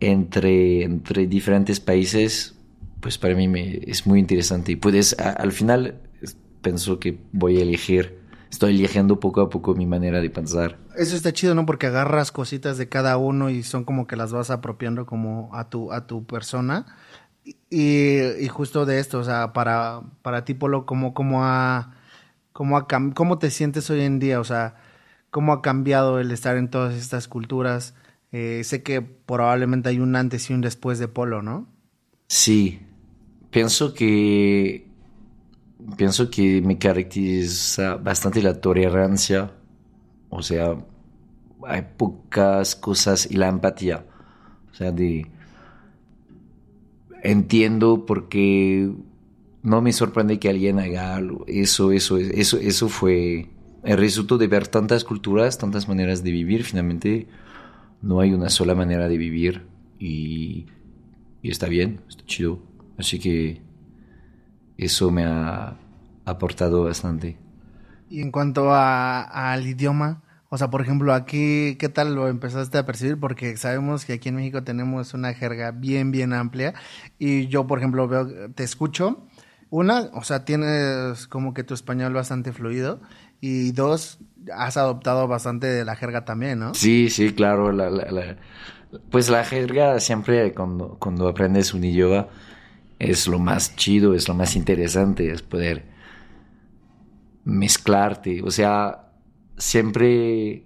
entre, 0.00 0.82
entre 0.82 1.26
diferentes 1.26 1.80
países, 1.80 2.54
pues 3.00 3.18
para 3.18 3.34
mí 3.34 3.48
me, 3.48 3.78
es 3.86 4.06
muy 4.06 4.18
interesante. 4.18 4.72
Y 4.72 4.76
puedes, 4.76 5.18
a- 5.18 5.30
al 5.32 5.52
final, 5.52 6.00
pienso 6.62 6.98
que 6.98 7.18
voy 7.32 7.58
a 7.58 7.62
elegir, 7.62 8.18
estoy 8.50 8.74
eligiendo 8.74 9.20
poco 9.20 9.40
a 9.40 9.48
poco 9.48 9.74
mi 9.74 9.86
manera 9.86 10.20
de 10.20 10.30
pensar. 10.30 10.78
Eso 10.96 11.16
está 11.16 11.32
chido, 11.32 11.54
¿no? 11.54 11.66
Porque 11.66 11.86
agarras 11.86 12.32
cositas 12.32 12.78
de 12.78 12.88
cada 12.88 13.16
uno 13.16 13.50
y 13.50 13.62
son 13.62 13.84
como 13.84 14.06
que 14.06 14.16
las 14.16 14.32
vas 14.32 14.50
apropiando 14.50 15.06
como 15.06 15.50
a 15.54 15.68
tu, 15.68 15.92
a 15.92 16.06
tu 16.06 16.24
persona. 16.24 16.86
Y, 17.70 18.20
y 18.20 18.48
justo 18.48 18.86
de 18.86 18.98
esto, 18.98 19.18
o 19.18 19.24
sea, 19.24 19.52
para, 19.52 20.02
para 20.22 20.44
ti, 20.44 20.54
Polo, 20.54 20.86
¿cómo, 20.86 21.14
cómo, 21.14 21.44
ha, 21.44 21.94
cómo, 22.52 22.76
ha 22.76 22.86
¿cómo 23.14 23.38
te 23.38 23.50
sientes 23.50 23.88
hoy 23.90 24.00
en 24.00 24.18
día? 24.18 24.40
O 24.40 24.44
sea, 24.44 24.76
¿cómo 25.30 25.52
ha 25.52 25.62
cambiado 25.62 26.18
el 26.18 26.30
estar 26.30 26.56
en 26.56 26.70
todas 26.70 26.94
estas 26.94 27.28
culturas? 27.28 27.94
Eh, 28.32 28.62
sé 28.64 28.82
que 28.82 29.00
probablemente 29.02 29.88
hay 29.88 30.00
un 30.00 30.16
antes 30.16 30.50
y 30.50 30.54
un 30.54 30.60
después 30.60 30.98
de 30.98 31.08
Polo, 31.08 31.42
¿no? 31.42 31.68
Sí, 32.28 32.80
pienso 33.50 33.94
que 33.94 34.85
pienso 35.96 36.30
que 36.30 36.60
me 36.62 36.78
caracteriza 36.78 37.96
bastante 37.96 38.42
la 38.42 38.60
tolerancia, 38.60 39.52
o 40.28 40.42
sea, 40.42 40.76
hay 41.66 41.82
pocas 41.96 42.76
cosas 42.76 43.30
y 43.30 43.36
la 43.36 43.48
empatía, 43.48 44.04
o 44.70 44.74
sea, 44.74 44.92
de 44.92 45.26
entiendo 47.22 48.06
porque 48.06 48.92
no 49.62 49.82
me 49.82 49.92
sorprende 49.92 50.38
que 50.38 50.48
alguien 50.48 50.78
haga 50.78 51.16
algo, 51.16 51.44
eso, 51.48 51.92
eso, 51.92 52.18
eso, 52.18 52.58
eso 52.58 52.88
fue 52.88 53.50
el 53.84 53.98
resultado 53.98 54.38
de 54.38 54.48
ver 54.48 54.68
tantas 54.68 55.04
culturas, 55.04 55.58
tantas 55.58 55.88
maneras 55.88 56.22
de 56.22 56.30
vivir, 56.32 56.64
finalmente 56.64 57.26
no 58.02 58.20
hay 58.20 58.32
una 58.32 58.48
sola 58.48 58.74
manera 58.74 59.08
de 59.08 59.18
vivir 59.18 59.66
y 59.98 60.66
y 61.46 61.50
está 61.50 61.68
bien, 61.68 62.00
está 62.08 62.24
chido. 62.24 62.58
Así 62.98 63.20
que 63.20 63.62
eso 64.78 65.10
me 65.10 65.24
ha 65.24 65.74
aportado 66.24 66.84
bastante. 66.84 67.36
Y 68.08 68.20
en 68.20 68.30
cuanto 68.30 68.72
a, 68.72 69.22
al 69.52 69.66
idioma, 69.66 70.22
o 70.48 70.58
sea, 70.58 70.70
por 70.70 70.80
ejemplo, 70.80 71.12
aquí, 71.12 71.76
¿qué 71.78 71.88
tal 71.88 72.14
lo 72.14 72.28
empezaste 72.28 72.78
a 72.78 72.86
percibir? 72.86 73.18
Porque 73.18 73.56
sabemos 73.56 74.04
que 74.04 74.12
aquí 74.14 74.28
en 74.28 74.36
México 74.36 74.62
tenemos 74.62 75.12
una 75.14 75.34
jerga 75.34 75.72
bien, 75.72 76.12
bien 76.12 76.32
amplia. 76.32 76.74
Y 77.18 77.48
yo, 77.48 77.66
por 77.66 77.78
ejemplo, 77.78 78.06
veo, 78.06 78.50
te 78.54 78.62
escucho. 78.62 79.26
Una, 79.70 80.02
o 80.14 80.22
sea, 80.22 80.44
tienes 80.44 81.26
como 81.26 81.52
que 81.52 81.64
tu 81.64 81.74
español 81.74 82.12
bastante 82.14 82.52
fluido. 82.52 83.00
Y 83.40 83.72
dos, 83.72 84.18
has 84.56 84.76
adoptado 84.76 85.26
bastante 85.26 85.66
de 85.66 85.84
la 85.84 85.96
jerga 85.96 86.24
también, 86.24 86.60
¿no? 86.60 86.74
Sí, 86.74 87.10
sí, 87.10 87.32
claro. 87.32 87.72
la- 87.72 87.90
la- 87.90 88.10
la- 88.12 88.36
pues 89.10 89.28
la 89.28 89.44
jerga 89.44 89.98
siempre 89.98 90.54
cuando, 90.54 90.96
cuando 91.00 91.26
aprendes 91.28 91.74
un 91.74 91.82
idioma 91.84 92.28
es 92.98 93.28
lo 93.28 93.38
más 93.38 93.76
chido, 93.76 94.14
es 94.14 94.28
lo 94.28 94.34
más 94.34 94.56
interesante, 94.56 95.30
es 95.30 95.42
poder 95.42 95.84
mezclarte. 97.44 98.42
O 98.42 98.50
sea, 98.50 99.08
siempre 99.56 100.64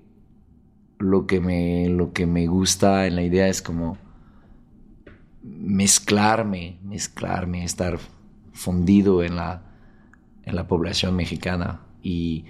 lo 0.99 1.27
que 1.27 1.41
me, 1.41 1.89
lo 1.89 2.13
que 2.13 2.27
me 2.27 2.47
gusta 2.47 3.07
en 3.07 3.17
la 3.17 3.23
idea 3.23 3.49
es 3.49 3.63
como 3.63 3.99
mezclarme, 5.43 6.79
mezclarme, 6.85 7.65
estar 7.65 7.99
fundido 8.53 9.23
en 9.23 9.37
la, 9.37 9.63
en 10.45 10.57
la 10.57 10.67
población 10.69 11.17
mexicana. 11.17 11.81
Y 12.03 12.45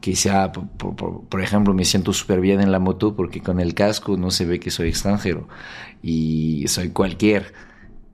que 0.00 0.16
sea, 0.16 0.52
por, 0.52 0.96
por- 1.28 1.42
ejemplo, 1.42 1.74
me 1.74 1.84
siento 1.84 2.12
súper 2.12 2.40
bien 2.40 2.60
en 2.60 2.72
la 2.72 2.78
moto 2.80 3.16
porque 3.16 3.42
con 3.42 3.60
el 3.60 3.74
casco 3.74 4.16
no 4.16 4.30
se 4.30 4.46
ve 4.46 4.60
que 4.60 4.70
soy 4.70 4.88
extranjero 4.90 5.48
y 6.02 6.66
soy 6.68 6.90
cualquier. 6.90 7.54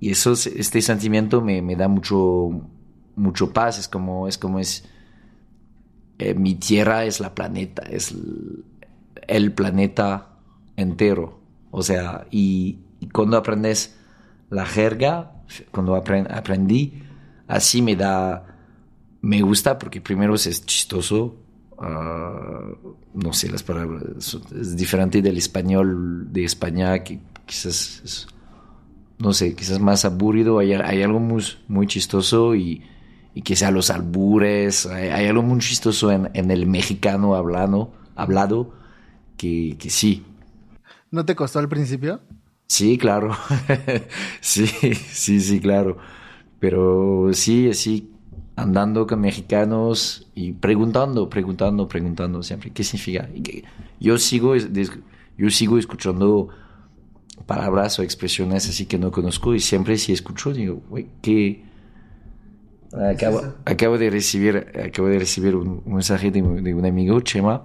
Y 0.01 0.11
eso, 0.11 0.33
es- 0.33 0.47
este 0.47 0.81
sentimiento 0.83 1.41
me, 1.41 1.63
me 1.63 1.77
da 1.77 1.89
mucho, 1.89 2.51
mucho 3.17 3.53
paz. 3.53 3.79
Es 3.79 3.89
como, 3.89 4.29
es 4.29 4.39
como 4.39 4.59
es, 4.59 4.85
eh, 6.19 6.35
mi 6.35 6.55
tierra 6.55 7.05
es 7.05 7.21
la 7.21 7.35
planeta, 7.35 7.83
es 7.83 8.15
el, 9.29 9.53
planeta 9.53 10.29
entero. 10.77 11.39
O 11.71 11.83
sea, 11.83 12.27
y, 12.31 12.79
cuando 13.13 13.37
aprendes 13.37 13.97
la 14.51 14.65
jerga, 14.67 15.33
cuando 15.71 15.95
apren- 15.97 16.31
aprendí, 16.31 17.03
así 17.47 17.83
me 17.83 17.97
da, 17.97 18.47
me 19.21 19.43
gusta 19.43 19.79
porque 19.79 20.01
primero 20.01 20.35
es 20.35 20.65
chistoso, 20.67 21.37
ah, 21.79 22.71
no 23.15 23.33
sé 23.33 23.51
las 23.51 23.63
palabras, 23.63 24.39
es 24.59 24.77
diferente 24.77 25.21
del 25.23 25.37
español 25.37 26.33
de 26.33 26.45
España, 26.45 26.99
que 27.03 27.21
quizás 27.45 28.01
es, 28.05 28.27
no 29.19 29.33
sé, 29.33 29.55
quizás 29.55 29.81
más 29.81 30.05
aburrido, 30.05 30.59
hay, 30.59 30.73
hay 30.75 31.03
algo 31.03 31.21
muy, 31.21 31.43
muy 31.69 31.87
chistoso 31.87 32.55
y, 32.55 32.83
y 33.35 33.57
sea 33.57 33.71
los 33.71 33.91
albures, 33.91 34.87
hay, 34.87 35.09
hay 35.09 35.27
algo 35.27 35.43
muy 35.43 35.61
chistoso 35.61 36.11
en, 36.13 36.31
en 36.35 36.51
el 36.51 36.67
mexicano 36.67 37.35
hablando, 37.35 37.93
hablado, 38.15 38.75
que, 39.37 39.77
que 39.79 39.91
sí, 39.91 40.25
¿No 41.11 41.25
te 41.25 41.35
costó 41.35 41.59
al 41.59 41.69
principio? 41.69 42.21
Sí, 42.69 42.99
claro. 42.99 43.37
sí, 44.41 44.67
sí, 44.67 45.41
sí, 45.41 45.61
claro. 45.61 45.99
Pero 46.59 47.31
sí, 47.33 47.71
así, 47.71 48.11
andando 48.57 49.07
con 49.07 49.21
mexicanos 49.21 50.29
y 50.35 50.53
preguntando, 50.53 51.29
preguntando, 51.31 51.89
preguntando 51.89 52.43
siempre 52.43 52.71
qué 52.73 52.85
significa. 52.85 53.29
Yo 54.01 54.19
sigo, 54.19 54.55
yo 54.57 55.51
sigo 55.51 55.79
escuchando 55.79 56.49
palabras 57.47 57.99
o 57.99 58.03
expresiones 58.03 58.69
así 58.69 58.87
que 58.87 58.99
no 58.99 59.11
conozco 59.11 59.55
y 59.55 59.61
siempre 59.61 59.97
si 59.99 60.13
escucho 60.13 60.53
digo, 60.53 60.83
güey, 60.89 61.07
¿qué? 61.23 61.65
Acabo, 62.93 63.43
acabo 63.65 63.99
de 63.99 64.11
recibir, 64.11 64.69
acabo 64.83 65.09
de 65.09 65.19
recibir 65.19 65.55
un, 65.57 65.83
un 65.85 65.95
mensaje 65.95 66.31
de, 66.31 66.41
de 66.41 66.75
un 66.75 66.87
amigo, 66.87 67.21
Chema, 67.21 67.63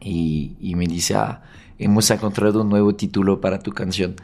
y, 0.00 0.56
y 0.60 0.74
me 0.76 0.86
dice, 0.86 1.14
ah, 1.16 1.42
hemos 1.78 2.10
encontrado 2.10 2.62
un 2.62 2.68
nuevo 2.68 2.94
título 2.94 3.40
para 3.40 3.58
tu 3.58 3.72
canción, 3.72 4.14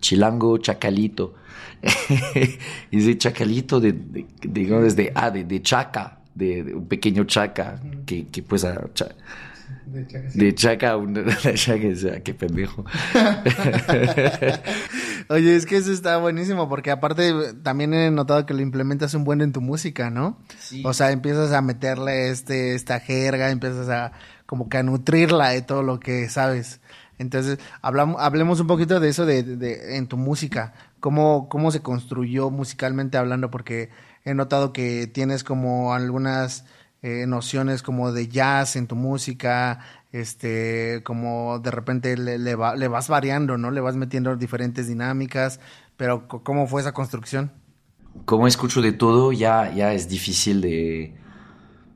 Chilango 0.00 0.56
Chacalito. 0.58 1.34
y 2.90 2.96
dice 2.96 3.18
Chacalito 3.18 3.80
de, 3.80 3.92
de, 3.92 4.26
digamos, 4.42 4.84
desde, 4.84 5.12
ah, 5.14 5.30
de, 5.30 5.44
de 5.44 5.62
Chaca, 5.62 6.20
de, 6.34 6.62
de 6.62 6.74
un 6.74 6.86
pequeño 6.86 7.24
Chaca, 7.24 7.80
que, 8.06 8.26
que 8.28 8.42
pues 8.42 8.64
a 8.64 8.88
Cha- 8.94 9.14
de 9.86 10.54
Chaca, 10.54 10.96
un, 10.96 11.14
de 11.14 11.54
Chaca, 11.54 11.88
o 11.92 11.96
sea, 11.96 12.20
qué 12.20 12.34
pendejo. 12.34 12.84
Oye, 15.28 15.56
es 15.56 15.66
que 15.66 15.76
eso 15.76 15.92
está 15.92 16.16
buenísimo 16.18 16.68
porque 16.68 16.90
aparte 16.90 17.32
también 17.62 17.94
he 17.94 18.10
notado 18.10 18.46
que 18.46 18.54
lo 18.54 18.60
implementas 18.60 19.14
un 19.14 19.24
buen 19.24 19.40
en 19.40 19.52
tu 19.52 19.60
música, 19.60 20.10
¿no? 20.10 20.38
O 20.84 20.92
sea, 20.92 21.12
empiezas 21.12 21.52
a 21.52 21.62
meterle 21.62 22.30
este 22.30 22.74
esta 22.74 23.00
jerga, 23.00 23.50
empiezas 23.50 23.88
a 23.88 24.12
como 24.46 24.68
que 24.68 24.78
a 24.78 24.82
nutrirla 24.82 25.50
de 25.50 25.62
todo 25.62 25.82
lo 25.82 26.00
que 26.00 26.28
sabes. 26.28 26.80
Entonces, 27.18 27.58
hablamos, 27.82 28.20
hablemos 28.20 28.60
un 28.60 28.66
poquito 28.66 28.98
de 28.98 29.10
eso 29.10 29.26
de, 29.26 29.42
de- 29.42 29.96
en 29.96 30.06
tu 30.08 30.16
música. 30.16 30.72
¿Cómo, 31.00 31.48
¿Cómo 31.48 31.70
se 31.70 31.80
construyó 31.80 32.50
musicalmente 32.50 33.18
hablando? 33.18 33.50
Porque 33.50 33.90
he 34.24 34.34
notado 34.34 34.72
que 34.72 35.06
tienes 35.06 35.44
como 35.44 35.94
algunas 35.94 36.64
eh, 37.02 37.26
nociones 37.26 37.82
como 37.82 38.12
de 38.12 38.28
jazz 38.28 38.76
en 38.76 38.86
tu 38.86 38.96
música, 38.96 39.80
este, 40.12 41.02
como 41.04 41.58
de 41.60 41.70
repente 41.70 42.16
le, 42.16 42.38
le, 42.38 42.54
va- 42.54 42.76
le 42.76 42.88
vas 42.88 43.08
variando, 43.08 43.56
¿no? 43.58 43.70
Le 43.70 43.80
vas 43.80 43.96
metiendo 43.96 44.36
diferentes 44.36 44.86
dinámicas, 44.88 45.60
pero 45.96 46.28
¿cómo 46.28 46.66
fue 46.66 46.80
esa 46.82 46.92
construcción? 46.92 47.52
como 48.24 48.46
escucho 48.46 48.82
de 48.82 48.92
todo, 48.92 49.32
ya, 49.32 49.72
ya 49.74 49.92
es 49.92 50.08
difícil 50.08 50.60
de, 50.60 51.14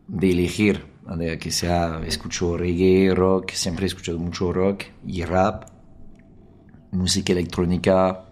de 0.08 0.30
elegir. 0.30 0.86
De 1.18 1.38
que 1.38 1.50
sea, 1.52 2.00
escucho 2.06 2.56
reggae, 2.56 3.14
rock, 3.14 3.52
siempre 3.52 3.84
he 3.86 3.88
escuchado 3.88 4.18
mucho 4.18 4.52
rock 4.52 4.84
y 5.06 5.24
rap, 5.24 5.64
música 6.92 7.32
electrónica. 7.32 8.24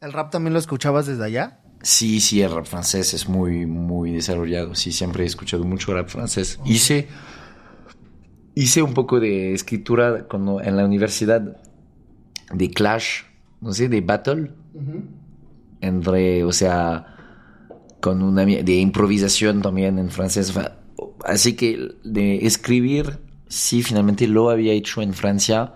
¿El 0.00 0.12
rap 0.12 0.30
también 0.30 0.52
lo 0.52 0.58
escuchabas 0.58 1.06
desde 1.06 1.24
allá? 1.24 1.59
Sí, 1.82 2.20
sí, 2.20 2.42
el 2.42 2.52
rap 2.52 2.66
francés 2.66 3.14
es 3.14 3.28
muy, 3.28 3.64
muy 3.64 4.12
desarrollado. 4.12 4.74
Sí, 4.74 4.92
siempre 4.92 5.24
he 5.24 5.26
escuchado 5.26 5.64
mucho 5.64 5.94
rap 5.94 6.08
francés. 6.08 6.60
Hice, 6.64 7.08
hice 8.54 8.82
un 8.82 8.92
poco 8.92 9.18
de 9.18 9.54
escritura 9.54 10.26
cuando, 10.28 10.60
en 10.60 10.76
la 10.76 10.84
universidad 10.84 11.56
de 12.52 12.70
Clash, 12.70 13.22
no 13.60 13.72
sé, 13.72 13.88
de 13.88 14.00
Battle. 14.02 14.52
Entre, 15.80 16.44
o 16.44 16.52
sea, 16.52 17.16
con 18.00 18.22
una 18.22 18.44
de 18.44 18.74
improvisación 18.76 19.62
también 19.62 19.98
en 19.98 20.10
francés. 20.10 20.52
Así 21.24 21.54
que 21.54 21.92
de 22.04 22.44
escribir, 22.46 23.20
sí, 23.48 23.82
finalmente 23.82 24.26
lo 24.26 24.50
había 24.50 24.74
hecho 24.74 25.00
en 25.00 25.14
Francia, 25.14 25.72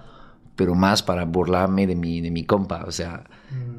pero 0.54 0.74
más 0.74 1.02
para 1.02 1.24
burlarme 1.24 1.86
de 1.86 1.96
mi, 1.96 2.20
de 2.20 2.30
mi 2.30 2.44
compa. 2.44 2.84
O 2.86 2.92
sea, 2.92 3.24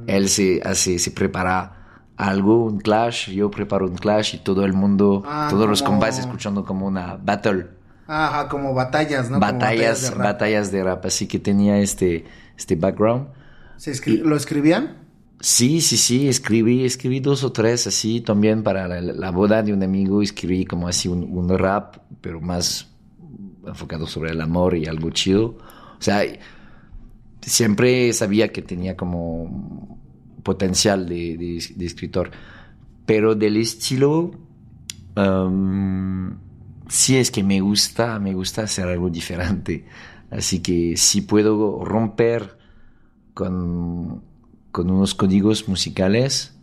él 0.07 0.27
se 0.27 0.61
hace, 0.63 0.97
se 0.97 1.11
prepara 1.11 1.84
algo, 2.17 2.63
un 2.65 2.79
clash, 2.79 3.29
yo 3.31 3.51
preparo 3.51 3.87
un 3.87 3.95
clash 3.95 4.35
y 4.35 4.37
todo 4.39 4.63
el 4.65 4.73
mundo, 4.73 5.23
Ah, 5.25 5.47
todos 5.49 5.67
los 5.67 5.81
como- 5.81 5.99
compas 5.99 6.17
escuchando 6.19 6.63
como 6.65 6.85
una 6.87 7.17
battle 7.21 7.67
Ajá, 8.07 8.47
como 8.49 8.73
batallas, 8.73 9.29
¿no? 9.29 9.39
Como 9.39 9.51
batallas, 9.51 10.01
de 10.03 10.09
rap. 10.11 10.17
batallas 10.19 10.71
de 10.71 10.83
rap, 10.83 11.05
así 11.05 11.27
que 11.27 11.39
tenía 11.39 11.79
este, 11.79 12.23
este 12.57 12.75
background. 12.75 13.27
¿Se 13.77 13.91
escri- 13.91 14.21
¿Lo 14.21 14.35
escribían? 14.35 14.97
Sí, 15.41 15.81
sí, 15.81 15.97
sí, 15.97 16.27
escribí, 16.29 16.85
escribí 16.85 17.19
dos 17.19 17.43
o 17.43 17.51
tres 17.51 17.87
así 17.87 18.21
también 18.21 18.63
para 18.63 18.87
la, 18.87 19.01
la 19.01 19.31
boda 19.31 19.61
de 19.63 19.73
un 19.73 19.83
amigo, 19.83 20.21
escribí 20.21 20.65
como 20.65 20.87
así 20.87 21.07
un, 21.09 21.23
un 21.23 21.49
rap, 21.57 21.97
pero 22.21 22.39
más 22.39 22.87
enfocado 23.67 24.07
sobre 24.07 24.31
el 24.31 24.39
amor 24.39 24.75
y 24.77 24.85
algo 24.85 25.09
chido. 25.09 25.57
O 25.97 26.01
sea, 26.01 26.21
siempre 27.41 28.11
sabía 28.13 28.51
que 28.51 28.61
tenía 28.61 28.95
como 28.95 29.94
potencial 30.45 31.09
de, 31.09 31.57
escritor, 31.57 32.29
pero 33.07 33.33
del 33.33 33.57
estilo, 33.57 34.31
um, 35.17 36.37
sí 36.87 37.17
es 37.17 37.31
que 37.31 37.43
me 37.43 37.59
gusta, 37.61 38.19
me 38.19 38.33
gusta 38.35 38.61
hacer 38.61 38.87
algo 38.87 39.09
diferente. 39.09 39.85
Así 40.29 40.59
que 40.59 40.97
si 40.97 41.21
puedo 41.21 41.83
romper 41.83 42.59
con, 43.33 44.21
unos 44.71 45.15
códigos 45.15 45.67
musicales, 45.67 46.53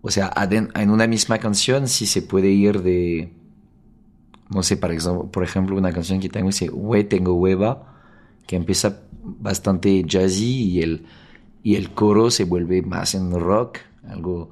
o 0.00 0.10
sea, 0.10 0.32
en 0.50 0.90
una 0.90 1.08
misma 1.08 1.38
canción 1.38 1.88
sí 1.88 2.06
se 2.06 2.22
puede 2.22 2.50
ir 2.50 2.82
de, 2.82 3.32
no 4.48 4.62
sé, 4.62 4.76
por 4.76 4.92
ejemplo, 4.92 5.28
por 5.28 5.42
ejemplo 5.42 5.76
una 5.76 5.92
canción 5.92 6.20
que 6.20 6.28
tengo 6.28 6.46
dice, 6.48 6.70
Hue 6.72 7.02
tengo 7.02 7.34
hueva, 7.34 7.98
que 8.46 8.54
empieza 8.54 9.00
bastante 9.24 10.04
jazzy 10.06 10.70
y 10.70 10.82
el, 10.82 11.06
y 11.62 11.76
el 11.76 11.90
coro 11.94 12.30
se 12.30 12.44
vuelve 12.44 12.82
más 12.82 13.14
en 13.14 13.30
rock, 13.38 13.78
algo... 14.08 14.50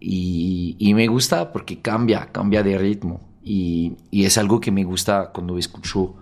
Y, 0.00 0.76
y 0.78 0.94
me 0.94 1.06
gusta 1.08 1.52
porque 1.52 1.80
cambia, 1.80 2.26
cambia 2.32 2.62
de 2.62 2.76
ritmo. 2.78 3.20
Y, 3.42 3.96
y 4.10 4.24
es 4.24 4.38
algo 4.38 4.60
que 4.60 4.70
me 4.70 4.84
gusta 4.84 5.30
cuando 5.32 5.56
escucho 5.58 6.14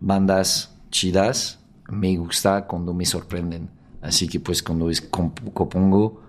bandas 0.00 0.76
chidas, 0.90 1.60
me 1.88 2.16
gusta 2.16 2.66
cuando 2.66 2.94
me 2.94 3.04
sorprenden. 3.06 3.70
Así 4.00 4.28
que 4.28 4.40
pues 4.40 4.62
cuando 4.62 4.90
es- 4.90 5.10
comp- 5.10 5.52
compongo, 5.52 6.22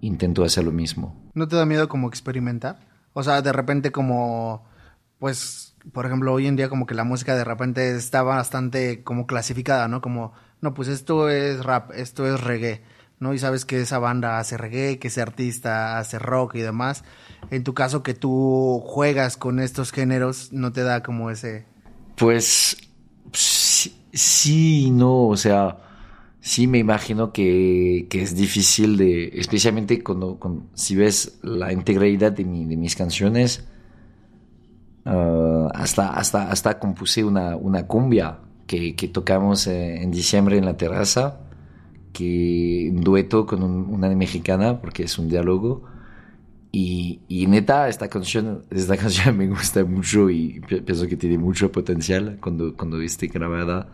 intento 0.00 0.44
hacer 0.44 0.64
lo 0.64 0.72
mismo. 0.72 1.14
¿No 1.34 1.48
te 1.48 1.56
da 1.56 1.66
miedo 1.66 1.88
como 1.88 2.08
experimentar? 2.08 2.78
O 3.12 3.22
sea, 3.22 3.42
de 3.42 3.52
repente 3.52 3.92
como, 3.92 4.64
pues, 5.18 5.74
por 5.92 6.06
ejemplo, 6.06 6.32
hoy 6.32 6.46
en 6.46 6.56
día 6.56 6.68
como 6.68 6.86
que 6.86 6.94
la 6.94 7.04
música 7.04 7.34
de 7.34 7.44
repente 7.44 7.96
está 7.96 8.22
bastante 8.22 9.02
como 9.02 9.26
clasificada, 9.26 9.88
¿no? 9.88 10.00
Como, 10.00 10.32
no, 10.66 10.74
pues 10.74 10.88
esto 10.88 11.28
es 11.28 11.64
rap, 11.64 11.92
esto 11.94 12.26
es 12.26 12.40
reggae, 12.40 12.82
¿no? 13.20 13.32
Y 13.34 13.38
sabes 13.38 13.64
que 13.64 13.80
esa 13.80 14.00
banda 14.00 14.40
hace 14.40 14.56
reggae, 14.56 14.98
que 14.98 15.06
ese 15.06 15.22
artista 15.22 15.96
hace 15.98 16.18
rock 16.18 16.56
y 16.56 16.60
demás. 16.60 17.04
En 17.52 17.62
tu 17.62 17.72
caso 17.72 18.02
que 18.02 18.14
tú 18.14 18.82
juegas 18.84 19.36
con 19.36 19.60
estos 19.60 19.92
géneros, 19.92 20.52
¿no 20.52 20.72
te 20.72 20.82
da 20.82 21.04
como 21.04 21.30
ese... 21.30 21.66
Pues 22.16 22.76
sí, 23.32 24.90
no, 24.90 25.28
o 25.28 25.36
sea, 25.36 25.76
sí 26.40 26.66
me 26.66 26.78
imagino 26.78 27.32
que, 27.32 28.08
que 28.10 28.22
es 28.22 28.34
difícil 28.34 28.96
de, 28.96 29.28
especialmente 29.34 30.02
cuando, 30.02 30.36
cuando- 30.40 30.66
si 30.74 30.96
ves 30.96 31.38
la 31.42 31.72
integralidad 31.72 32.32
de, 32.32 32.44
mi- 32.44 32.64
de 32.64 32.76
mis 32.76 32.96
canciones, 32.96 33.68
ah, 35.04 35.68
hasta, 35.74 36.10
hasta, 36.14 36.50
hasta 36.50 36.78
compuse 36.80 37.22
una, 37.24 37.54
una 37.56 37.86
cumbia 37.86 38.40
que, 38.66 38.94
tocamos 39.08 39.66
eh, 39.66 40.02
en 40.02 40.10
diciembre 40.10 40.58
en 40.58 40.64
la 40.66 40.76
terraza, 40.76 41.40
que 42.12 42.90
un 42.94 43.02
dueto 43.02 43.46
con 43.46 43.62
un- 43.62 43.86
una 43.94 44.08
mexicana, 44.10 44.80
porque 44.80 45.04
es 45.04 45.18
un 45.18 45.28
diálogo, 45.28 45.84
Y, 46.72 47.22
y 47.28 47.46
neta, 47.48 47.88
esta 47.88 48.08
canción, 48.08 48.64
esta 48.70 48.96
canción 49.02 49.36
me 49.38 49.48
gusta 49.48 49.84
mucho 49.84 50.30
y 50.30 50.60
pi- 50.60 50.82
pienso 50.82 51.06
que 51.08 51.16
tiene 51.16 51.38
mucho 51.38 51.72
potencial 51.72 52.38
cuando, 52.40 52.76
cuando 52.76 53.00
esté 53.00 53.28
grabada. 53.28 53.88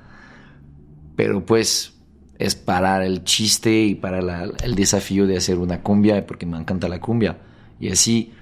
Pero 1.17 1.45
pues 1.45 1.95
es 2.39 2.55
para 2.55 3.05
el 3.07 3.25
chiste 3.25 3.85
y 3.85 3.95
para 3.95 4.23
la- 4.23 4.45
el 4.63 4.75
desafío 4.75 5.27
de 5.27 5.37
hacer 5.37 5.59
una 5.59 5.83
cumbia, 5.83 6.27
porque 6.27 6.47
me 6.47 6.59
encanta 6.59 6.89
la 6.89 7.01
cumbia. 7.01 7.39
Y 7.79 7.91
así 7.91 8.33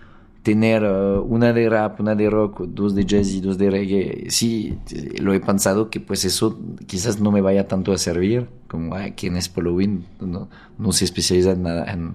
tener 0.43 0.83
eh, 0.85 1.19
una 1.19 1.53
de 1.53 1.69
rap, 1.69 2.01
una 2.01 2.15
de 2.15 2.31
rock, 2.31 2.63
dos 2.67 2.95
de 2.95 3.05
jazz 3.05 3.29
y 3.31 3.41
dos 3.41 3.59
de 3.59 3.71
reggae, 3.71 4.27
sí, 4.31 4.79
lo 5.21 5.35
he 5.35 5.41
pensado 5.41 5.91
que 5.91 6.01
pues 6.01 6.25
eso 6.25 6.59
quizás 6.87 7.21
no 7.21 7.31
me 7.31 7.41
vaya 7.43 7.69
tanto 7.69 7.93
a 7.93 7.99
servir, 7.99 8.49
como 8.69 8.95
"Ay, 8.95 9.13
quién 9.13 9.37
es 9.37 9.51
Halloween, 9.51 10.07
no, 10.21 10.49
no 10.79 10.93
se 10.93 11.05
especializa 11.05 11.53
en 11.53 11.63
nada, 11.63 11.93
en, 11.93 12.15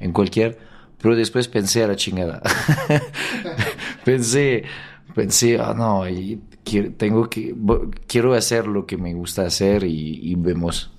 en 0.00 0.12
cualquier, 0.12 0.58
pero 1.00 1.16
después 1.16 1.48
pensé 1.48 1.82
a 1.84 1.88
la 1.88 1.96
chingada. 1.96 2.40
pensé, 4.04 4.64
pensé, 5.14 5.58
ah 5.58 5.74
no, 5.76 6.08
y 6.08 6.40
quiero, 6.64 6.92
tengo 6.92 7.28
que, 7.28 7.54
quiero 8.06 8.34
hacer 8.34 8.66
lo 8.66 8.86
que 8.86 8.96
me 8.96 9.14
gusta 9.14 9.42
hacer 9.46 9.84
y, 9.84 10.20
y 10.22 10.34
vemos. 10.36 10.90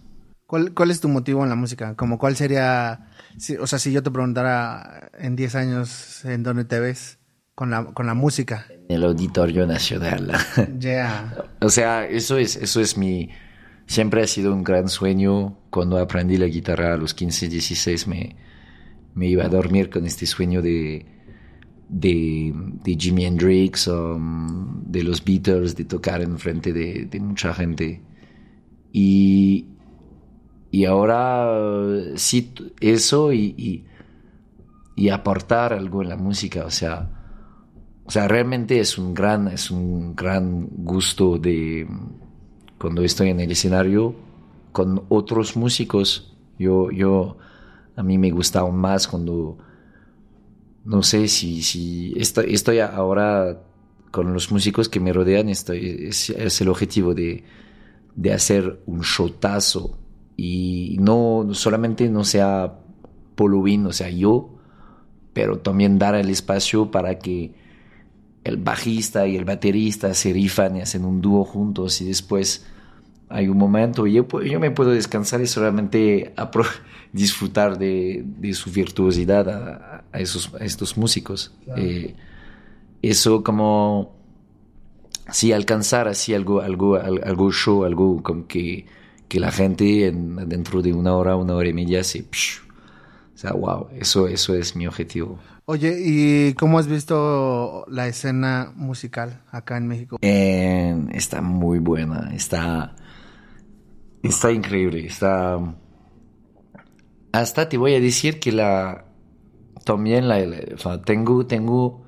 ¿Cuál, 0.55 0.73
¿Cuál 0.73 0.89
es 0.89 1.01
tu 1.01 1.09
motivo 1.09 1.43
en 1.43 1.49
la 1.49 1.55
música? 1.55 1.95
Como 1.95 2.17
cuál 2.17 2.37
sería, 2.37 3.09
si- 3.37 3.57
o 3.57 3.67
sea, 3.67 3.77
si 3.77 3.91
yo 3.91 4.01
te 4.01 4.09
preguntara 4.09 5.09
en 5.19 5.35
10 5.35 5.53
años 5.55 6.23
en 6.23 6.43
dónde 6.43 6.63
te 6.63 6.79
ves 6.79 7.19
con 7.55 7.71
la, 7.71 7.83
con 7.83 8.07
la 8.07 8.13
música. 8.13 8.65
En 8.87 8.95
el 8.95 9.03
Auditorio 9.03 9.67
Nacional. 9.67 10.31
Ya. 10.79 11.35
O 11.59 11.67
sea, 11.67 12.05
eso 12.07 12.37
es, 12.37 12.55
eso 12.55 12.79
es 12.79 12.97
mi, 12.97 13.27
siempre 13.85 14.21
ha 14.23 14.27
sido 14.27 14.53
un 14.53 14.63
gran 14.63 14.87
sueño. 14.87 15.57
Cuando 15.71 15.97
aprendí 15.97 16.37
la 16.37 16.45
guitarra 16.45 16.93
a 16.93 16.97
los 16.97 17.13
15, 17.13 17.49
16 17.49 18.07
me, 18.07 18.37
me 19.13 19.27
iba 19.27 19.43
a 19.43 19.49
dormir 19.49 19.89
con 19.89 20.05
este 20.05 20.25
sueño 20.25 20.61
de, 20.61 21.05
de, 21.89 22.53
de 22.81 22.95
Jimi 22.97 23.25
Hendrix, 23.25 23.89
um, 23.89 24.85
de 24.89 25.03
los 25.03 25.21
Beatles, 25.21 25.75
de 25.75 25.83
tocar 25.83 26.21
en 26.21 26.39
frente 26.39 26.71
de, 26.71 27.07
de 27.11 27.19
mucha 27.19 27.53
gente. 27.53 28.01
Y, 28.93 29.67
y 30.75 30.83
ahora 30.83 32.17
sí, 32.17 32.53
eso 32.81 33.31
y, 33.31 33.85
y, 34.97 35.09
aportar 35.09 35.71
algo 35.71 36.01
en 36.01 36.09
la 36.09 36.17
música, 36.17 36.65
o 36.65 36.69
sea, 36.69 37.09
o 38.03 38.11
sea, 38.11 38.27
realmente 38.27 38.81
es 38.81 38.97
un 38.97 39.13
gran, 39.13 39.47
es 39.47 39.71
un 39.71 40.17
gran 40.17 40.67
gusto 40.69 41.37
de 41.37 41.87
cuando 42.77 43.03
estoy 43.03 43.29
en 43.29 43.39
el 43.39 43.51
escenario 43.51 44.15
con 44.73 45.05
otros 45.07 45.55
músicos. 45.55 46.35
Yo, 46.59 46.91
yo, 46.91 47.37
a 47.95 48.03
mí 48.03 48.17
me 48.17 48.31
gusta 48.31 48.59
aún 48.59 48.75
más 48.75 49.07
cuando, 49.07 49.57
no 50.83 51.03
sé 51.03 51.29
si, 51.29 51.61
si 51.61 52.11
estoy, 52.17 52.53
estoy 52.53 52.79
ahora 52.79 53.61
con 54.11 54.33
los 54.33 54.51
músicos 54.51 54.89
que 54.89 54.99
me 54.99 55.13
rodean, 55.13 55.47
estoy, 55.47 56.07
es, 56.09 56.31
es 56.31 56.59
el 56.59 56.67
objetivo 56.67 57.13
de, 57.13 57.45
de 58.13 58.33
hacer 58.33 58.81
un 58.87 58.99
showtazo 58.99 59.99
y 60.37 60.97
no 60.99 61.47
solamente 61.53 62.09
no 62.09 62.23
sea 62.23 62.73
Polovin, 63.35 63.85
o 63.87 63.93
sea, 63.93 64.09
yo, 64.09 64.49
pero 65.33 65.59
también 65.59 65.97
dar 65.99 66.15
el 66.15 66.29
espacio 66.29 66.91
para 66.91 67.19
que 67.19 67.51
el 68.43 68.57
bajista 68.57 69.27
y 69.27 69.35
el 69.37 69.45
baterista 69.45 70.13
se 70.13 70.31
rifan 70.33 70.77
y 70.77 70.81
hacen 70.81 71.03
un 71.05 71.19
dúo 71.21 71.43
juntos 71.45 71.99
y 72.01 72.05
después 72.05 72.65
hay 73.27 73.47
un 73.47 73.57
momento 73.57 74.05
y 74.05 74.13
yo, 74.13 74.27
yo 74.43 74.59
me 74.59 74.69
puedo 74.71 74.91
descansar 74.91 75.41
y 75.41 75.47
solamente 75.47 76.33
disfrutar 77.11 77.77
de, 77.77 78.23
de 78.25 78.53
su 78.53 78.71
virtuosidad 78.71 79.49
a, 79.49 80.03
a 80.11 80.19
esos, 80.19 80.53
a 80.53 80.63
estos 80.63 80.95
músicos. 80.97 81.53
Eh, 81.75 82.15
eso 83.01 83.43
como 83.43 84.13
sí 85.31 85.51
alcanzar 85.51 86.07
así 86.07 86.33
algo 86.33 86.61
algo 86.61 86.95
al- 86.95 87.23
algo 87.23 87.51
show 87.51 87.83
algo 87.83 88.21
como 88.21 88.47
que 88.47 88.85
que 89.27 89.39
la 89.39 89.51
gente 89.51 90.07
en- 90.07 90.35
dentro 90.49 90.81
de 90.81 90.93
una 90.93 91.15
hora 91.15 91.35
una 91.35 91.55
hora 91.55 91.69
y 91.69 91.73
media 91.73 92.03
se 92.03 92.23
psh, 92.23 92.61
o 93.35 93.37
sea 93.37 93.53
wow 93.53 93.89
eso 93.99 94.27
eso 94.27 94.55
es 94.55 94.75
mi 94.75 94.87
objetivo 94.87 95.39
Oye, 95.67 95.97
¿y 95.99 96.53
cómo 96.53 96.77
has 96.77 96.87
visto 96.87 97.85
la 97.89 98.07
escena 98.07 98.71
musical 98.75 99.41
acá 99.51 99.77
en 99.77 99.87
México? 99.87 100.17
Eh, 100.21 100.95
está 101.13 101.41
muy 101.41 101.79
buena, 101.79 102.31
está, 102.35 102.95
está 104.23 104.51
increíble, 104.51 105.05
está... 105.07 105.57
Hasta 107.31 107.67
te 107.69 107.77
voy 107.77 107.93
a 107.95 107.99
decir 107.99 108.39
que 108.39 108.51
la... 108.51 109.05
También 109.85 110.27
la... 110.27 110.39
la- 110.39 111.01
tengo, 111.03 111.45
tengo... 111.45 112.05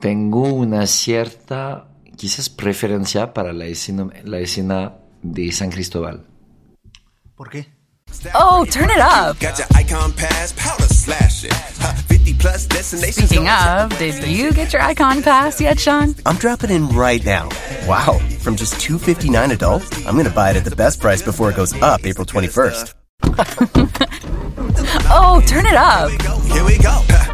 Tengo 0.00 0.52
una 0.52 0.86
cierta, 0.86 1.88
quizás 2.16 2.48
preferencia 2.50 3.32
para 3.32 3.52
la 3.52 3.64
escena, 3.66 4.08
la 4.24 4.38
escena 4.40 4.98
de 5.32 5.52
San 5.52 5.70
Cristóbal. 5.70 6.24
¿Por 7.36 7.50
qué? 7.50 7.66
Oh, 8.34 8.64
turn 8.70 8.88
it 8.90 8.98
up. 8.98 9.38
Got 9.40 9.58
your 9.58 9.66
icon 9.74 10.12
pass, 10.12 10.52
powder 10.52 10.86
slashing. 10.86 11.50
Huh, 11.52 11.92
50 12.08 12.34
plus 12.34 12.66
destinations. 12.66 13.28
Speaking 13.28 13.48
of, 13.48 13.96
did 13.98 14.26
you 14.26 14.52
get 14.52 14.72
your 14.72 14.80
icon 14.82 15.22
pass 15.22 15.60
yet, 15.60 15.78
Sean? 15.78 16.14
I'm 16.24 16.36
dropping 16.36 16.70
in 16.70 16.88
right 16.88 17.24
now. 17.24 17.48
Wow, 17.86 18.18
from 18.40 18.56
just 18.56 18.80
259 18.80 19.50
adult, 19.50 19.82
I'm 20.06 20.14
going 20.14 20.24
to 20.26 20.30
buy 20.32 20.50
it 20.50 20.56
at 20.56 20.64
the 20.64 20.74
best 20.74 21.00
price 21.00 21.20
before 21.20 21.50
it 21.50 21.56
goes 21.56 21.74
up 21.82 22.06
April 22.06 22.26
21st. 22.26 22.94
Oh, 25.08 25.42
turn 25.46 25.66
it 25.66 25.74
up. 25.74 26.10
Here 26.50 26.64
we 26.64 26.78
go. 26.78 27.25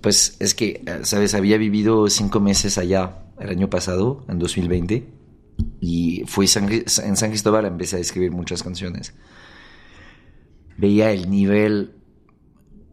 pues 0.00 0.36
es 0.40 0.54
que, 0.54 0.82
eh, 0.86 1.00
sabes, 1.02 1.34
había 1.34 1.58
vivido 1.58 2.08
cinco 2.08 2.40
meses 2.40 2.78
allá 2.78 3.24
el 3.38 3.50
año 3.50 3.70
pasado, 3.70 4.24
en 4.28 4.38
2020, 4.38 5.08
y 5.80 6.24
fui 6.26 6.46
San 6.46 6.68
en 6.70 7.16
San 7.16 7.30
Cristóbal, 7.30 7.66
empecé 7.66 7.96
a 7.96 8.00
escribir 8.00 8.32
muchas 8.32 8.62
canciones. 8.62 9.14
Veía 10.76 11.12
el 11.12 11.30
nivel 11.30 11.94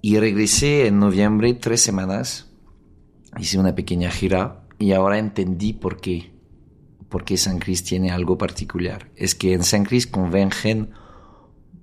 y 0.01 0.19
regresé 0.19 0.87
en 0.87 0.99
noviembre, 0.99 1.53
tres 1.53 1.81
semanas, 1.81 2.51
hice 3.39 3.59
una 3.59 3.75
pequeña 3.75 4.11
gira 4.11 4.67
y 4.79 4.91
ahora 4.91 5.17
entendí 5.17 5.73
por 5.73 5.99
qué, 5.99 6.31
por 7.09 7.23
qué 7.23 7.37
San 7.37 7.59
Cris 7.59 7.83
tiene 7.83 8.11
algo 8.11 8.37
particular. 8.37 9.09
Es 9.15 9.35
que 9.35 9.53
en 9.53 9.63
San 9.63 9.83
Cris 9.83 10.07
convergen 10.07 10.91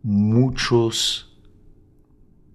muchos 0.03 1.41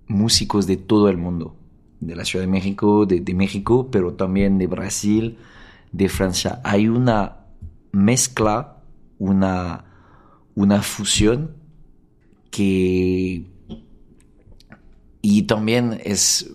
músicos 0.07 0.67
de 0.67 0.77
todo 0.77 1.09
el 1.09 1.17
mundo, 1.17 1.56
de 1.99 2.15
la 2.15 2.25
Ciudad 2.25 2.43
de 2.43 2.51
México, 2.51 3.05
de, 3.05 3.21
de 3.21 3.33
México, 3.33 3.89
pero 3.91 4.13
también 4.13 4.57
de 4.57 4.67
Brasil, 4.67 5.37
de 5.91 6.09
Francia. 6.09 6.61
Hay 6.63 6.87
una 6.87 7.37
mezcla, 7.91 8.77
una, 9.19 9.85
una 10.55 10.81
fusión 10.81 11.55
que... 12.51 13.45
Y 15.21 15.41
también 15.43 15.99
es... 16.03 16.51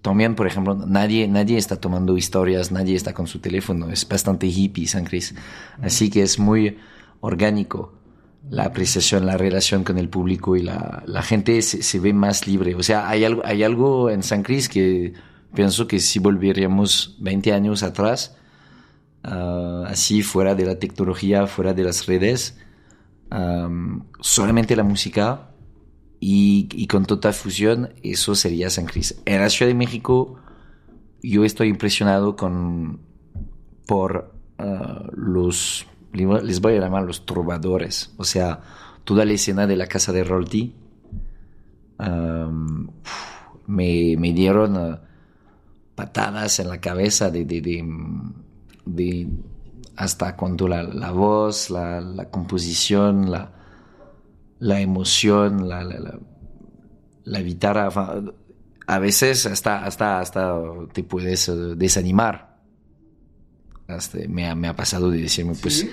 También, 0.00 0.34
por 0.34 0.48
ejemplo, 0.48 0.74
nadie, 0.74 1.28
nadie 1.28 1.58
está 1.58 1.80
tomando 1.80 2.16
historias, 2.16 2.72
nadie 2.72 2.96
está 2.96 3.14
con 3.14 3.28
su 3.28 3.38
teléfono. 3.38 3.88
Es 3.88 4.08
bastante 4.08 4.48
hippie, 4.48 4.88
San 4.88 5.04
Cris. 5.04 5.32
Así 5.80 6.10
que 6.10 6.22
es 6.22 6.40
muy 6.40 6.78
orgánico 7.20 8.01
la 8.50 8.64
apreciación, 8.64 9.26
la 9.26 9.36
relación 9.36 9.84
con 9.84 9.98
el 9.98 10.08
público 10.08 10.56
y 10.56 10.62
la, 10.62 11.02
la 11.06 11.22
gente 11.22 11.60
se, 11.62 11.82
se 11.82 12.00
ve 12.00 12.12
más 12.12 12.46
libre. 12.46 12.74
O 12.74 12.82
sea, 12.82 13.08
hay 13.08 13.24
algo, 13.24 13.42
hay 13.44 13.62
algo 13.62 14.10
en 14.10 14.22
San 14.22 14.42
Cris 14.42 14.68
que 14.68 15.14
pienso 15.54 15.86
que 15.86 16.00
si 16.00 16.18
volveríamos 16.18 17.16
20 17.20 17.52
años 17.52 17.82
atrás, 17.82 18.36
ah, 19.22 19.84
así 19.86 20.22
fuera 20.22 20.54
de 20.54 20.66
la 20.66 20.78
tecnología, 20.78 21.46
fuera 21.46 21.72
de 21.72 21.84
las 21.84 22.06
redes, 22.06 22.58
am, 23.30 24.04
solamente 24.20 24.76
la 24.76 24.84
música 24.84 25.50
y, 26.20 26.68
y 26.72 26.86
con 26.86 27.04
total 27.06 27.34
fusión, 27.34 27.94
eso 28.02 28.34
sería 28.34 28.70
San 28.70 28.86
Cris. 28.86 29.20
En 29.24 29.40
la 29.40 29.50
Ciudad 29.50 29.70
de 29.70 29.74
México, 29.74 30.38
yo 31.22 31.44
estoy 31.44 31.68
impresionado 31.68 32.36
con 32.36 33.00
por 33.86 34.32
ah, 34.58 35.06
los 35.12 35.86
les 36.12 36.60
voy 36.60 36.76
a 36.76 36.80
llamar 36.80 37.04
los 37.04 37.24
trovadores, 37.24 38.12
o 38.16 38.24
sea, 38.24 38.60
toda 39.04 39.24
la 39.24 39.32
escena 39.32 39.66
de 39.66 39.76
la 39.76 39.86
casa 39.86 40.12
de 40.12 40.24
Rolti 40.24 40.74
um, 41.98 42.88
me, 43.66 44.16
me 44.18 44.32
dieron 44.32 44.76
uh, 44.76 44.98
patadas 45.94 46.58
en 46.60 46.68
la 46.68 46.80
cabeza 46.80 47.30
de, 47.30 47.44
de, 47.44 47.84
de, 48.84 49.28
hasta 49.96 50.36
cuando 50.36 50.68
la, 50.68 50.82
la 50.82 51.10
voz, 51.12 51.70
la, 51.70 52.28
composición, 52.30 53.30
la, 53.30 53.52
la 54.58 54.80
emoción, 54.80 55.68
la, 55.68 55.84
la, 57.24 57.40
guitarra, 57.40 57.88
a 58.86 58.98
veces 58.98 59.46
hasta, 59.46 59.84
hasta, 59.84 60.20
hasta 60.20 60.60
te 60.92 61.04
puedes 61.04 61.50
desanimar. 61.76 62.51
Me, 64.28 64.54
me 64.54 64.68
ha 64.68 64.76
pasado 64.76 65.10
de 65.10 65.20
decirme, 65.20 65.54
pues, 65.60 65.88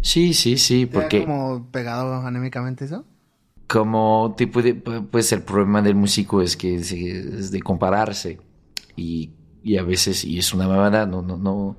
sí, 0.00 0.34
sí, 0.34 0.56
sí, 0.56 0.86
porque... 0.86 1.20
como 1.20 1.70
pegado 1.70 2.14
anémicamente 2.26 2.84
eso? 2.84 3.04
Como 3.66 4.34
te 4.36 4.46
puede, 4.46 4.74
pues 4.74 5.32
el 5.32 5.42
problema 5.42 5.80
del 5.80 5.94
músico 5.94 6.42
es 6.42 6.56
que 6.56 6.74
es 6.74 7.50
de 7.50 7.62
compararse 7.62 8.38
y, 8.96 9.30
y 9.62 9.78
a 9.78 9.82
veces, 9.82 10.24
y 10.24 10.38
es 10.38 10.52
una 10.52 10.68
mamada, 10.68 11.06
no, 11.06 11.22
no, 11.22 11.36
no. 11.38 11.78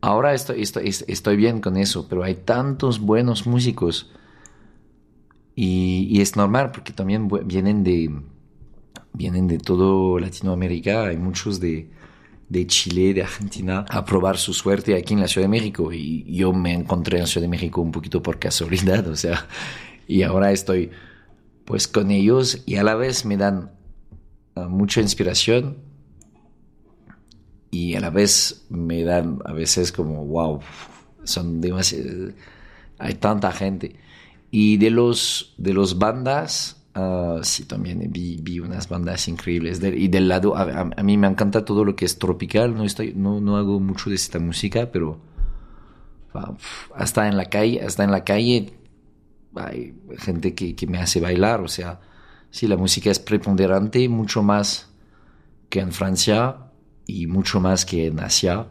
Ahora 0.00 0.34
estoy, 0.34 0.62
estoy, 0.62 0.88
estoy 0.88 1.36
bien 1.36 1.60
con 1.60 1.76
eso, 1.76 2.08
pero 2.08 2.24
hay 2.24 2.34
tantos 2.34 3.00
buenos 3.00 3.46
músicos 3.46 4.12
y, 5.54 6.08
y 6.10 6.20
es 6.20 6.36
normal 6.36 6.70
porque 6.72 6.92
también 6.92 7.28
vienen 7.28 7.84
de, 7.84 8.10
vienen 9.12 9.46
de 9.48 9.58
todo 9.58 10.18
Latinoamérica, 10.18 11.06
hay 11.06 11.16
muchos 11.16 11.60
de, 11.60 11.90
de 12.48 12.66
Chile, 12.66 13.12
de 13.14 13.22
Argentina, 13.22 13.84
a 13.88 14.04
probar 14.04 14.38
su 14.38 14.54
suerte 14.54 14.94
aquí 14.96 15.14
en 15.14 15.20
la 15.20 15.28
Ciudad 15.28 15.44
de 15.46 15.50
México. 15.50 15.92
Y 15.92 16.24
yo 16.32 16.52
me 16.52 16.72
encontré 16.72 17.18
en 17.18 17.22
la 17.22 17.26
Ciudad 17.26 17.44
de 17.44 17.50
México 17.50 17.80
un 17.80 17.92
poquito 17.92 18.22
por 18.22 18.38
casualidad, 18.38 19.06
o 19.08 19.16
sea, 19.16 19.46
y 20.06 20.22
ahora 20.22 20.52
estoy 20.52 20.90
pues 21.64 21.88
con 21.88 22.12
ellos 22.12 22.62
y 22.64 22.76
a 22.76 22.84
la 22.84 22.94
vez 22.94 23.24
me 23.24 23.36
dan 23.36 23.72
uh, 24.54 24.68
mucha 24.68 25.00
inspiración 25.00 25.78
y 27.72 27.96
a 27.96 28.00
la 28.00 28.10
vez 28.10 28.66
me 28.70 29.02
dan 29.02 29.40
a 29.44 29.52
veces 29.52 29.90
como, 29.90 30.24
wow, 30.24 30.60
son 31.24 31.60
demasiado, 31.60 32.32
hay 32.98 33.14
tanta 33.14 33.52
gente. 33.52 33.96
Y 34.50 34.76
de 34.78 34.90
los, 34.90 35.54
de 35.58 35.74
los 35.74 35.98
bandas, 35.98 36.75
Uh, 36.96 37.42
sí, 37.42 37.66
también 37.66 38.10
vi, 38.10 38.38
vi, 38.40 38.58
unas 38.58 38.88
bandas 38.88 39.28
increíbles. 39.28 39.82
Y 39.82 40.08
del 40.08 40.28
lado, 40.28 40.56
a, 40.56 41.02
mí 41.02 41.18
me 41.18 41.26
encanta 41.26 41.62
todo 41.62 41.84
lo 41.84 41.94
que 41.94 42.06
es 42.06 42.18
tropical. 42.18 42.74
No, 42.74 42.84
estoy, 42.84 43.12
no, 43.14 43.38
no 43.38 43.58
hago 43.58 43.78
mucho 43.80 44.08
de 44.08 44.16
esta 44.16 44.38
música, 44.38 44.90
pero 44.90 45.20
uh, 46.32 46.54
hasta 46.94 47.28
en 47.28 47.36
la 47.36 47.46
calle, 47.46 47.82
hasta 47.82 48.02
en 48.02 48.10
la 48.10 48.24
calle 48.24 48.72
hay 49.56 49.94
gente 50.18 50.54
que, 50.54 50.74
que, 50.74 50.86
me 50.86 50.96
hace 50.96 51.20
bailar. 51.20 51.60
O 51.60 51.68
sea, 51.68 52.00
sí, 52.50 52.66
la 52.66 52.78
música 52.78 53.10
es 53.10 53.18
preponderante, 53.18 54.08
mucho 54.08 54.42
más 54.42 54.88
que 55.68 55.80
en 55.80 55.92
Francia 55.92 56.70
y 57.06 57.26
mucho 57.26 57.60
más 57.60 57.84
que 57.84 58.06
en 58.06 58.20
Asia. 58.20 58.68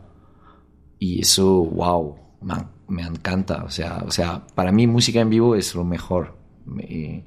Y 0.97 1.21
eso, 1.21 1.63
wow, 1.63 2.15
me, 2.41 2.55
me 2.87 3.03
encanta. 3.03 3.63
O 3.65 3.69
sea, 3.69 4.03
o 4.07 4.09
sea, 4.09 4.47
para 4.55 4.71
mí 4.71 4.87
música 4.87 5.19
en 5.19 5.29
vivo 5.29 5.55
es 5.55 5.75
lo 5.75 5.83
mejor. 5.83 6.35
Me, 6.65 7.23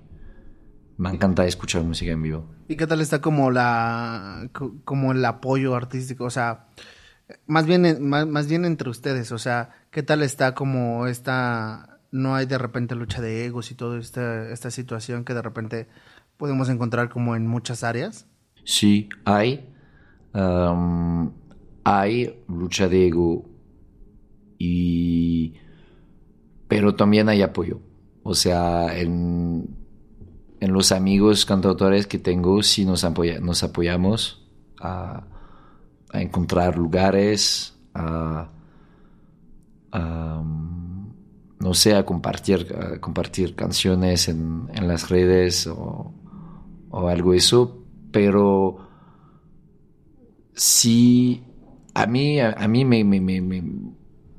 me 0.98 1.10
encanta 1.10 1.46
escuchar 1.46 1.84
música 1.84 2.12
en 2.12 2.22
vivo. 2.22 2.44
¿Y 2.66 2.76
qué 2.76 2.86
tal 2.86 3.00
está 3.00 3.20
como 3.20 3.50
la 3.50 4.50
como 4.84 5.12
el 5.12 5.24
apoyo 5.24 5.74
artístico? 5.74 6.24
O 6.24 6.30
sea, 6.30 6.66
más 7.46 7.66
bien 7.66 8.06
más, 8.06 8.26
más 8.26 8.48
bien 8.48 8.64
entre 8.64 8.90
ustedes, 8.90 9.30
o 9.32 9.38
sea, 9.38 9.70
¿qué 9.90 10.02
tal 10.02 10.22
está 10.22 10.54
como 10.54 11.06
esta 11.06 12.00
no 12.10 12.34
hay 12.34 12.46
de 12.46 12.58
repente 12.58 12.96
lucha 12.96 13.22
de 13.22 13.46
egos 13.46 13.70
y 13.70 13.76
toda 13.76 13.98
esta 13.98 14.50
esta 14.50 14.70
situación 14.72 15.24
que 15.24 15.34
de 15.34 15.42
repente 15.42 15.88
podemos 16.36 16.68
encontrar 16.68 17.08
como 17.08 17.36
en 17.36 17.46
muchas 17.46 17.84
áreas? 17.84 18.26
Sí, 18.64 19.08
hay 19.24 19.72
um, 20.34 21.32
hay 21.84 22.42
lucha 22.48 22.88
de 22.88 23.06
ego 23.06 23.48
y 24.58 25.54
pero 26.66 26.96
también 26.96 27.28
hay 27.28 27.42
apoyo. 27.42 27.80
O 28.24 28.34
sea, 28.34 28.98
en 28.98 29.77
en 30.60 30.72
los 30.72 30.92
amigos 30.92 31.44
cantautores 31.44 32.06
que 32.06 32.18
tengo 32.18 32.62
sí 32.62 32.84
nos, 32.84 33.06
nos 33.40 33.62
apoyamos 33.62 34.46
a, 34.80 35.24
a, 36.12 36.20
encontrar 36.20 36.76
lugares, 36.76 37.78
a, 37.94 38.50
a, 39.92 40.42
no 41.60 41.74
sé, 41.74 41.94
a 41.94 42.04
compartir, 42.04 42.98
compartir 43.00 43.54
canciones 43.54 44.28
en, 44.28 44.68
en 44.74 44.88
las 44.88 45.08
redes 45.08 45.66
o, 45.66 46.12
o, 46.90 47.08
algo 47.08 47.34
eso, 47.34 47.84
pero 48.10 48.78
sí, 50.54 51.44
a 51.94 52.06
mí, 52.06 52.40
a, 52.40 52.66
mí 52.68 52.84
me, 52.84 53.04
me, 53.04 53.20
me, 53.20 53.62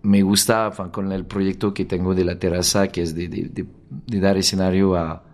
me, 0.01 0.21
gusta 0.21 0.71
con 0.91 1.11
el 1.11 1.25
proyecto 1.25 1.73
que 1.73 1.85
tengo 1.85 2.13
de 2.13 2.25
la 2.25 2.39
terraza, 2.39 2.89
que 2.89 3.03
es 3.03 3.15
de, 3.15 3.27
de 3.29 4.19
dar 4.19 4.37
escenario 4.37 4.95
a 4.95 5.28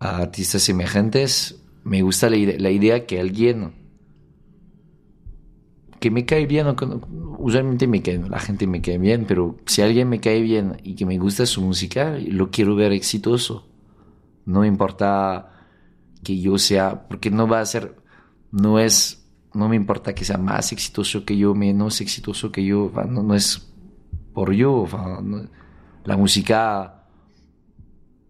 a 0.00 0.16
artistas 0.16 0.68
emergentes, 0.68 1.62
me 1.84 2.02
gusta 2.02 2.28
la, 2.28 2.36
la 2.58 2.70
idea 2.70 3.06
que 3.06 3.20
alguien 3.20 3.80
que 6.00 6.10
me 6.10 6.24
cae 6.24 6.46
bien, 6.46 6.66
usualmente 7.38 7.86
me 7.86 8.00
cae, 8.00 8.18
la 8.18 8.40
gente 8.40 8.66
me 8.66 8.80
cae 8.80 8.96
bien, 8.96 9.26
pero 9.28 9.58
si 9.66 9.82
alguien 9.82 10.08
me 10.08 10.18
cae 10.18 10.40
bien 10.40 10.80
y 10.82 10.94
que 10.94 11.04
me 11.04 11.18
gusta 11.18 11.44
su 11.44 11.60
música, 11.60 12.18
lo 12.18 12.50
quiero 12.50 12.74
ver 12.74 12.92
exitoso. 12.92 13.68
No 14.46 14.64
importa 14.64 15.52
que 16.24 16.40
yo 16.40 16.56
sea, 16.56 17.06
porque 17.06 17.30
no 17.30 17.46
va 17.46 17.60
a 17.60 17.66
ser, 17.66 17.96
no 18.50 18.78
es, 18.78 19.28
no 19.52 19.68
me 19.68 19.76
importa 19.76 20.14
que 20.14 20.24
sea 20.24 20.38
más 20.38 20.72
exitoso 20.72 21.26
que 21.26 21.36
yo, 21.36 21.54
menos 21.54 22.00
exitoso 22.00 22.50
que 22.50 22.64
yo, 22.64 22.90
no, 23.06 23.34
es 23.34 23.70
por 24.32 24.52
yo, 24.52 24.86
la 26.04 26.16
música 26.16 26.99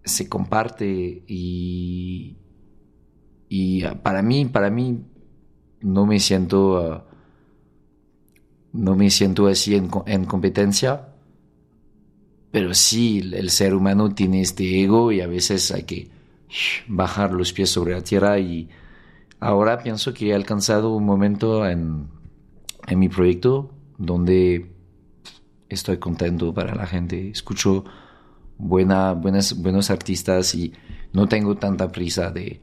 se 0.05 0.29
comparte 0.29 1.23
y, 1.27 2.37
y 3.49 3.85
para 4.03 4.23
mí, 4.23 4.47
para 4.47 4.71
mí 4.71 5.05
no 5.81 6.07
me 6.07 6.21
siento, 6.21 6.81
uh, 6.81 7.03
no 8.73 8.97
me 8.97 9.11
siento 9.11 9.47
así 9.47 9.75
en, 9.75 9.91
en, 10.07 10.25
competencia, 10.25 11.09
pero 12.51 12.75
sí 12.75 13.31
el 13.33 13.51
ser 13.51 13.75
humano 13.75 14.15
tiene 14.15 14.41
este 14.41 14.83
ego 14.83 15.13
y 15.13 15.21
a 15.21 15.27
veces 15.27 15.71
hay 15.73 15.85
que 15.85 16.11
bajar 16.89 17.33
los 17.33 17.53
pies 17.53 17.71
sobre 17.71 17.95
la 17.95 18.03
tierra 18.03 18.39
y 18.39 18.69
ahora 19.39 19.83
pienso 19.83 20.13
que 20.13 20.29
he 20.29 20.35
alcanzado 20.35 20.95
un 20.95 21.05
momento 21.05 21.67
en, 21.67 22.09
en 22.87 22.99
mi 22.99 23.09
proyecto 23.09 23.73
donde 23.99 24.73
estoy 25.69 25.99
contento 25.99 26.53
para 26.53 26.75
la 26.75 26.87
gente, 26.87 27.31
escucho 27.31 27.85
buena, 28.61 29.13
buenas, 29.15 29.61
buenos 29.61 29.91
artistas 29.91 30.55
y 30.55 30.73
no 31.13 31.27
tengo 31.27 31.57
tanta 31.57 31.91
prisa 31.91 32.31
de, 32.31 32.61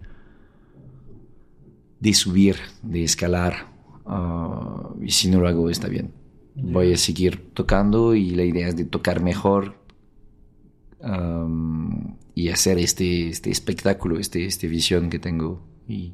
de 1.99 2.13
subir, 2.13 2.57
de 2.83 3.03
escalar. 3.03 3.75
Uh, 4.05 5.03
y 5.03 5.11
si 5.11 5.29
no 5.29 5.39
lo 5.41 5.47
hago, 5.47 5.69
está 5.69 5.87
bien. 5.87 6.13
Voy 6.55 6.93
a 6.93 6.97
seguir 6.97 7.53
tocando 7.53 8.15
y 8.15 8.31
la 8.31 8.43
idea 8.43 8.67
es 8.69 8.75
de 8.75 8.85
tocar 8.85 9.21
mejor 9.21 9.75
um, 10.99 12.15
y 12.33 12.49
hacer 12.49 12.79
este, 12.79 13.29
este 13.29 13.51
espectáculo, 13.51 14.17
este, 14.17 14.45
este 14.45 14.67
visión 14.67 15.09
que 15.09 15.19
tengo. 15.19 15.61
Y... 15.87 16.13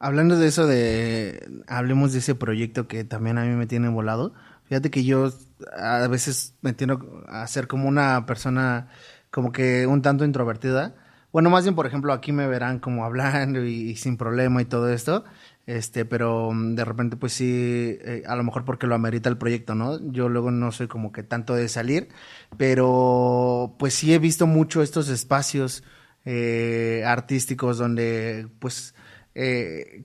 Hablando 0.00 0.36
de 0.36 0.48
eso, 0.48 0.66
de 0.66 1.62
hablemos 1.66 2.12
de 2.12 2.18
ese 2.18 2.34
proyecto 2.34 2.88
que 2.88 3.04
también 3.04 3.38
a 3.38 3.44
mí 3.44 3.54
me 3.54 3.66
tiene 3.66 3.88
volado. 3.88 4.34
Fíjate 4.74 4.90
que 4.90 5.04
yo 5.04 5.32
a 5.76 6.08
veces 6.08 6.56
me 6.60 6.72
tiendo 6.72 7.22
a 7.28 7.46
ser 7.46 7.68
como 7.68 7.88
una 7.88 8.26
persona 8.26 8.88
como 9.30 9.52
que 9.52 9.86
un 9.86 10.02
tanto 10.02 10.24
introvertida. 10.24 10.96
Bueno, 11.30 11.48
más 11.48 11.62
bien, 11.62 11.76
por 11.76 11.86
ejemplo, 11.86 12.12
aquí 12.12 12.32
me 12.32 12.48
verán 12.48 12.80
como 12.80 13.04
hablando 13.04 13.64
y, 13.64 13.90
y 13.90 13.94
sin 13.94 14.16
problema 14.16 14.60
y 14.62 14.64
todo 14.64 14.88
esto. 14.92 15.24
Este, 15.66 16.04
pero 16.04 16.50
mm, 16.50 16.74
de 16.74 16.84
repente, 16.84 17.16
pues 17.16 17.34
sí, 17.34 17.96
eh, 18.00 18.24
a 18.26 18.34
lo 18.34 18.42
mejor 18.42 18.64
porque 18.64 18.88
lo 18.88 18.96
amerita 18.96 19.28
el 19.28 19.38
proyecto, 19.38 19.76
¿no? 19.76 20.00
Yo 20.10 20.28
luego 20.28 20.50
no 20.50 20.72
soy 20.72 20.88
como 20.88 21.12
que 21.12 21.22
tanto 21.22 21.54
de 21.54 21.68
salir, 21.68 22.08
pero 22.56 23.76
pues 23.78 23.94
sí 23.94 24.12
he 24.12 24.18
visto 24.18 24.48
mucho 24.48 24.82
estos 24.82 25.08
espacios 25.08 25.84
eh, 26.24 27.04
artísticos 27.06 27.78
donde, 27.78 28.48
pues, 28.58 28.96
eh, 29.36 30.04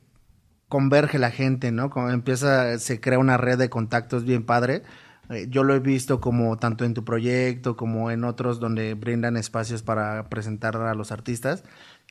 converge 0.69 1.19
la 1.19 1.31
gente, 1.31 1.71
¿no? 1.71 1.89
Como 1.89 2.09
empieza, 2.11 2.79
se 2.79 3.01
crea 3.01 3.19
una 3.19 3.37
red 3.37 3.57
de 3.57 3.69
contactos 3.69 4.23
bien 4.23 4.45
padre. 4.45 4.83
Eh, 5.29 5.47
yo 5.49 5.63
lo 5.63 5.75
he 5.75 5.79
visto 5.79 6.21
como 6.21 6.57
tanto 6.57 6.85
en 6.85 6.93
tu 6.93 7.03
proyecto 7.03 7.75
como 7.75 8.11
en 8.11 8.23
otros 8.23 8.59
donde 8.59 8.93
brindan 8.93 9.37
espacios 9.37 9.83
para 9.83 10.29
presentar 10.29 10.77
a 10.77 10.93
los 10.95 11.11
artistas, 11.11 11.63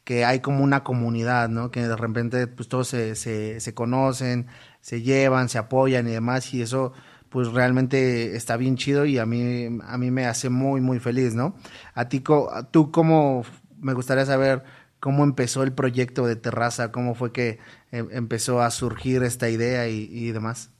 que 0.05 0.25
hay 0.25 0.41
como 0.41 0.65
una 0.65 0.85
comunidad, 0.85 1.49
¿no? 1.49 1.71
Que 1.71 1.87
de 1.89 1.97
repente 1.97 2.47
pues 2.49 2.69
todos 2.69 2.89
se, 2.89 3.15
se, 3.17 3.61
se 3.61 3.75
conocen, 3.75 4.47
se 4.81 5.03
llevan, 5.03 5.49
se 5.49 5.59
apoyan 5.59 6.09
y 6.09 6.13
demás, 6.13 6.53
y 6.55 6.63
eso 6.63 6.93
pues 7.29 7.49
realmente 7.49 8.37
está 8.37 8.57
bien 8.57 8.77
chido 8.77 9.05
y 9.05 9.19
a 9.19 9.27
mí, 9.27 9.79
a 9.85 9.99
mí 9.99 10.11
me 10.11 10.27
hace 10.27 10.49
muy, 10.49 10.81
muy 10.81 10.99
feliz, 10.99 11.35
¿no? 11.35 11.55
A 11.95 12.09
ti, 12.09 12.23
tú 12.71 12.91
cómo, 12.91 13.45
me 13.81 13.93
gustaría 13.93 14.25
saber 14.27 14.65
cómo 15.01 15.25
empezó 15.25 15.63
el 15.63 15.73
proyecto 15.73 16.27
de 16.27 16.37
Terraza, 16.37 16.93
cómo 16.93 17.15
fue 17.15 17.33
que 17.33 17.59
eh, 17.93 18.05
empezó 18.11 18.61
a 18.61 18.71
surgir 18.71 19.23
esta 19.23 19.49
idea 19.49 19.89
y, 19.89 20.31
demás. 20.33 20.71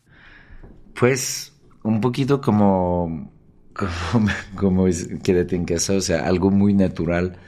Pues 0.99 1.53
un 1.83 2.01
poquito 2.01 2.41
como, 2.41 3.33
como, 3.73 4.29
como 4.57 4.87
quédate 5.23 5.57
en 5.57 5.65
casa, 5.65 5.95
o 5.95 6.01
sea, 6.01 6.27
algo 6.27 6.51
muy 6.51 6.75
natural 6.75 7.39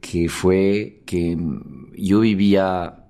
que 0.00 0.28
fue 0.28 1.02
que 1.06 1.36
yo 1.96 2.20
vivía, 2.20 3.06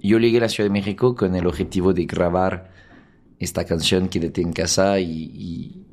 yo 0.00 0.18
llegué 0.18 0.38
a 0.38 0.42
la 0.42 0.48
Ciudad 0.48 0.68
de 0.68 0.72
México 0.72 1.14
con 1.14 1.36
el 1.36 1.46
objetivo 1.46 1.92
de 1.92 2.04
grabar 2.04 2.72
esta 3.38 3.64
canción 3.64 4.08
Quédate 4.08 4.40
en 4.40 4.52
casa 4.52 5.00
y 5.00 5.84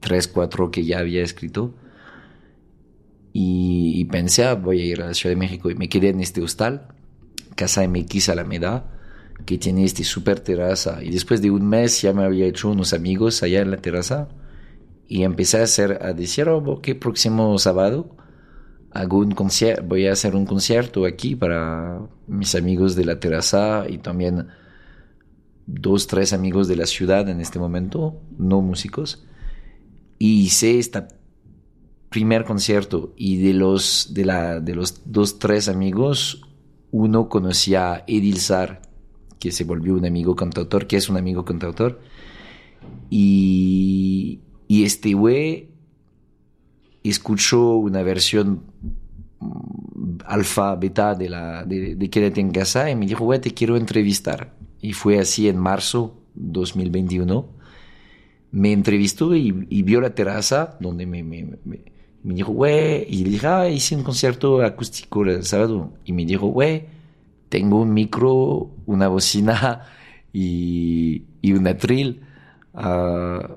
tres, 0.00 0.28
cuatro 0.28 0.70
que 0.70 0.84
ya 0.84 0.98
había 0.98 1.22
escrito. 1.22 1.74
Y, 3.34 3.92
y, 4.00 4.04
pensé, 4.06 4.44
ah, 4.44 4.54
voy 4.54 4.80
a 4.80 4.84
ir 4.84 5.02
a 5.02 5.08
la 5.08 5.14
Ciudad 5.14 5.34
de 5.34 5.40
México 5.40 5.68
y 5.70 5.74
me 5.74 5.88
quedé 5.88 6.10
en 6.10 6.20
este 6.20 6.40
hostal, 6.40 6.88
Casa 7.56 7.86
MX 7.86 8.28
Alameda, 8.28 8.90
que 9.44 9.58
tiene 9.58 9.84
este 9.84 10.04
super 10.04 10.40
terraza. 10.40 11.02
Y 11.02 11.10
después 11.10 11.42
de 11.42 11.50
un 11.50 11.68
mes 11.68 12.00
ya 12.00 12.12
me 12.12 12.24
había 12.24 12.46
hecho 12.46 12.70
unos 12.70 12.94
amigos 12.94 13.42
allá 13.42 13.60
en 13.60 13.72
la 13.72 13.78
terraza 13.78 14.28
y 15.08 15.24
empecé 15.24 15.58
a, 15.58 15.64
hacer, 15.64 15.98
a 16.02 16.12
decir, 16.12 16.48
oh, 16.48 16.58
ok, 16.58 16.90
próximo 16.98 17.58
sábado 17.58 18.16
hago 18.94 19.18
un 19.18 19.34
voy 19.86 20.06
a 20.06 20.12
hacer 20.12 20.36
un 20.36 20.46
concierto 20.46 21.04
aquí 21.04 21.34
para 21.34 22.00
mis 22.28 22.54
amigos 22.54 22.94
de 22.94 23.04
la 23.04 23.18
terraza 23.18 23.86
y 23.88 23.98
también 23.98 24.46
dos, 25.66 26.06
tres 26.06 26.32
amigos 26.32 26.68
de 26.68 26.76
la 26.76 26.86
ciudad 26.86 27.28
en 27.28 27.40
este 27.40 27.58
momento, 27.58 28.20
no 28.38 28.62
músicos. 28.62 29.26
Y 30.18 30.42
hice 30.44 30.78
este 30.78 31.02
primer 32.14 32.44
concierto 32.44 33.12
y 33.16 33.38
de 33.38 33.54
los, 33.54 34.14
de, 34.14 34.24
la, 34.24 34.60
de 34.60 34.76
los 34.76 35.02
dos, 35.04 35.40
tres 35.40 35.68
amigos, 35.68 36.46
uno 36.92 37.28
conocía 37.28 37.92
a 37.92 38.04
Edil 38.06 38.38
que 39.40 39.50
se 39.50 39.64
volvió 39.64 39.94
un 39.94 40.06
amigo 40.06 40.36
cantautor, 40.36 40.86
que 40.86 40.96
es 40.96 41.08
un 41.08 41.16
amigo 41.16 41.44
cantautor. 41.44 42.00
Y, 43.10 44.42
y 44.68 44.84
este 44.84 45.14
güey 45.14 45.70
escuchó 47.02 47.74
una 47.74 48.04
versión 48.04 48.62
alfa, 50.24 50.76
beta 50.76 51.16
de, 51.16 51.28
la, 51.28 51.64
de, 51.64 51.96
de 51.96 52.10
Quédate 52.10 52.40
en 52.40 52.52
casa 52.52 52.88
y 52.88 52.94
me 52.94 53.06
dijo, 53.06 53.24
güey, 53.24 53.40
te 53.40 53.50
quiero 53.50 53.76
entrevistar. 53.76 54.54
Y 54.80 54.92
fue 54.92 55.18
así 55.18 55.48
en 55.48 55.58
marzo 55.58 56.22
2021. 56.34 57.48
Me 58.52 58.70
entrevistó 58.70 59.34
y, 59.34 59.50
vio 59.50 60.00
la 60.00 60.14
terraza 60.14 60.76
donde 60.78 61.06
me, 61.06 61.22
me 62.24 62.34
dijo, 62.34 62.52
güey, 62.52 63.06
y 63.08 63.22
le 63.24 63.30
dije, 63.30 63.46
ah, 63.46 63.68
hice 63.68 63.94
un 63.94 64.02
concierto 64.02 64.62
acústico 64.62 65.22
el 65.24 65.44
sábado. 65.44 65.92
Y 66.06 66.12
me 66.12 66.24
dijo, 66.24 66.46
güey, 66.46 66.86
tengo 67.50 67.82
un 67.82 67.92
micro, 67.92 68.70
una 68.86 69.08
bocina 69.08 69.82
y, 70.32 71.24
y 71.42 71.52
una 71.52 71.76
trill. 71.76 72.22
Uh, 72.72 73.54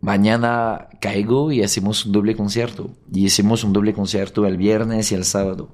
mañana 0.00 0.88
caigo 1.00 1.52
y 1.52 1.62
hacemos 1.62 2.06
un 2.06 2.12
doble 2.12 2.34
concierto. 2.34 2.90
Y 3.12 3.26
hacemos 3.26 3.62
un 3.62 3.74
doble 3.74 3.92
concierto 3.92 4.46
el 4.46 4.56
viernes 4.56 5.12
y 5.12 5.14
el 5.14 5.24
sábado. 5.24 5.68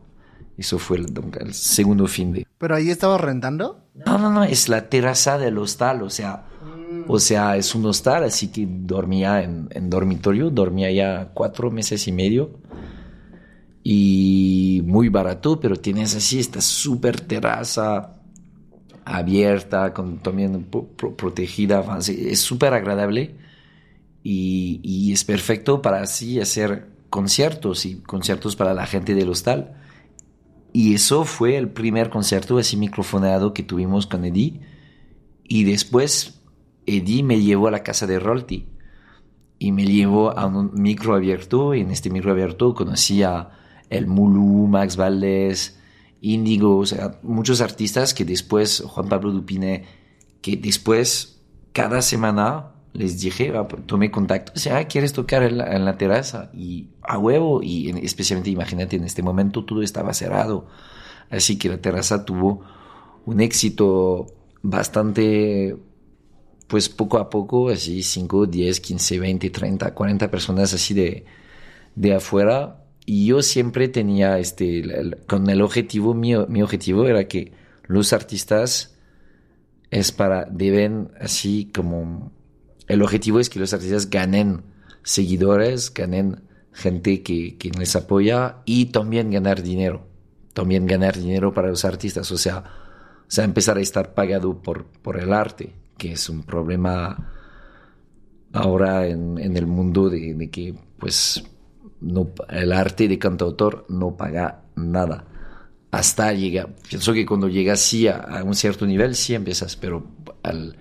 Eso 0.59 0.81
fue 0.81 0.99
el, 0.99 1.07
el 1.41 1.55
segundo 1.55 2.09
fin 2.09 2.33
de. 2.33 2.47
¿Pero 2.59 2.75
ahí 2.75 2.91
estabas 2.91 3.21
rentando? 3.21 3.87
No, 3.95 4.19
no, 4.19 4.31
no, 4.31 4.43
es 4.43 4.69
la 4.69 4.89
terraza 4.89 5.39
del 5.39 5.57
hostal, 5.59 6.03
o 6.03 6.11
sea. 6.11 6.47
O 7.07 7.19
sea, 7.19 7.57
es 7.57 7.75
un 7.75 7.87
hostal, 7.87 8.25
así 8.25 8.49
que 8.49 8.67
dormía 8.69 9.43
en, 9.43 9.69
en 9.71 9.91
dormitorio, 9.91 10.51
dormía 10.51 10.91
ya 10.91 11.31
cuatro 11.35 11.71
meses 11.71 12.07
y 12.09 12.13
medio. 12.13 12.59
Y 13.83 14.83
muy 14.87 15.11
barato, 15.11 15.61
pero 15.61 15.77
tienes 15.77 16.17
así 16.17 16.41
esta 16.41 16.61
súper 16.63 17.21
terraza 17.21 18.15
abierta, 19.05 19.93
con, 19.93 20.19
también 20.19 20.65
pro, 20.65 20.89
protegida, 21.17 21.85
es 22.09 22.41
súper 22.41 22.73
agradable 22.73 23.35
y, 24.23 24.81
y, 24.83 25.13
es 25.13 25.25
perfecto 25.25 25.83
para 25.83 26.01
así 26.01 26.41
hacer 26.41 26.89
conciertos 27.11 27.85
y 27.85 27.97
conciertos 27.97 28.57
para 28.57 28.73
la 28.73 28.87
gente 28.87 29.15
del 29.15 29.29
hostal. 29.29 29.75
Y 30.73 30.95
eso 30.95 31.25
fue 31.25 31.57
el 31.57 31.69
primer 31.69 32.11
concierto 32.11 32.59
así 32.59 32.77
microfoneado 32.77 33.53
que 33.53 33.63
tuvimos 33.63 34.07
con 34.07 34.25
Eddie. 34.25 34.61
Y 35.47 35.65
después 35.65 36.41
Eddie 36.87 37.23
me 37.23 37.41
llevó 37.41 37.69
a 37.69 37.71
la 37.71 37.83
casa 37.83 38.07
de 38.07 38.19
Rolti 38.19 38.67
y 39.59 39.73
me 39.73 39.87
llevó 39.87 40.37
a 40.37 40.47
un 40.47 40.73
micro 40.75 41.15
abierto 41.15 41.75
y 41.75 41.81
en 41.81 41.91
este 41.91 42.11
micro 42.11 42.33
abierto 42.33 42.75
conocí 42.75 43.23
a 43.23 43.51
El 43.91 44.07
Mulu, 44.07 44.67
Max 44.67 44.97
Valdés, 44.97 45.79
Índigo, 46.21 46.79
o 46.79 46.87
sea, 46.87 47.19
muchos 47.23 47.61
artistas 47.61 48.15
que 48.15 48.25
después, 48.25 48.83
Juan 48.87 49.09
Pablo 49.09 49.31
Dupine, 49.31 49.85
que 50.41 50.57
después 50.57 51.43
cada 51.73 52.01
semana 52.03 52.73
les 52.95 53.21
dije, 53.21 53.53
ah, 53.57 53.69
pues, 53.69 53.87
tomé 53.87 54.11
contacto, 54.11 54.53
o 54.55 54.59
sea, 54.59 54.87
¿quieres 54.87 55.13
tocar 55.13 55.43
en 55.43 55.59
la, 55.59 55.77
en 55.77 55.85
la, 55.85 55.99
terraza? 55.99 56.51
Y 56.55 56.89
a 57.03 57.19
huevo, 57.19 57.61
y 57.63 57.91
en, 57.91 57.99
especialmente 57.99 58.51
imagínate, 58.51 58.97
en 58.97 59.05
este 59.05 59.23
momento 59.23 59.65
todo 59.65 59.83
estaba 59.83 60.15
cerrado, 60.15 60.67
así 61.29 61.59
que 61.59 61.69
la 61.69 61.79
terraza 61.79 62.25
tuvo 62.25 62.63
un 63.27 63.41
éxito 63.41 64.27
bastante, 64.63 65.77
pues 66.67 66.89
poco 66.89 67.19
a 67.19 67.31
poco, 67.31 67.69
así 67.69 68.03
5, 68.03 68.47
10, 68.47 68.81
15, 68.81 69.19
20, 69.19 69.51
30, 69.51 69.95
40 69.95 70.31
personas 70.31 70.73
así 70.75 70.95
de, 70.95 71.25
de 71.95 72.15
afuera. 72.15 72.85
Y 73.07 73.27
yo 73.27 73.43
siempre 73.43 73.89
tenía 73.89 74.39
este, 74.39 74.83
con 75.27 75.49
el 75.51 75.61
objetivo, 75.61 76.15
mi, 76.15 76.35
mi 76.49 76.63
objetivo 76.63 77.07
era 77.07 77.29
que 77.29 77.53
los 77.87 78.13
artistas 78.13 78.97
es 79.91 80.11
para, 80.11 80.47
deben 80.47 81.13
así 81.21 81.71
como 81.73 82.33
el 82.89 83.03
objetivo 83.03 83.41
es 83.41 83.49
que 83.49 83.59
los 83.59 83.73
artistas 83.73 84.11
ganen 84.11 84.63
seguidores, 85.03 85.93
ganen 85.93 86.43
gente 86.73 87.23
que, 87.23 87.57
que, 87.57 87.71
les 87.71 87.95
apoya 87.97 88.59
y 88.65 88.87
también 88.87 89.31
ganar 89.31 89.63
dinero. 89.63 90.07
También 90.53 90.87
ganar 90.87 91.19
dinero 91.19 91.53
para 91.53 91.69
los 91.69 91.85
artistas, 91.85 92.31
o 92.31 92.39
sea, 92.39 92.65
o 93.27 93.31
sea 93.31 93.45
empezar 93.45 93.77
a 93.77 93.81
estar 93.81 94.15
pagado 94.15 94.63
por, 94.63 94.87
por 94.87 95.19
el 95.19 95.33
arte, 95.33 95.75
que 95.97 96.13
es 96.13 96.29
un 96.29 96.43
problema 96.43 97.31
ahora 98.53 99.07
en, 99.07 99.39
en 99.39 99.57
el 99.57 99.67
mundo 99.67 100.09
de, 100.09 100.49
que 100.51 100.75
pues 100.99 101.45
el 102.51 102.73
arte 102.73 103.09
de 103.09 103.19
cantautor 103.19 103.87
no 103.89 104.17
paga 104.17 104.63
nada. 104.77 105.25
Hasta 105.91 106.33
llega, 106.33 106.69
pienso 106.89 107.13
que 107.13 107.25
cuando 107.25 107.49
llegas 107.49 107.81
sí 107.81 108.09
a, 108.09 108.43
un 108.45 108.55
cierto 108.55 108.87
nivel 108.87 109.15
sí 109.15 109.35
empiezas, 109.35 109.77
pero 109.77 110.07
al 110.43 110.77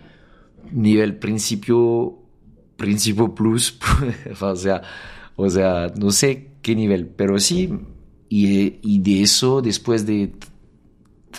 nivel 0.71 1.17
principio, 1.17 2.17
principio 2.77 3.35
plus, 3.35 3.77
o 4.41 4.55
sea, 4.55 4.81
o 5.35 5.49
sea, 5.49 5.91
no 5.95 6.11
sé 6.11 6.53
qué 6.61 6.75
nivel, 6.75 7.07
pero 7.07 7.39
sí, 7.39 7.69
y, 8.29 8.99
de 8.99 9.21
eso, 9.21 9.61
después 9.61 10.07
de 10.07 10.33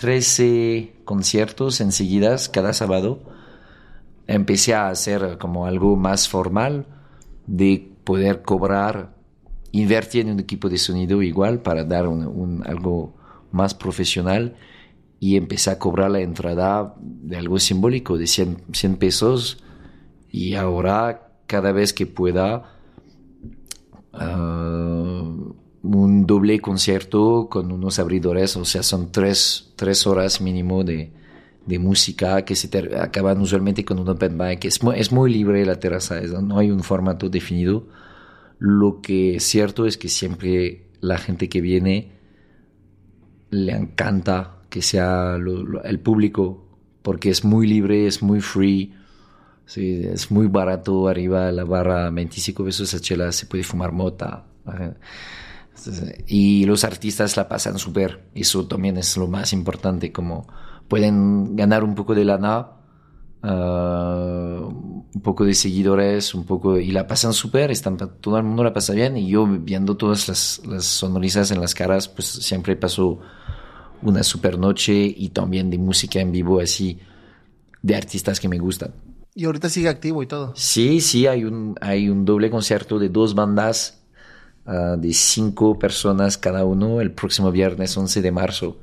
13 0.00 0.94
conciertos 1.04 1.80
enseguidas 1.80 2.48
cada 2.48 2.72
sábado, 2.72 3.33
empecé 4.26 4.74
a 4.74 4.88
hacer 4.88 5.38
como 5.38 5.66
algo 5.66 5.96
más 5.96 6.28
formal 6.28 6.86
de 7.46 7.92
poder 8.04 8.42
cobrar, 8.42 9.14
invertir 9.72 10.22
en 10.22 10.32
un 10.32 10.40
equipo 10.40 10.68
de 10.68 10.78
sonido 10.78 11.22
igual 11.22 11.60
para 11.60 11.84
dar 11.84 12.06
un, 12.06 12.26
un, 12.26 12.66
algo 12.66 13.14
más 13.50 13.74
profesional 13.74 14.56
y 15.20 15.36
empecé 15.36 15.70
a 15.70 15.78
cobrar 15.78 16.10
la 16.10 16.20
entrada 16.20 16.94
de 17.00 17.36
algo 17.36 17.58
simbólico, 17.58 18.18
de 18.18 18.26
100, 18.26 18.64
100 18.72 18.96
pesos, 18.96 19.64
y 20.30 20.54
ahora 20.54 21.38
cada 21.46 21.72
vez 21.72 21.92
que 21.92 22.06
pueda 22.06 22.76
uh, 24.12 25.54
un 25.82 26.26
doble 26.26 26.60
concierto 26.60 27.48
con 27.50 27.72
unos 27.72 27.98
abridores, 27.98 28.56
o 28.56 28.64
sea, 28.64 28.82
son 28.82 29.12
tres, 29.12 29.72
tres 29.76 30.06
horas 30.06 30.40
mínimo 30.40 30.84
de, 30.84 31.12
de 31.66 31.78
música 31.78 32.44
que 32.44 32.56
se 32.56 32.68
acaban 32.98 33.40
usualmente 33.40 33.84
con 33.84 33.98
un 33.98 34.08
open 34.08 34.36
mic. 34.36 34.64
Es 34.64 34.82
muy, 34.82 34.98
es 34.98 35.12
muy 35.12 35.32
libre 35.32 35.64
la 35.64 35.78
terraza, 35.78 36.20
no 36.20 36.58
hay 36.58 36.70
un 36.70 36.82
formato 36.82 37.28
definido. 37.28 37.88
Lo 38.58 39.00
que 39.00 39.36
es 39.36 39.44
cierto 39.44 39.86
es 39.86 39.96
que 39.96 40.08
siempre 40.08 40.88
la 41.00 41.18
gente 41.18 41.48
que 41.48 41.60
viene 41.60 42.12
le 43.50 43.72
encanta 43.72 44.62
que 44.68 44.82
sea 44.82 45.38
lo, 45.38 45.62
lo, 45.62 45.82
el 45.84 46.00
público, 46.00 46.64
porque 47.02 47.30
es 47.30 47.44
muy 47.44 47.66
libre, 47.66 48.06
es 48.06 48.22
muy 48.22 48.40
free, 48.40 48.94
sí, 49.66 50.02
es 50.04 50.30
muy 50.30 50.46
barato, 50.46 51.08
arriba 51.08 51.52
la 51.52 51.64
barra 51.64 52.10
25 52.10 52.64
pesos 52.64 52.94
a 52.94 53.00
chela, 53.00 53.30
se 53.32 53.46
puede 53.46 53.62
fumar 53.62 53.92
mota. 53.92 54.46
Y 56.26 56.64
los 56.64 56.84
artistas 56.84 57.36
la 57.36 57.48
pasan 57.48 57.78
súper, 57.78 58.24
eso 58.34 58.66
también 58.66 58.96
es 58.96 59.16
lo 59.16 59.28
más 59.28 59.52
importante, 59.52 60.12
como 60.12 60.46
pueden 60.88 61.56
ganar 61.56 61.84
un 61.84 61.94
poco 61.94 62.14
de 62.14 62.24
lana, 62.24 62.68
uh, 63.42 63.46
un 65.14 65.20
poco 65.22 65.44
de 65.44 65.54
seguidores, 65.54 66.34
un 66.34 66.44
poco, 66.44 66.78
y 66.78 66.90
la 66.90 67.06
pasan 67.06 67.32
súper, 67.32 67.70
están, 67.70 67.96
todo 67.96 68.36
el 68.36 68.44
mundo 68.44 68.64
la 68.64 68.72
pasa 68.72 68.92
bien, 68.92 69.16
y 69.16 69.28
yo 69.28 69.46
viendo 69.46 69.96
todas 69.96 70.28
las, 70.28 70.62
las 70.66 70.84
sonrisas 70.84 71.50
en 71.50 71.60
las 71.60 71.74
caras, 71.74 72.08
pues 72.08 72.26
siempre 72.26 72.76
paso 72.76 73.20
una 74.02 74.22
super 74.22 74.58
noche 74.58 74.92
y 74.92 75.30
también 75.30 75.70
de 75.70 75.78
música 75.78 76.20
en 76.20 76.30
vivo 76.30 76.60
así 76.60 76.98
de 77.82 77.96
artistas 77.96 78.38
que 78.38 78.48
me 78.48 78.58
gustan. 78.58 78.92
Y 79.34 79.46
ahorita 79.46 79.68
sigue 79.68 79.88
activo 79.88 80.22
y 80.22 80.26
todo. 80.26 80.52
Sí, 80.54 81.00
sí, 81.00 81.26
hay 81.26 81.44
un, 81.44 81.74
hay 81.80 82.08
un 82.08 82.24
doble 82.24 82.50
concierto 82.50 82.98
de 82.98 83.08
dos 83.08 83.34
bandas 83.34 84.00
uh, 84.66 84.96
de 84.96 85.12
cinco 85.12 85.78
personas 85.78 86.38
cada 86.38 86.64
uno 86.64 87.00
el 87.00 87.12
próximo 87.12 87.50
viernes 87.50 87.96
11 87.96 88.22
de 88.22 88.30
marzo 88.30 88.78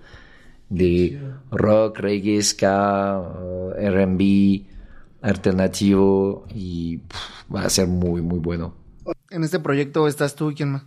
de 0.71 1.19
rock, 1.51 1.99
reggae, 1.99 2.41
ska, 2.41 3.19
uh, 3.19 3.73
R&B, 3.77 4.65
alternativo 5.21 6.45
y 6.49 6.97
pff, 6.99 7.53
va 7.53 7.63
a 7.63 7.69
ser 7.69 7.87
muy, 7.87 8.21
muy 8.21 8.39
bueno. 8.39 8.73
En 9.29 9.43
este 9.43 9.59
proyecto 9.59 10.07
estás 10.07 10.35
tú 10.35 10.51
y 10.51 10.55
quién 10.55 10.71
más? 10.71 10.83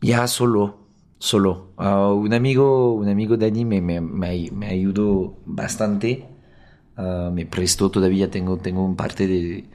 Ya 0.00 0.26
solo, 0.26 0.88
solo. 1.18 1.72
Uh, 1.78 2.14
un 2.14 2.34
amigo, 2.34 2.94
un 2.94 3.08
amigo 3.08 3.36
Dani 3.36 3.64
me, 3.64 3.80
me, 3.80 4.00
me, 4.00 4.50
me 4.50 4.66
ayudó 4.66 5.38
bastante. 5.46 6.28
Uh, 6.96 7.30
me 7.30 7.46
prestó 7.46 7.90
todavía, 7.90 8.30
tengo, 8.30 8.58
tengo 8.58 8.84
un 8.84 8.96
parte 8.96 9.26
de 9.26 9.70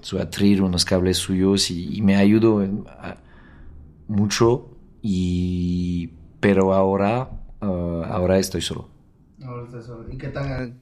su 0.00 0.18
atril, 0.18 0.62
unos 0.62 0.84
cables 0.84 1.16
suyos 1.16 1.70
y, 1.70 1.96
y 1.96 2.02
me 2.02 2.16
ayudó 2.16 2.66
mucho. 4.08 4.68
Y, 5.00 6.10
pero 6.40 6.74
ahora, 6.74 7.41
uh, 7.62 8.04
ahora 8.04 8.38
estoy 8.38 8.60
solo. 8.60 8.88
Ahora 9.44 9.64
estoy 9.64 9.82
solo. 9.82 10.10
¿Y 10.10 10.18
qué 10.18 10.28
tal? 10.28 10.80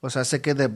O 0.00 0.10
sea, 0.10 0.24
sé 0.24 0.42
que 0.42 0.54
de, 0.54 0.68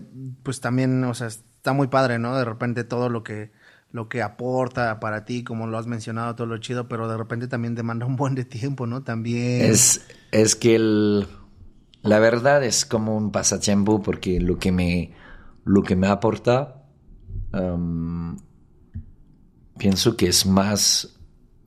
pues 0.42 0.60
también, 0.60 1.04
o 1.04 1.14
sea, 1.14 1.26
está 1.26 1.72
muy 1.72 1.88
padre, 1.88 2.18
¿no? 2.18 2.36
De 2.36 2.44
repente 2.44 2.84
todo 2.84 3.08
lo 3.08 3.22
que 3.22 3.50
lo 3.90 4.08
que 4.08 4.22
aporta 4.22 5.00
para 5.00 5.24
ti, 5.24 5.44
como 5.44 5.66
lo 5.66 5.78
has 5.78 5.86
mencionado, 5.86 6.34
todo 6.34 6.46
lo 6.46 6.58
chido, 6.58 6.88
pero 6.88 7.08
de 7.08 7.16
repente 7.16 7.48
también 7.48 7.74
demanda 7.74 8.06
un 8.06 8.16
buen 8.16 8.34
de 8.34 8.44
tiempo, 8.44 8.86
¿no? 8.86 9.02
También. 9.02 9.62
Es, 9.62 10.06
es 10.30 10.56
que 10.56 10.76
el, 10.76 11.26
la 12.02 12.18
verdad 12.18 12.62
es 12.64 12.84
como 12.84 13.16
un 13.16 13.32
pasatiempo 13.32 14.02
porque 14.02 14.40
lo 14.40 14.58
que 14.58 14.72
me, 14.72 15.14
lo 15.64 15.82
que 15.82 15.96
me 15.96 16.06
aporta, 16.06 16.82
um, 17.52 18.36
pienso 19.78 20.16
que 20.16 20.28
es 20.28 20.44
más 20.44 21.18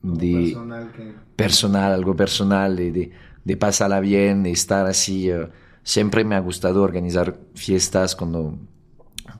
de 0.02 0.52
personal, 0.54 0.92
que... 0.92 1.14
personal 1.36 1.92
algo 1.92 2.14
personal, 2.14 2.76
de, 2.76 2.92
de, 2.92 3.12
de, 3.44 3.56
pasarla 3.56 4.00
bien, 4.00 4.42
de 4.42 4.52
estar 4.52 4.86
así. 4.86 5.32
Uh, 5.32 5.48
siempre 5.82 6.24
me 6.24 6.34
ha 6.34 6.40
gustado 6.40 6.82
organizar 6.82 7.38
fiestas 7.54 8.14
cuando 8.16 8.58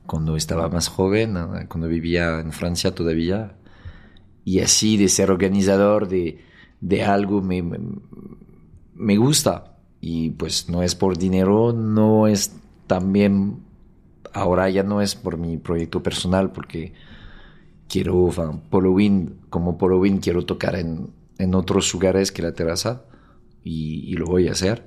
cuando 0.07 0.37
estaba 0.37 0.69
más 0.69 0.89
joven, 0.89 1.37
cuando 1.69 1.89
vivía 1.89 2.41
en 2.41 2.53
Francia 2.53 2.95
todavía. 2.95 3.57
Y 4.45 4.61
así 4.61 4.97
de 4.97 5.09
ser 5.09 5.31
organizador 5.31 6.09
de, 6.09 6.41
de 6.81 7.05
algo 7.05 7.43
me, 7.43 7.63
me, 8.95 9.17
gusta. 9.17 9.77
Y 10.01 10.31
pues 10.31 10.69
no 10.69 10.83
es 10.83 10.95
por 10.95 11.17
dinero, 11.17 11.73
no 11.73 12.27
es 12.27 12.53
también, 12.87 13.63
ahora 14.33 14.69
ya 14.69 14.83
no 14.83 15.01
es 15.01 15.15
por 15.15 15.39
mi 15.39 15.59
proyecto 15.59 16.03
personal, 16.03 16.51
porque 16.51 16.93
quiero, 17.89 18.29
Polowin, 18.69 19.37
como 19.49 19.79
Polowin 19.79 20.19
quiero 20.19 20.45
tocar 20.45 20.75
en, 20.75 21.11
en 21.39 21.55
otros 21.55 21.93
lugares 21.95 22.33
que 22.33 22.43
la 22.43 22.53
terraza 22.53 23.05
y, 23.65 24.05
y 24.11 24.15
lo 24.15 24.27
voy 24.27 24.49
a 24.49 24.53
hacer. 24.53 24.87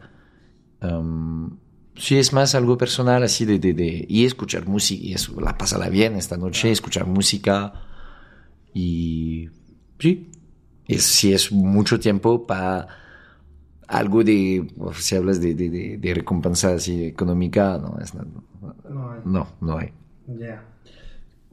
Um, 0.81 1.57
sí 1.95 2.17
es 2.17 2.33
más 2.33 2.55
algo 2.55 2.77
personal, 2.77 3.23
así 3.23 3.45
de, 3.45 3.59
de, 3.59 3.73
de 3.73 4.05
y 4.07 4.25
escuchar 4.25 4.67
música, 4.67 5.03
y 5.03 5.13
eso, 5.13 5.39
la 5.39 5.57
pasarla 5.57 5.89
bien 5.89 6.15
esta 6.15 6.37
noche, 6.37 6.71
escuchar 6.71 7.07
música, 7.07 7.73
y 8.73 9.49
sí, 9.99 10.29
es, 10.87 11.03
sí 11.03 11.33
es 11.33 11.51
mucho 11.51 11.99
tiempo 11.99 12.45
para 12.45 12.87
algo 13.87 14.23
de, 14.23 14.67
si 14.95 15.15
hablas 15.15 15.39
de, 15.39 15.53
de, 15.55 15.97
de, 15.97 16.13
recompensa 16.13 16.73
así 16.73 17.05
económica, 17.05 17.77
no, 17.77 17.97
es, 18.01 18.13
no, 18.13 18.25
no 18.89 19.11
hay. 19.11 19.19
No, 19.25 19.47
no 19.61 19.77
hay. 19.77 19.93
Ya. 20.27 20.35
Yeah. 20.35 20.63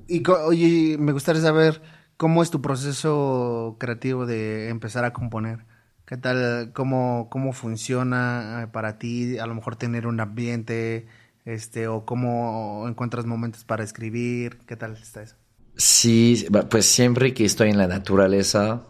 Y 0.09 0.23
oye, 0.29 0.97
me 0.99 1.13
gustaría 1.13 1.41
saber 1.41 1.81
cómo 2.17 2.43
es 2.43 2.51
tu 2.51 2.61
proceso 2.61 3.77
creativo 3.79 4.27
de 4.27 4.69
empezar 4.69 5.05
a 5.05 5.13
componer. 5.13 5.65
¿Qué 6.05 6.17
tal? 6.17 6.73
¿Cómo, 6.75 7.29
cómo 7.31 7.53
funciona 7.53 8.69
para 8.73 8.99
ti? 8.99 9.39
A 9.39 9.47
lo 9.47 9.55
mejor 9.55 9.77
tener 9.77 10.07
un 10.07 10.21
ambiente, 10.21 11.07
este, 11.45 11.89
o 11.89 12.05
cómo 12.05 12.87
encuentras 12.89 13.25
momentos 13.27 13.65
para 13.65 13.85
escribir. 13.85 14.59
¿Qué 14.67 14.77
tal 14.77 14.93
está 14.93 15.23
eso? 15.23 15.37
Sí, 15.77 16.47
pues 16.71 16.87
siempre 16.87 17.33
que 17.33 17.45
estoy 17.45 17.71
en 17.71 17.79
la 17.79 17.87
naturaleza, 17.87 18.83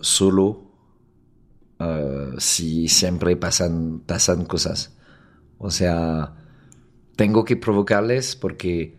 solo, 0.00 0.62
uh, 1.78 2.38
sí, 2.38 2.88
siempre 2.88 3.36
pasan, 3.36 4.00
pasan 4.00 4.44
cosas. 4.44 4.96
O 5.58 5.70
sea, 5.70 6.34
tengo 7.16 7.44
que 7.44 7.56
provocarles 7.56 8.36
porque 8.36 8.96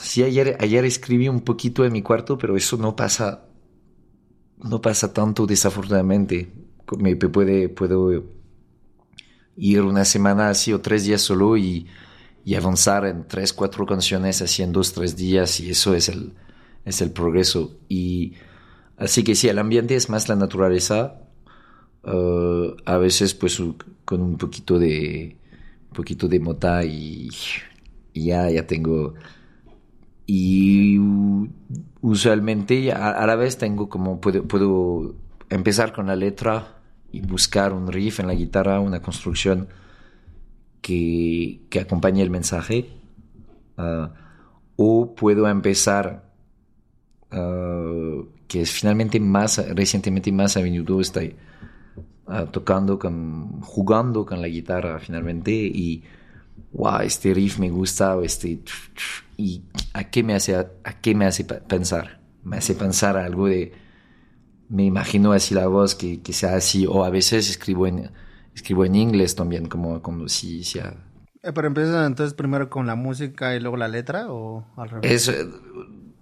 sí, 0.00 0.22
ayer, 0.22 0.56
ayer 0.60 0.84
escribí 0.84 1.28
un 1.28 1.42
poquito 1.42 1.84
en 1.84 1.92
mi 1.92 2.02
cuarto, 2.02 2.38
pero 2.38 2.56
eso 2.56 2.76
no 2.76 2.96
pasa 2.96 3.44
no 4.62 4.80
pasa 4.80 5.12
tanto 5.12 5.46
desafortunadamente. 5.46 6.52
Me 6.98 7.16
puede, 7.16 7.68
puedo 7.68 8.24
ir 9.56 9.80
una 9.82 10.04
semana 10.04 10.50
así 10.50 10.72
o 10.72 10.80
tres 10.80 11.04
días 11.04 11.22
solo 11.22 11.56
y, 11.56 11.86
y, 12.44 12.54
avanzar 12.54 13.06
en 13.06 13.26
tres, 13.26 13.52
cuatro 13.52 13.86
canciones 13.86 14.58
en 14.60 14.72
dos, 14.72 14.92
tres 14.92 15.16
días 15.16 15.60
y 15.60 15.70
eso 15.70 15.94
es 15.94 16.08
el, 16.08 16.34
es 16.84 17.00
el 17.00 17.10
progreso. 17.10 17.78
Y 17.88 18.34
así 18.96 19.24
que 19.24 19.34
sí, 19.34 19.48
el 19.48 19.58
ambiente 19.58 19.96
es 19.96 20.08
más 20.08 20.28
la 20.28 20.36
naturaleza. 20.36 21.20
Uh, 22.04 22.76
a 22.84 22.98
veces 22.98 23.34
pues 23.34 23.60
con 24.04 24.22
un 24.22 24.38
poquito 24.38 24.78
de 24.78 25.36
un 25.88 25.92
poquito 25.92 26.28
de 26.28 26.38
mota 26.38 26.84
y, 26.84 27.28
y 28.12 28.26
ya, 28.26 28.48
ya 28.48 28.64
tengo 28.64 29.14
y 30.26 30.98
usualmente 32.00 32.92
a, 32.92 33.24
la 33.26 33.36
vez 33.36 33.58
tengo 33.58 33.88
como 33.88 34.20
puedo, 34.20 34.42
puedo 34.44 35.14
empezar 35.48 35.92
con 35.92 36.06
la 36.08 36.16
letra 36.16 36.78
y 37.12 37.20
buscar 37.20 37.72
un 37.72 37.86
riff 37.90 38.20
en 38.20 38.26
la 38.26 38.34
guitarra, 38.34 38.80
una 38.80 39.00
construcción 39.00 39.68
que, 40.80 41.62
que 41.70 41.80
acompañe 41.80 42.22
el 42.22 42.30
mensaje. 42.30 42.90
Uh, 43.78 44.08
o 44.76 45.14
puedo 45.14 45.48
empezar, 45.48 46.30
uh, 47.32 48.26
que 48.46 48.62
es 48.62 48.70
finalmente 48.70 49.18
más, 49.20 49.58
recientemente 49.74 50.30
más 50.32 50.56
a 50.56 50.60
menudo 50.60 51.00
estoy 51.00 51.34
uh, 52.26 52.46
tocando, 52.46 52.98
con, 52.98 53.60
jugando 53.62 54.26
con 54.26 54.42
la 54.42 54.48
guitarra 54.48 54.98
finalmente 54.98 55.52
y 55.52 56.02
wow, 56.72 57.00
este 57.00 57.32
riff 57.32 57.58
me 57.58 57.70
gusta, 57.70 58.16
este, 58.22 58.60
y 59.36 59.62
a 59.92 60.04
qué 60.04 60.22
me 60.22 60.34
hace, 60.34 60.56
a, 60.56 60.70
a 60.84 61.00
qué 61.00 61.14
me 61.14 61.26
hace 61.26 61.44
pensar, 61.44 62.20
me 62.44 62.58
hace 62.58 62.74
pensar 62.74 63.16
a 63.16 63.24
algo 63.24 63.46
de, 63.46 63.72
me 64.68 64.84
imagino 64.84 65.32
así 65.32 65.54
la 65.54 65.66
voz 65.66 65.94
que, 65.94 66.20
que 66.22 66.32
sea 66.32 66.56
así, 66.56 66.86
o 66.86 67.04
a 67.04 67.10
veces 67.10 67.48
escribo 67.48 67.86
en, 67.86 68.10
escribo 68.54 68.84
en 68.84 68.94
inglés 68.94 69.34
también, 69.34 69.66
como, 69.66 70.02
como 70.02 70.28
si 70.28 70.64
sea... 70.64 70.94
Eh, 71.42 71.52
pero 71.52 71.68
empiezas 71.68 72.06
entonces 72.06 72.34
primero 72.34 72.68
con 72.68 72.86
la 72.86 72.96
música 72.96 73.54
y 73.54 73.60
luego 73.60 73.76
la 73.76 73.88
letra, 73.88 74.32
o 74.32 74.66
al 74.76 74.88
revés? 74.88 75.28
Es, 75.28 75.46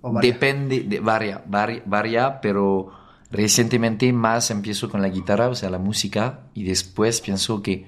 ¿O 0.02 0.20
depende, 0.20 0.80
de, 0.82 1.00
varia, 1.00 1.42
varia, 1.46 1.82
varia, 1.86 2.40
pero 2.42 2.90
recientemente 3.30 4.12
más 4.12 4.50
empiezo 4.50 4.90
con 4.90 5.00
la 5.00 5.08
guitarra, 5.08 5.48
o 5.48 5.54
sea, 5.54 5.70
la 5.70 5.78
música, 5.78 6.50
y 6.52 6.64
después 6.64 7.22
pienso 7.22 7.62
que, 7.62 7.86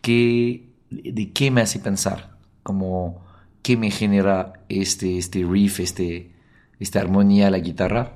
que 0.00 0.73
de 1.02 1.32
qué 1.32 1.50
me 1.50 1.60
hace 1.60 1.78
pensar, 1.78 2.36
como 2.62 3.24
qué 3.62 3.76
me 3.76 3.90
genera 3.90 4.52
este, 4.68 5.18
este 5.18 5.44
riff, 5.44 5.80
este, 5.80 6.32
esta 6.78 7.00
armonía 7.00 7.50
la 7.50 7.58
guitarra. 7.58 8.12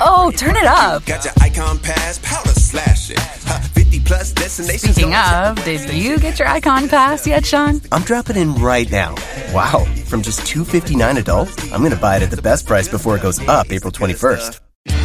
Oh, 0.00 0.30
turn 0.36 0.56
it 0.56 0.66
up. 0.66 1.02
Speaking 4.50 5.14
of, 5.14 5.64
did 5.64 5.90
you 5.92 6.18
get 6.18 6.38
your 6.38 6.48
icon 6.48 6.88
pass 6.88 7.26
yet, 7.26 7.46
Sean? 7.46 7.80
I'm 7.90 8.02
dropping 8.02 8.36
in 8.36 8.54
right 8.56 8.90
now. 8.90 9.14
Wow, 9.54 9.84
from 10.06 10.22
just 10.22 10.46
259 10.46 11.16
adult, 11.16 11.72
I'm 11.72 11.80
going 11.80 11.92
to 11.92 11.96
buy 11.96 12.16
it 12.16 12.22
at 12.22 12.30
the 12.30 12.42
best 12.42 12.66
price 12.66 12.88
before 12.88 13.16
it 13.16 13.22
goes 13.22 13.40
up 13.48 13.70
April 13.72 13.92
21st. 13.92 14.60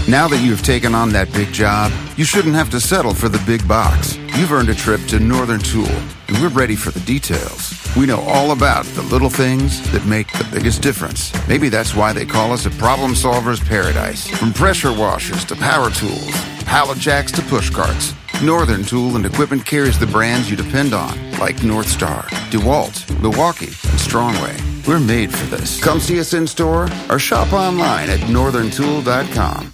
Now 0.07 0.27
that 0.27 0.37
you've 0.43 0.63
taken 0.63 0.93
on 0.93 1.09
that 1.13 1.31
big 1.33 1.51
job, 1.51 1.91
you 2.15 2.25
shouldn't 2.25 2.55
have 2.55 2.69
to 2.71 2.79
settle 2.79 3.13
for 3.13 3.29
the 3.29 3.41
big 3.45 3.67
box. 3.67 4.17
You've 4.37 4.51
earned 4.51 4.67
a 4.67 4.75
trip 4.75 4.99
to 5.05 5.19
Northern 5.19 5.61
Tool, 5.61 5.87
and 6.27 6.37
we're 6.41 6.49
ready 6.49 6.75
for 6.75 6.91
the 6.91 6.99
details. 6.99 7.73
We 7.95 8.05
know 8.05 8.19
all 8.19 8.51
about 8.51 8.83
the 8.87 9.01
little 9.03 9.29
things 9.29 9.89
that 9.93 10.05
make 10.05 10.29
the 10.33 10.45
biggest 10.51 10.81
difference. 10.81 11.31
Maybe 11.47 11.69
that's 11.69 11.95
why 11.95 12.11
they 12.11 12.25
call 12.25 12.51
us 12.51 12.65
a 12.65 12.69
problem 12.71 13.15
solver's 13.15 13.61
paradise. 13.61 14.27
From 14.27 14.51
pressure 14.51 14.91
washers 14.91 15.45
to 15.45 15.55
power 15.55 15.89
tools, 15.89 16.35
pallet 16.65 16.97
jacks 16.97 17.31
to 17.31 17.41
push 17.43 17.69
carts, 17.69 18.13
Northern 18.43 18.83
Tool 18.83 19.15
and 19.15 19.25
Equipment 19.25 19.65
carries 19.65 19.97
the 19.97 20.07
brands 20.07 20.51
you 20.51 20.57
depend 20.57 20.93
on, 20.93 21.17
like 21.39 21.63
North 21.63 21.87
Star, 21.87 22.23
DeWalt, 22.51 23.09
Milwaukee, 23.21 23.67
and 23.67 23.99
Strongway. 24.01 24.85
We're 24.85 24.99
made 24.99 25.33
for 25.33 25.45
this. 25.45 25.81
Come 25.81 26.01
see 26.01 26.19
us 26.19 26.33
in 26.33 26.45
store 26.45 26.89
or 27.09 27.19
shop 27.19 27.53
online 27.53 28.09
at 28.09 28.19
northerntool.com. 28.19 29.73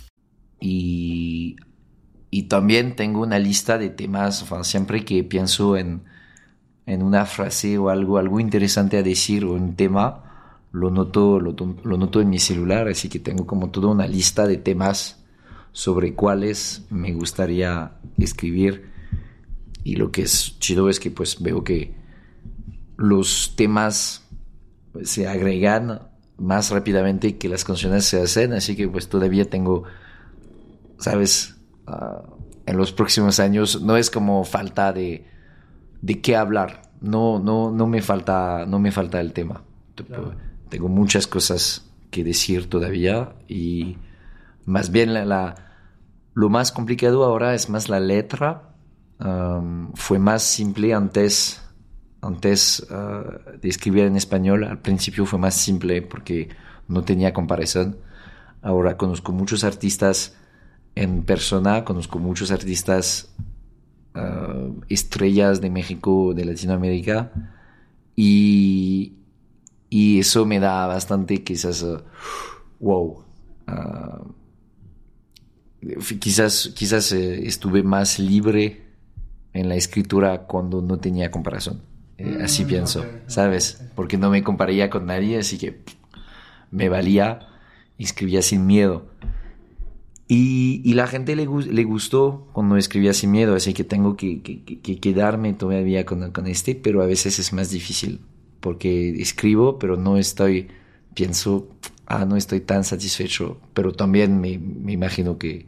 Y 0.62 1.56
y 2.32 2.44
también 2.44 2.96
tengo 2.96 3.22
una 3.22 3.38
lista 3.38 3.78
de 3.78 3.90
temas, 3.90 4.42
enfin, 4.42 4.64
siempre 4.64 5.04
que 5.04 5.22
pienso 5.26 5.76
en, 5.76 6.04
en 6.86 7.04
una 7.04 7.26
frase 7.26 7.78
o 7.78 7.90
algo, 7.90 8.18
algo 8.18 8.40
interesante 8.40 8.98
a 8.98 9.04
decir 9.04 9.44
o 9.44 9.52
un 9.52 9.76
tema, 9.76 10.64
lo 10.72 10.90
noto, 10.90 11.42
lo, 11.42 11.54
lo 11.84 11.98
noto 11.98 12.22
en 12.22 12.30
mi 12.30 12.40
celular, 12.40 12.88
así 12.88 13.10
que 13.10 13.20
tengo 13.20 13.46
como 13.46 13.70
toda 13.70 13.90
una 13.90 14.08
lista 14.08 14.48
de 14.48 14.56
temas 14.56 15.22
sobre 15.74 16.14
cuáles 16.16 16.86
me 16.90 17.12
gustaría 17.12 17.98
escribir. 18.18 18.90
Y 19.84 19.98
lo 19.98 20.12
que 20.12 20.22
es 20.22 20.58
chido 20.60 20.90
es 20.90 21.02
que 21.02 21.12
pues 21.12 21.42
veo 21.42 21.66
que 21.66 21.94
los 22.96 23.56
temas 23.58 24.26
se 25.04 25.28
agregan 25.28 26.04
más 26.38 26.72
rápidamente 26.72 27.38
que 27.38 27.50
las 27.50 27.66
canciones 27.66 28.06
se 28.06 28.22
hacen, 28.22 28.54
así 28.54 28.78
que 28.78 28.88
pues 28.88 29.10
todavía 29.10 29.50
tengo, 29.50 29.84
sabes, 30.98 31.58
Ah, 31.92 32.24
en 32.66 32.78
los 32.78 32.94
próximos 32.94 33.40
años 33.40 33.82
no 33.82 33.98
es 33.98 34.10
como 34.10 34.46
falta 34.46 34.94
de, 34.94 35.28
de 36.02 36.22
qué 36.22 36.38
hablar, 36.38 36.84
no, 37.02 37.40
no, 37.40 37.70
no, 37.70 37.86
me 37.88 38.02
falta, 38.02 38.66
no 38.66 38.80
me 38.80 38.92
falta 38.92 39.20
el 39.20 39.34
tema. 39.34 39.64
Tengo 40.70 40.88
muchas 40.88 41.28
cosas 41.28 41.92
que 42.12 42.24
decir 42.24 42.70
todavía 42.70 43.34
y 43.48 43.98
más 44.66 44.92
bien 44.92 45.14
la, 45.14 45.56
lo 46.34 46.50
más 46.50 46.72
complicado 46.72 47.26
ahora 47.26 47.56
es 47.56 47.70
más 47.70 47.90
la 47.90 48.00
letra. 48.00 48.74
fue 49.96 50.20
más 50.20 50.44
simple 50.44 50.94
antes, 50.94 51.62
antes 52.22 52.88
ah, 52.90 53.24
de 53.60 53.68
escribir 53.68 54.06
en 54.06 54.16
español. 54.16 54.64
Al 54.64 54.80
principio 54.80 55.26
fue 55.26 55.40
más 55.40 55.56
simple 55.56 56.02
porque 56.02 56.50
no 56.88 57.04
tenía 57.04 57.34
comparación. 57.34 57.98
Ahora 58.62 58.96
conozco 58.96 59.34
muchos 59.34 59.64
artistas 59.66 60.38
en 60.96 61.24
persona, 61.24 61.84
conozco 61.86 62.20
muchos 62.20 62.52
artistas 62.52 63.34
ah, 64.14 64.70
estrellas 64.90 65.62
de 65.62 65.70
México, 65.70 66.34
de 66.34 66.46
Latinoamérica, 66.46 67.32
y, 68.16 69.14
y 69.90 70.20
eso 70.20 70.46
me 70.46 70.60
da 70.60 70.88
bastante 70.88 71.44
quizás, 71.44 71.84
ah, 71.84 72.04
wow, 72.80 73.24
ah, 73.68 74.22
quizás, 76.20 76.72
quizás 76.76 77.12
eh, 77.12 77.48
estuve 77.48 77.84
más 77.84 78.20
libre 78.20 78.84
en 79.54 79.70
la 79.70 79.76
escritura 79.76 80.44
cuando 80.44 80.82
no 80.82 80.98
tenía 80.98 81.32
comparación. 81.32 81.82
Eh, 82.18 82.40
así 82.44 82.66
mm, 82.66 82.68
pienso, 82.68 83.06
¿sabes? 83.28 83.82
Porque 83.96 84.18
no 84.18 84.30
me 84.30 84.44
compararía 84.44 84.90
con 84.90 85.08
nadie, 85.08 85.40
así 85.40 85.58
que 85.58 85.82
me 86.70 86.88
valía 86.88 87.48
y 87.98 88.04
escribía 88.04 88.42
sin 88.42 88.66
miedo. 88.66 89.06
Y, 90.34 90.94
la 90.94 91.08
gente 91.08 91.36
le, 91.36 91.46
le, 91.46 91.84
gustó 91.84 92.48
cuando 92.54 92.78
escribía 92.78 93.14
sin 93.14 93.32
miedo, 93.32 93.54
así 93.54 93.74
que 93.74 93.84
tengo 93.84 94.16
que, 94.16 94.42
quedarme 95.02 95.52
todavía 95.52 96.06
con, 96.06 96.32
con, 96.32 96.48
este, 96.48 96.74
pero 96.74 97.02
a 97.02 97.06
veces 97.06 97.38
es 97.38 97.52
más 97.52 97.70
difícil, 97.70 98.22
porque 98.62 99.10
escribo, 99.22 99.78
pero 99.78 99.98
no 99.98 100.16
estoy, 100.16 100.70
pienso, 101.16 101.68
ah, 102.06 102.24
no 102.24 102.38
estoy 102.38 102.62
tan 102.62 102.86
satisfecho, 102.86 103.60
pero 103.74 103.92
también 103.92 104.40
me, 104.40 104.58
me 104.58 104.94
imagino 104.94 105.38
que, 105.38 105.68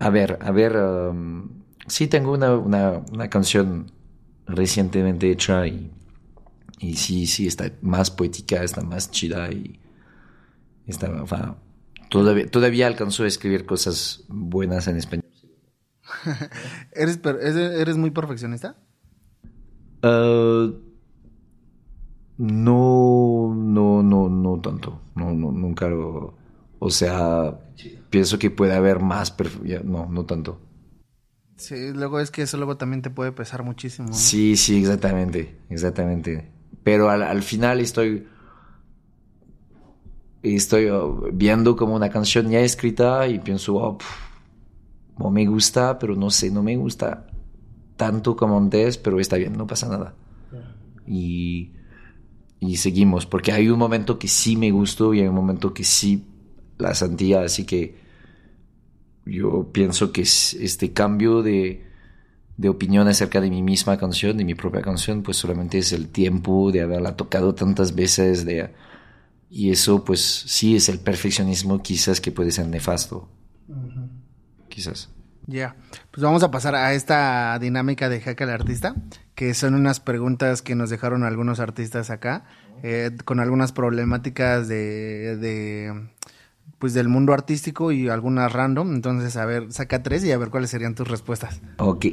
a 0.00 0.10
ver, 0.10 0.36
a 0.40 0.50
ver, 0.50 0.76
um, 0.76 1.50
sí 1.86 2.08
tengo 2.08 2.32
una, 2.32 2.56
una, 2.56 3.04
una, 3.12 3.30
canción 3.30 3.92
recientemente 4.48 5.30
hecha 5.30 5.68
y, 5.68 5.92
y 6.80 6.96
sí, 6.96 7.28
sí, 7.28 7.46
está 7.46 7.70
más 7.80 8.10
poética, 8.10 8.64
está 8.64 8.80
más 8.82 9.12
chida 9.12 9.52
y 9.52 9.78
está, 10.88 11.12
Todavía, 12.10 12.46
todavía 12.50 12.86
alcanzó 12.88 13.24
a 13.24 13.28
escribir 13.28 13.66
cosas 13.66 14.24
buenas 14.28 14.88
en 14.88 14.96
español. 14.96 15.24
¿Eres, 16.92 17.20
¿Eres 17.24 17.96
muy 17.96 18.10
perfeccionista? 18.10 18.76
Uh, 20.02 20.72
no, 22.38 23.54
no, 23.54 24.02
no, 24.02 24.28
no 24.28 24.60
tanto. 24.60 25.00
No, 25.14 25.32
no, 25.32 25.52
nunca 25.52 25.88
lo. 25.88 26.34
O 26.78 26.90
sea, 26.90 27.60
pienso 28.08 28.38
que 28.38 28.50
puede 28.50 28.74
haber 28.74 29.00
más. 29.00 29.34
No, 29.84 30.06
no 30.06 30.24
tanto. 30.24 30.58
Sí, 31.56 31.92
luego 31.92 32.20
es 32.20 32.30
que 32.30 32.42
eso 32.42 32.56
luego 32.56 32.76
también 32.78 33.02
te 33.02 33.10
puede 33.10 33.32
pesar 33.32 33.62
muchísimo. 33.62 34.12
Sí, 34.14 34.56
sí, 34.56 34.78
exactamente, 34.78 35.58
exactamente. 35.68 36.50
Pero 36.82 37.10
al, 37.10 37.22
al 37.22 37.42
final 37.42 37.80
estoy 37.80 38.26
y 40.42 40.56
estoy 40.56 40.86
oh, 40.86 41.28
viendo 41.32 41.76
como 41.76 41.94
una 41.94 42.10
canción 42.10 42.50
ya 42.50 42.60
escrita 42.60 43.26
y 43.28 43.38
pienso, 43.38 43.76
oh, 43.76 43.98
no 45.18 45.30
me 45.30 45.46
gusta, 45.46 45.98
pero 45.98 46.16
no 46.16 46.30
sé, 46.30 46.50
no 46.50 46.62
me 46.62 46.76
gusta 46.76 47.26
tanto 47.96 48.34
como 48.34 48.56
antes, 48.56 48.96
pero 48.96 49.20
está 49.20 49.36
bien, 49.36 49.52
no 49.52 49.66
pasa 49.66 49.88
nada. 49.88 50.14
Y, 51.06 51.72
y 52.58 52.76
seguimos, 52.76 53.26
porque 53.26 53.52
hay 53.52 53.68
un 53.68 53.78
momento 53.78 54.18
que 54.18 54.28
sí 54.28 54.56
me 54.56 54.70
gustó 54.70 55.12
y 55.12 55.20
hay 55.20 55.26
un 55.26 55.34
momento 55.34 55.74
que 55.74 55.84
sí 55.84 56.24
la 56.78 56.94
sentía, 56.94 57.42
así 57.42 57.66
que 57.66 57.98
yo 59.26 59.68
pienso 59.72 60.12
que 60.12 60.22
este 60.22 60.92
cambio 60.92 61.42
de, 61.42 61.84
de 62.56 62.68
opinión 62.70 63.06
acerca 63.08 63.40
de 63.42 63.50
mi 63.50 63.62
misma 63.62 63.98
canción, 63.98 64.38
de 64.38 64.44
mi 64.44 64.54
propia 64.54 64.80
canción, 64.80 65.22
pues 65.22 65.36
solamente 65.36 65.78
es 65.78 65.92
el 65.92 66.08
tiempo 66.08 66.72
de 66.72 66.80
haberla 66.80 67.16
tocado 67.16 67.54
tantas 67.54 67.94
veces, 67.94 68.46
de 68.46 68.70
y 69.50 69.70
eso, 69.72 70.04
pues 70.04 70.20
sí 70.20 70.76
es 70.76 70.88
el 70.88 71.00
perfeccionismo 71.00 71.82
quizás 71.82 72.20
que 72.20 72.30
puede 72.30 72.52
ser 72.52 72.68
nefasto. 72.68 73.28
Quizás. 74.68 75.10
Ya, 75.46 75.74
pues 76.12 76.22
vamos 76.22 76.44
a 76.44 76.52
pasar 76.52 76.76
a 76.76 76.94
esta 76.94 77.58
dinámica 77.58 78.08
de 78.08 78.20
Hack 78.20 78.40
al 78.42 78.50
Artista, 78.50 78.94
que 79.34 79.52
son 79.54 79.74
unas 79.74 79.98
preguntas 79.98 80.62
que 80.62 80.76
nos 80.76 80.88
dejaron 80.88 81.24
algunos 81.24 81.58
artistas 81.58 82.10
acá, 82.10 82.44
eh, 82.84 83.10
con 83.24 83.40
algunas 83.40 83.72
problemáticas 83.72 84.68
de, 84.68 85.36
de, 85.36 86.08
pues 86.78 86.94
del 86.94 87.08
mundo 87.08 87.32
artístico 87.32 87.90
y 87.90 88.08
algunas 88.08 88.52
random. 88.52 88.94
Entonces, 88.94 89.36
a 89.36 89.46
ver, 89.46 89.72
saca 89.72 90.04
tres 90.04 90.24
y 90.24 90.30
a 90.30 90.38
ver 90.38 90.50
cuáles 90.50 90.70
serían 90.70 90.94
tus 90.94 91.08
respuestas. 91.08 91.60
Ok. 91.78 92.06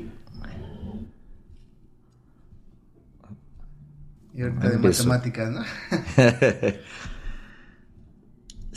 Y 4.33 4.41
ahorita 4.41 4.69
de 4.69 4.77
matemáticas, 4.79 5.51
¿no? 5.51 5.61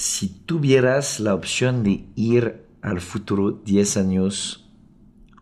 si 0.01 0.28
tuvieras 0.28 1.20
la 1.20 1.34
opción 1.34 1.82
de 1.82 2.07
ir 2.16 2.64
al 2.80 3.03
futuro 3.03 3.51
10 3.51 3.98
años 3.98 4.66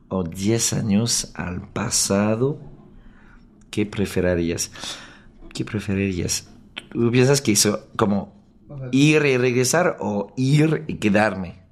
o 0.09 0.25
10 0.25 0.73
años 0.73 1.31
al 1.37 1.69
pasado, 1.69 2.59
¿qué 3.71 3.87
preferirías? 3.87 4.73
¿Qué 5.55 5.65
preferirías? 5.65 6.51
¿Tú 6.91 7.09
piensas 7.13 7.41
que 7.41 7.53
eso, 7.53 7.89
como 7.95 8.35
ir 8.91 9.25
y 9.27 9.39
regresar 9.39 9.97
o 10.01 10.33
ir 10.37 10.83
y 10.89 10.97
quedarme? 10.97 11.63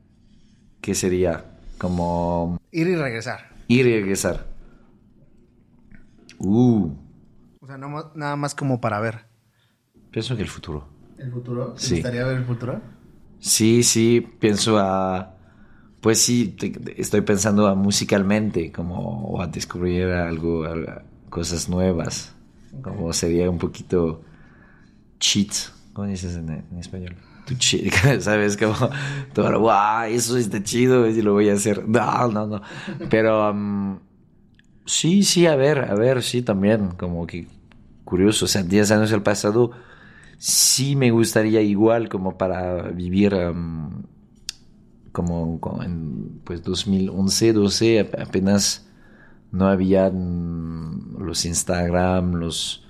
¿Qué 0.81 0.95
sería? 0.95 1.59
Como... 1.79 2.61
Ir 2.71 2.87
y 2.87 2.95
regresar. 2.95 3.51
Ir 3.67 3.85
y 3.85 3.95
regresar. 3.95 4.47
Uh. 6.39 6.93
O 7.59 7.67
sea, 7.67 7.79
nada 7.79 8.37
más 8.37 8.55
como 8.55 8.81
para 8.81 9.01
ver. 9.01 9.27
Pienso 10.13 10.37
que 10.37 10.43
el 10.43 10.49
futuro. 10.49 10.96
¿El 11.19 11.33
futuro? 11.33 11.75
¿Te 11.75 11.95
gustaría 11.95 12.25
ver 12.25 12.37
el 12.37 12.45
futuro? 12.45 12.81
Sí, 13.39 13.83
sí, 13.83 14.27
pienso 14.39 14.79
a... 14.79 15.35
Pues 16.01 16.21
sí, 16.21 16.57
estoy 16.97 17.23
pensando 17.23 17.67
a 17.67 17.75
musicalmente, 17.75 18.71
como 18.71 19.41
a 19.41 19.47
descubrir 19.47 20.07
algo, 20.07 20.65
cosas 21.31 21.69
nuevas. 21.69 22.33
Como 22.83 23.13
sería 23.13 23.51
un 23.51 23.59
poquito 23.59 24.23
cheat, 25.19 25.51
¿cómo 25.93 26.07
dices 26.07 26.37
en, 26.37 26.65
español? 26.79 27.17
Tu 27.47 27.55
cheat, 27.55 27.93
¿sabes? 28.21 28.57
Como 28.57 28.75
todo, 29.33 29.59
wow, 29.61 30.05
eso 30.09 30.37
está 30.37 30.63
chido 30.63 31.09
y 31.09 31.23
lo 31.23 31.33
voy 31.33 31.49
a 31.49 31.55
hacer. 31.55 31.89
No, 31.89 32.29
no, 32.29 32.47
no. 32.47 32.63
Pero 33.11 33.51
um, 33.51 33.99
sí, 34.85 35.23
sí, 35.23 35.47
a 35.47 35.57
ver, 35.57 35.79
a 35.91 35.95
ver, 35.95 36.23
sí, 36.23 36.43
también, 36.43 36.91
como 36.91 37.27
que 37.27 37.49
curioso. 38.05 38.45
O 38.45 38.49
sea, 38.49 38.63
10 38.63 38.91
años 38.93 39.11
del 39.11 39.23
pasado 39.23 39.73
sí 40.39 40.97
me 40.97 41.11
gustaría 41.11 41.61
igual 41.63 42.09
como 42.09 42.37
para 42.37 42.83
vivir 42.91 43.35
como, 45.13 45.61
en 45.83 46.41
pues 46.45 46.63
2011, 46.63 47.53
12 47.53 48.01
apenas 48.21 48.87
no 49.51 49.69
había 49.69 50.11
los 50.11 51.45
Instagram, 51.47 52.35
los 52.35 52.83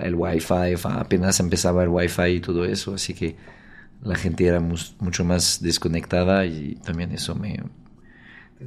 el 0.00 0.14
Wi-Fi, 0.14 0.74
apenas 0.84 1.40
empezaba 1.40 1.82
el 1.82 1.90
Wi-Fi 1.90 2.36
y 2.36 2.40
todo 2.40 2.64
eso, 2.64 2.94
así 2.94 3.12
que 3.12 3.36
la 4.02 4.16
gente 4.16 4.46
era 4.46 4.60
mucho 4.60 5.24
más 5.24 5.60
desconectada 5.62 6.46
y 6.46 6.76
también 6.76 7.12
eso 7.12 7.34
me 7.34 7.62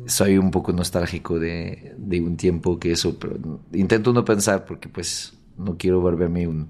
soy 0.06 0.38
un 0.38 0.52
poco 0.52 0.72
nostálgico 0.72 1.40
de, 1.40 1.96
de 1.98 2.22
un 2.22 2.38
tiempo 2.38 2.80
que 2.80 2.92
eso, 2.92 3.18
pero 3.18 3.38
intento 3.74 4.14
no 4.14 4.24
pensar 4.24 4.66
porque 4.66 4.88
pues 4.88 5.34
no 5.58 5.78
quiero 5.78 6.00
volverme 6.00 6.48
un 6.48 6.70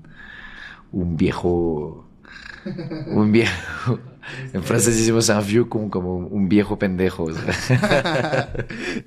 un 0.92 1.18
viejo, 1.18 2.08
un 3.08 3.32
viejo, 3.32 4.00
En 4.54 4.64
francés 4.64 4.98
decimos 4.98 5.30
un 5.30 5.46
vieux 5.46 5.68
como, 5.68 5.90
como 5.90 6.18
un 6.18 6.48
viejo 6.50 6.78
pendejo. 6.78 7.24
ok, 7.26 7.32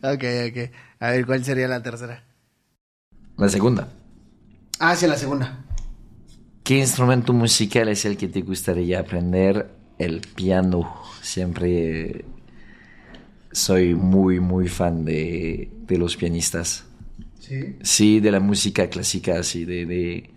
ok. 0.03 0.71
A 1.01 1.11
ver, 1.11 1.27
¿cuál 1.27 1.45
sería 1.45 1.69
la 1.69 1.83
tercera? 1.83 2.25
La 3.37 3.49
segunda. 3.49 3.89
Ah, 4.79 4.97
sí, 4.97 5.07
la 5.07 5.17
segunda. 5.17 5.65
¿Qué 6.65 6.79
instrumento 6.79 7.33
musical 7.33 7.89
es 7.89 8.05
el 8.05 8.17
que 8.17 8.29
te 8.29 8.43
gustaría 8.43 9.01
aprender? 9.01 9.71
El 9.99 10.21
piano. 10.21 10.95
Siempre 11.21 12.25
soy 13.53 13.95
muy, 13.95 14.41
muy 14.41 14.69
fan 14.69 15.05
de, 15.05 15.71
de 15.87 15.99
los 15.99 16.17
pianistas. 16.17 16.85
Sí. 17.39 17.77
Sí, 17.83 18.21
de 18.21 18.31
la 18.31 18.41
música 18.41 18.89
clásica, 18.89 19.43
sí, 19.43 19.65
de, 19.65 19.87
de- 19.87 20.31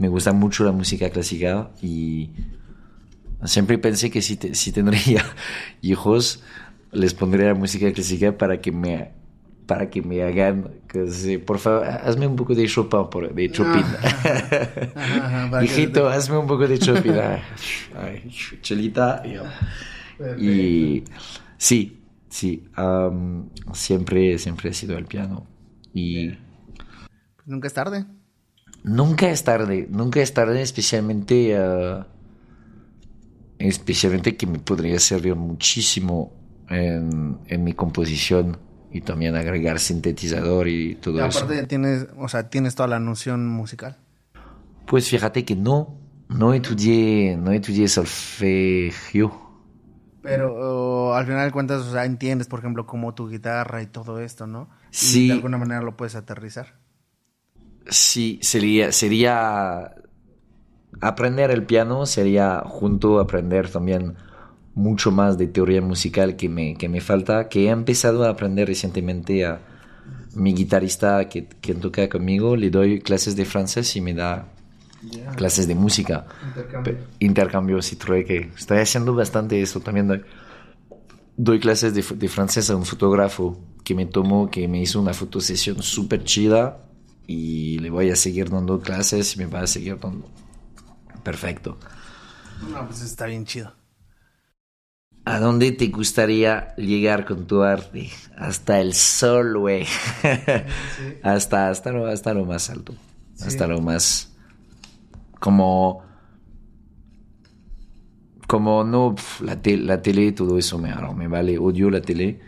Me 0.00 0.08
gusta 0.08 0.32
mucho 0.32 0.64
la 0.64 0.72
música 0.72 1.10
clásica 1.10 1.70
y 1.82 2.30
siempre 3.44 3.78
pensé 3.78 4.10
que 4.10 4.22
si, 4.22 4.36
te- 4.36 4.54
si 4.54 4.72
tendría 4.72 5.24
hijos, 5.82 6.42
les 6.90 7.14
pondría 7.14 7.48
la 7.48 7.54
música 7.54 7.92
clásica 7.92 8.36
para 8.36 8.60
que 8.60 8.72
me, 8.72 9.12
para 9.66 9.90
que 9.90 10.00
me 10.02 10.22
hagan, 10.22 10.70
que 10.88 11.08
sí, 11.10 11.36
por 11.38 11.58
favor, 11.58 11.86
hazme 11.86 12.26
un 12.26 12.34
poco 12.34 12.54
de 12.54 12.66
Chopin, 12.66 13.10
por- 13.10 13.32
de 13.34 13.50
Chopin. 13.52 13.84
Ajá, 14.94 15.44
ajá, 15.46 15.64
Hijito, 15.64 16.08
te- 16.08 16.14
hazme 16.14 16.38
un 16.38 16.46
poco 16.46 16.66
de 16.66 16.78
Chopin. 16.78 17.12
Ay, 17.94 18.30
chelita. 18.62 19.22
Y 20.38 21.04
sí, 21.58 22.00
sí, 22.28 22.64
siempre, 23.74 24.38
siempre 24.38 24.70
he 24.70 24.74
sido 24.74 24.96
el 24.98 25.04
piano. 25.04 25.46
Y 25.92 26.32
Nunca 27.46 27.66
es 27.68 27.74
tarde. 27.74 28.06
Nunca 28.84 29.30
es 29.30 29.44
tarde, 29.44 29.86
nunca 29.90 30.20
es 30.20 30.34
tarde, 30.34 30.62
especialmente, 30.62 31.56
ah, 31.56 32.06
especialmente 33.58 34.36
que 34.36 34.46
me 34.46 34.58
podría 34.58 34.98
servir 34.98 35.34
muchísimo 35.36 36.32
en, 36.68 37.38
en 37.46 37.64
mi 37.64 37.74
composición 37.74 38.58
y 38.90 39.02
también 39.02 39.36
agregar 39.36 39.78
sintetizador 39.78 40.68
y 40.68 40.96
todo 40.96 41.20
Y 41.20 41.26
eso. 41.26 41.44
aparte 41.44 41.66
tienes, 41.66 42.08
o 42.16 42.28
sea, 42.28 42.50
tienes 42.50 42.74
toda 42.74 42.88
la 42.88 42.98
noción 43.00 43.46
musical. 43.48 43.98
Pues 44.86 45.08
fíjate 45.08 45.44
que 45.44 45.54
no, 45.56 45.98
no 46.28 46.52
estudié, 46.54 47.36
no 47.36 47.52
estudié 47.52 47.88
solfegio. 47.88 49.32
Pero 50.22 50.54
o, 51.10 51.14
al 51.14 51.24
final 51.26 51.46
de 51.46 51.52
cuentas, 51.52 51.82
o 51.82 51.92
sea, 51.92 52.04
entiendes, 52.04 52.46
por 52.48 52.58
ejemplo, 52.60 52.86
como 52.86 53.14
tu 53.14 53.28
guitarra 53.28 53.82
y 53.82 53.86
todo 53.86 54.20
esto, 54.20 54.46
¿no? 54.46 54.70
Y 55.00 55.24
Sí. 55.24 55.26
de 55.26 55.32
alguna 55.32 55.56
manera 55.58 55.80
lo 55.82 55.96
puedes 55.96 56.14
aterrizar. 56.14 56.79
Sí, 57.90 58.38
sería, 58.42 58.92
sería 58.92 59.94
aprender 61.00 61.50
el 61.50 61.64
piano, 61.64 62.06
sería 62.06 62.62
junto 62.66 63.20
aprender 63.20 63.68
también 63.70 64.14
mucho 64.74 65.10
más 65.10 65.38
de 65.38 65.46
teoría 65.48 65.82
musical 65.82 66.36
que 66.36 66.48
me, 66.48 66.76
que 66.76 66.88
me 66.88 67.00
falta, 67.00 67.48
que 67.48 67.66
he 67.66 67.70
empezado 67.70 68.24
a 68.24 68.30
aprender 68.30 68.68
recientemente 68.68 69.44
a 69.44 69.60
mi 70.34 70.54
guitarrista 70.54 71.28
que, 71.28 71.46
que 71.48 71.74
toca 71.74 72.08
conmigo, 72.08 72.56
le 72.56 72.70
doy 72.70 73.00
clases 73.00 73.34
de 73.36 73.44
francés 73.44 73.96
y 73.96 74.00
me 74.00 74.14
da 74.14 74.46
clases 75.36 75.66
de 75.66 75.74
música. 75.74 76.26
Intercambio. 76.46 76.94
Pe- 76.94 77.04
Intercambio, 77.20 77.82
sí, 77.82 77.96
trueque. 77.96 78.50
Estoy 78.56 78.78
haciendo 78.78 79.14
bastante 79.14 79.60
eso. 79.60 79.80
También 79.80 80.08
doy, 80.08 80.22
doy 81.36 81.60
clases 81.60 81.94
de, 81.94 82.02
de 82.16 82.28
francés 82.28 82.70
a 82.70 82.76
un 82.76 82.84
fotógrafo 82.84 83.58
que 83.84 83.94
me 83.94 84.06
tomó, 84.06 84.50
que 84.50 84.68
me 84.68 84.80
hizo 84.80 85.00
una 85.00 85.14
fotosesión 85.14 85.82
súper 85.82 86.24
chida 86.24 86.84
y 87.30 87.78
le 87.78 87.90
voy 87.90 88.10
a 88.10 88.16
seguir 88.16 88.50
dando 88.50 88.80
clases 88.80 89.34
y 89.36 89.38
me 89.38 89.46
va 89.46 89.60
a 89.62 89.66
seguir 89.66 89.98
dando. 90.00 90.26
Perfecto. 91.22 91.78
No, 92.60 92.86
pues 92.86 93.00
está 93.02 93.26
bien 93.26 93.44
chido. 93.44 93.74
¿A 95.24 95.38
dónde 95.38 95.72
te 95.72 95.86
gustaría 95.88 96.74
llegar 96.76 97.24
con 97.24 97.46
tu 97.46 97.62
arte? 97.62 98.10
Hasta 98.36 98.80
el 98.80 98.94
sol, 98.94 99.58
güey. 99.58 99.86
hasta, 101.22 101.70
hasta, 101.70 101.92
lo, 101.92 102.06
hasta 102.06 102.34
lo 102.34 102.44
más 102.44 102.70
alto. 102.70 102.94
Hasta 103.40 103.66
lo 103.66 103.80
más... 103.80 104.32
Como... 105.40 106.02
Como 108.46 108.82
no, 108.84 109.14
pf, 109.14 109.44
la, 109.44 109.62
te- 109.62 109.76
la 109.76 110.02
tele, 110.02 110.32
todo 110.32 110.58
eso 110.58 110.76
me, 110.78 110.92
me 111.14 111.28
vale, 111.28 111.56
odio 111.58 111.88
la 111.90 112.00
tele, 112.02 112.40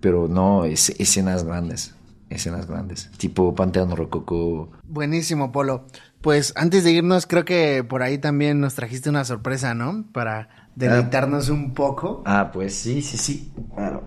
pero 0.00 0.26
no, 0.28 0.64
es, 0.64 0.90
escenas 0.98 1.44
grandes, 1.44 1.93
escenas 2.34 2.66
grandes, 2.66 3.10
tipo 3.16 3.54
Panteón 3.54 3.96
Rococo. 3.96 4.70
Buenísimo, 4.86 5.52
Polo. 5.52 5.86
Pues 6.20 6.52
antes 6.56 6.84
de 6.84 6.92
irnos, 6.92 7.26
creo 7.26 7.44
que 7.44 7.84
por 7.84 8.02
ahí 8.02 8.18
también 8.18 8.60
nos 8.60 8.74
trajiste 8.74 9.10
una 9.10 9.24
sorpresa, 9.24 9.74
¿no? 9.74 10.04
Para 10.12 10.48
deleitarnos 10.74 11.48
un 11.50 11.74
poco. 11.74 12.22
Ah, 12.24 12.50
pues 12.52 12.74
sí, 12.74 13.02
sí, 13.02 13.16
sí, 13.18 13.52
claro. 13.74 14.02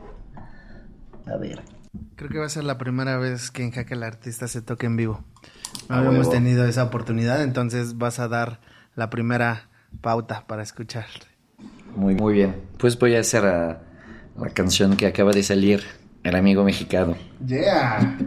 A 1.25 1.37
ver. 1.37 1.61
Creo 2.15 2.29
que 2.29 2.39
va 2.39 2.45
a 2.45 2.49
ser 2.49 2.63
la 2.63 2.77
primera 2.77 3.17
vez 3.17 3.51
que 3.51 3.63
en 3.63 3.71
Jaque 3.71 3.93
el 3.93 4.03
Artista 4.03 4.47
se 4.47 4.61
toque 4.61 4.85
en 4.85 4.95
vivo. 4.97 5.23
No 5.89 5.95
A 5.95 5.99
habíamos 5.99 6.19
huevo. 6.27 6.31
tenido 6.31 6.65
esa 6.65 6.83
oportunidad, 6.83 7.43
entonces 7.43 7.97
vas 7.97 8.19
a 8.19 8.27
dar 8.27 8.59
la 8.95 9.09
primera 9.09 9.69
pauta 10.01 10.45
para 10.47 10.63
escuchar. 10.63 11.05
Muy, 11.95 12.15
muy 12.15 12.33
bien. 12.33 12.55
Pues 12.77 12.97
voy 12.97 13.15
a 13.15 13.19
hacer 13.19 13.45
ah, 13.45 13.81
la 14.39 14.49
canción 14.49 14.95
que 14.97 15.05
acaba 15.07 15.31
de 15.31 15.43
salir, 15.43 15.83
El 16.27 16.35
amigo 16.35 16.61
mexicano. 16.65 17.15
Yeah. 17.47 18.17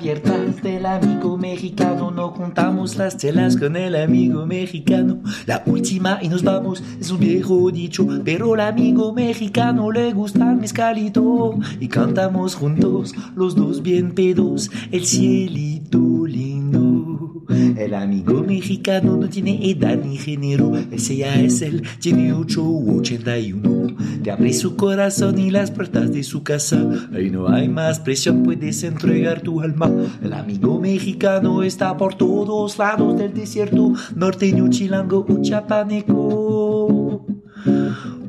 Abiertas 0.00 0.62
del 0.62 0.86
amigo 0.86 1.36
mexicano. 1.36 2.10
No 2.10 2.30
juntamos 2.30 2.96
las 2.96 3.18
chelas 3.18 3.54
con 3.58 3.76
el 3.76 3.94
amigo 3.94 4.46
mexicano. 4.46 5.20
La 5.44 5.62
última 5.66 6.18
y 6.22 6.28
nos 6.28 6.42
vamos 6.42 6.82
es 6.98 7.10
un 7.10 7.20
viejo 7.20 7.70
dicho. 7.70 8.06
Pero 8.24 8.54
al 8.54 8.60
amigo 8.60 9.12
mexicano 9.12 9.92
le 9.92 10.14
gusta 10.14 10.52
el 10.52 10.56
mezcalito. 10.56 11.58
Y 11.80 11.88
cantamos 11.88 12.54
juntos, 12.54 13.14
los 13.36 13.54
dos 13.54 13.82
bien 13.82 14.12
pedos. 14.12 14.70
El 14.90 15.04
cielito 15.04 15.98
lindo. 16.26 17.44
El 17.50 17.94
amigo 17.94 18.42
mexicano 18.42 19.16
no 19.16 19.28
tiene 19.28 19.70
edad 19.70 19.98
ni 20.02 20.16
género. 20.16 20.72
Ese 20.92 21.16
ya 21.16 21.34
es 21.40 21.62
él, 21.62 21.82
tiene 21.98 22.32
8 22.32 22.62
u 22.62 23.00
81. 23.00 23.96
Te 24.22 24.30
abre 24.30 24.52
su 24.52 24.76
corazón 24.76 25.38
y 25.38 25.50
las 25.50 25.70
puertas 25.70 26.12
de 26.12 26.22
su 26.22 26.42
casa. 26.42 27.08
Ahí 27.12 27.30
no 27.30 27.48
hay 27.48 27.68
más 27.68 27.98
presión, 27.98 28.42
puedes 28.44 28.84
entregar 28.84 29.40
tu 29.40 29.60
alma. 29.60 29.89
El 30.22 30.32
amigo 30.32 30.78
mexicano 30.78 31.62
está 31.62 31.96
por 31.96 32.14
todos 32.14 32.78
lados 32.78 33.16
del 33.16 33.34
desierto. 33.34 33.92
Norteño, 34.14 34.68
chilango 34.68 35.26
o 35.28 35.42
chapaneco. 35.42 37.26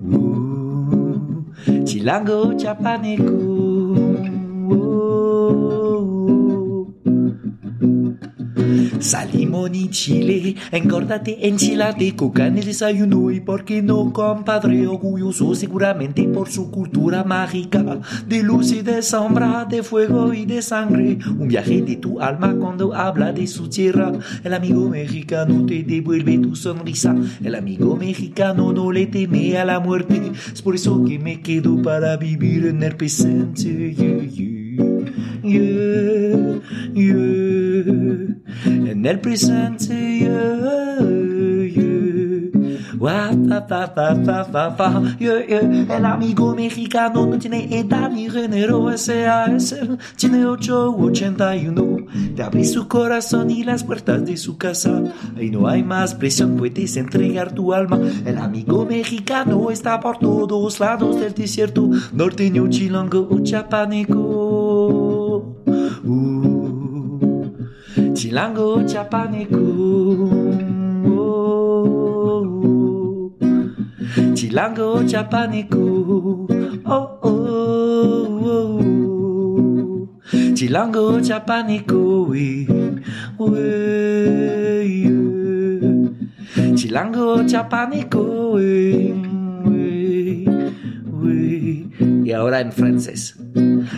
Uh, 0.03 1.43
chilango 1.83 2.53
chapaneco. 2.57 3.60
Salimos 9.01 9.69
en 9.73 9.89
Chile, 9.89 10.55
engórdate, 10.71 11.47
enchilate, 11.47 12.15
coca 12.15 12.47
en 12.47 12.57
el 12.57 12.65
desayuno 12.65 13.31
y 13.31 13.39
por 13.39 13.65
qué 13.65 13.81
no, 13.81 14.13
compadre, 14.13 14.87
orgulloso 14.87 15.55
seguramente 15.55 16.23
por 16.23 16.49
su 16.49 16.69
cultura 16.71 17.23
mágica, 17.23 17.99
de 18.27 18.43
luz 18.43 18.71
y 18.71 18.81
de 18.81 19.01
sombra, 19.01 19.65
de 19.65 19.83
fuego 19.83 20.33
y 20.33 20.45
de 20.45 20.61
sangre, 20.61 21.17
un 21.27 21.47
viaje 21.47 21.81
de 21.81 21.95
tu 21.95 22.21
alma 22.21 22.55
cuando 22.55 22.93
habla 22.93 23.33
de 23.33 23.47
su 23.47 23.69
tierra, 23.69 24.11
el 24.43 24.53
amigo 24.53 24.89
mexicano 24.89 25.65
te 25.65 25.83
devuelve 25.83 26.37
tu 26.37 26.55
sonrisa, 26.55 27.15
el 27.43 27.55
amigo 27.55 27.95
mexicano 27.95 28.71
no 28.71 28.91
le 28.91 29.07
teme 29.07 29.57
a 29.57 29.65
la 29.65 29.79
muerte, 29.79 30.31
es 30.53 30.61
por 30.61 30.75
eso 30.75 31.03
que 31.03 31.17
me 31.17 31.41
quedo 31.41 31.81
para 31.81 32.17
vivir 32.17 32.67
en 32.67 32.83
el 32.83 32.95
presente. 32.95 33.91
yeah, 35.41 35.41
yeah, 35.43 36.59
yeah, 36.93 37.50
yeah. 37.85 38.91
En 38.91 39.05
el 39.05 39.19
presente, 39.19 39.93
yeah, 40.19 40.99
yeah. 41.65 42.01
Wa, 42.99 43.31
pa, 43.49 43.65
pa, 43.65 43.87
pa, 43.95 44.13
pa, 44.13 44.45
pa, 44.45 44.75
pa, 44.77 45.01
yeah, 45.19 45.41
yeah. 45.47 45.97
El 45.97 46.05
amigo 46.05 46.53
mexicano 46.53 47.25
no 47.25 47.39
tiene 47.39 47.67
edad 47.79 48.11
ni 48.11 48.29
género, 48.29 48.91
ese 48.91 49.25
es 49.55 49.71
él, 49.71 49.97
tiene 50.17 50.45
8 50.45 50.91
u 50.91 51.05
81. 51.05 52.05
Te 52.35 52.43
abre 52.43 52.63
su 52.63 52.87
corazón 52.87 53.49
y 53.49 53.63
las 53.63 53.83
puertas 53.83 54.23
de 54.25 54.37
su 54.37 54.57
casa. 54.57 55.01
Ahí 55.35 55.49
no 55.49 55.67
hay 55.67 55.83
más 55.83 56.13
presión, 56.13 56.57
puedes 56.57 56.95
entregar 56.95 57.53
tu 57.53 57.73
alma. 57.73 57.99
El 58.25 58.37
amigo 58.37 58.85
mexicano 58.85 59.71
está 59.71 59.99
por 59.99 60.19
todos 60.19 60.79
lados 60.79 61.19
del 61.19 61.33
desierto, 61.33 61.89
norteño, 62.13 62.67
chilango 62.69 63.27
o 63.31 63.39
chapaneco. 63.43 64.21
Uh, 66.03 66.50
Chilango 68.21 68.85
ucapaniku 68.85 69.65
Chilango 70.61 71.09
oh. 71.17 72.51
Cilango 74.37 74.93
ucapaniku 75.01 75.85
oh, 76.85 77.17
oh, 77.23 77.31
oh. 78.45 78.77
Cilango 80.53 81.17
ucapaniku 81.17 82.29
we, 82.29 82.67
we, 83.39 83.65
yeah. 84.85 86.77
Cilango 86.77 87.41
ucapaniku 87.41 88.53
we, 88.53 89.17
we, 89.65 90.45
we. 91.09 91.89
Y 92.21 92.29
ya, 92.29 92.37
ahora 92.37 92.61
en 92.61 92.71
francés. 92.71 93.35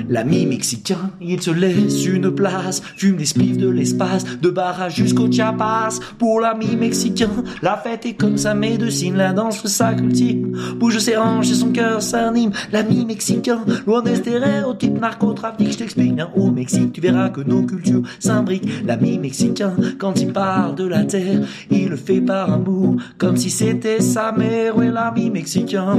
L'ami 0.09 0.45
mexicain, 0.45 1.11
il 1.21 1.41
se 1.41 1.51
laisse 1.51 2.05
une 2.05 2.31
place, 2.31 2.81
fume 2.97 3.17
des 3.17 3.25
spliffs 3.25 3.57
de 3.57 3.69
l'espace, 3.69 4.25
de 4.39 4.49
barrage 4.49 4.95
jusqu'au 4.95 5.31
Chiapas. 5.31 5.99
Pour 6.17 6.39
l'ami 6.39 6.75
mexicain, 6.75 7.29
la 7.61 7.77
fête 7.77 8.05
est 8.05 8.13
comme 8.13 8.37
sa 8.37 8.53
médecine, 8.53 9.15
la 9.15 9.33
danse 9.33 9.65
sa 9.67 9.93
cultive. 9.93 10.47
Bouge 10.77 10.99
ses 10.99 11.17
hanches 11.17 11.51
et 11.51 11.55
son 11.55 11.71
cœur 11.71 12.01
s'anime. 12.01 12.51
L'ami 12.71 13.05
mexicain, 13.05 13.61
loin 13.85 14.01
des 14.01 14.15
stéréotypes 14.15 14.99
narcotrafic, 14.99 15.71
je 15.71 15.77
t'explique 15.77 16.15
bien 16.15 16.29
au 16.35 16.51
Mexique, 16.51 16.93
tu 16.93 17.01
verras 17.01 17.29
que 17.29 17.41
nos 17.41 17.63
cultures 17.63 18.03
s'imbriquent. 18.19 18.85
L'ami 18.85 19.17
mexicain, 19.17 19.73
quand 19.97 20.19
il 20.19 20.31
parle 20.31 20.75
de 20.75 20.85
la 20.85 21.03
terre, 21.03 21.41
il 21.69 21.89
le 21.89 21.95
fait 21.95 22.21
par 22.21 22.51
amour, 22.51 22.97
comme 23.17 23.37
si 23.37 23.49
c'était 23.49 24.01
sa 24.01 24.31
mère. 24.31 24.77
Ouais, 24.77 24.91
l'ami 24.91 25.29
mexicain, 25.29 25.97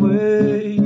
ouais. 0.00 0.76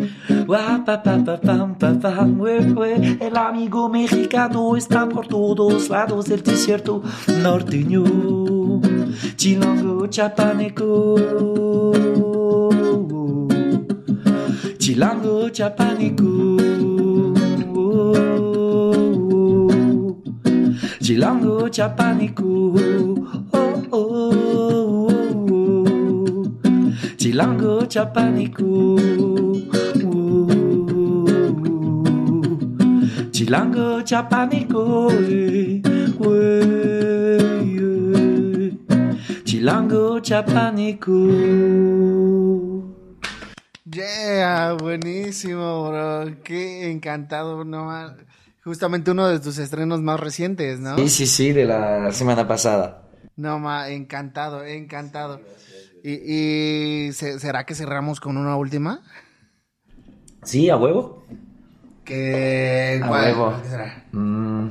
El 3.20 3.36
amigo 3.36 3.88
mexicano 3.88 4.76
está 4.76 5.08
por 5.08 5.26
todos 5.26 5.88
lados 5.88 6.26
del 6.26 6.42
desierto 6.42 7.02
norteño. 7.42 8.04
Chilango 9.36 10.06
chapaneco. 10.06 11.16
Chilango 14.78 15.48
chapaneco. 15.48 16.56
Chilango 21.00 21.68
chapaneco. 21.68 22.74
Oh, 23.52 23.82
oh, 23.90 25.08
oh. 25.10 25.16
Chilango 27.16 27.86
chapanico. 27.86 29.35
Chilango 33.46 34.02
chapanico. 34.02 35.08
eh, 35.12 35.80
eh. 37.30 38.76
Chilango 39.44 40.18
chapanico. 40.18 41.12
Yeah, 43.84 44.72
buenísimo, 44.72 45.88
bro. 45.88 46.42
Qué 46.42 46.90
encantado, 46.90 47.64
no 47.64 47.88
Justamente 48.64 49.12
uno 49.12 49.28
de 49.28 49.38
tus 49.38 49.58
estrenos 49.58 50.02
más 50.02 50.18
recientes, 50.18 50.80
¿no? 50.80 50.96
Sí, 50.98 51.08
sí, 51.08 51.26
sí, 51.28 51.52
de 51.52 51.66
la 51.66 52.10
semana 52.10 52.48
pasada. 52.48 53.04
No, 53.36 53.60
ma, 53.60 53.90
encantado, 53.90 54.64
encantado. 54.64 55.40
¿Y, 56.02 56.14
y 57.08 57.12
se- 57.12 57.38
será 57.38 57.64
que 57.64 57.76
cerramos 57.76 58.18
con 58.18 58.38
una 58.38 58.56
última? 58.56 59.02
Sí, 60.42 60.68
a 60.68 60.76
huevo. 60.76 61.24
Que... 62.06 63.00
A 63.02 63.08
¿cuál- 63.08 63.24
huevo. 63.24 63.46
cuál 63.50 63.64
será? 63.64 64.04
Mm, 64.12 64.68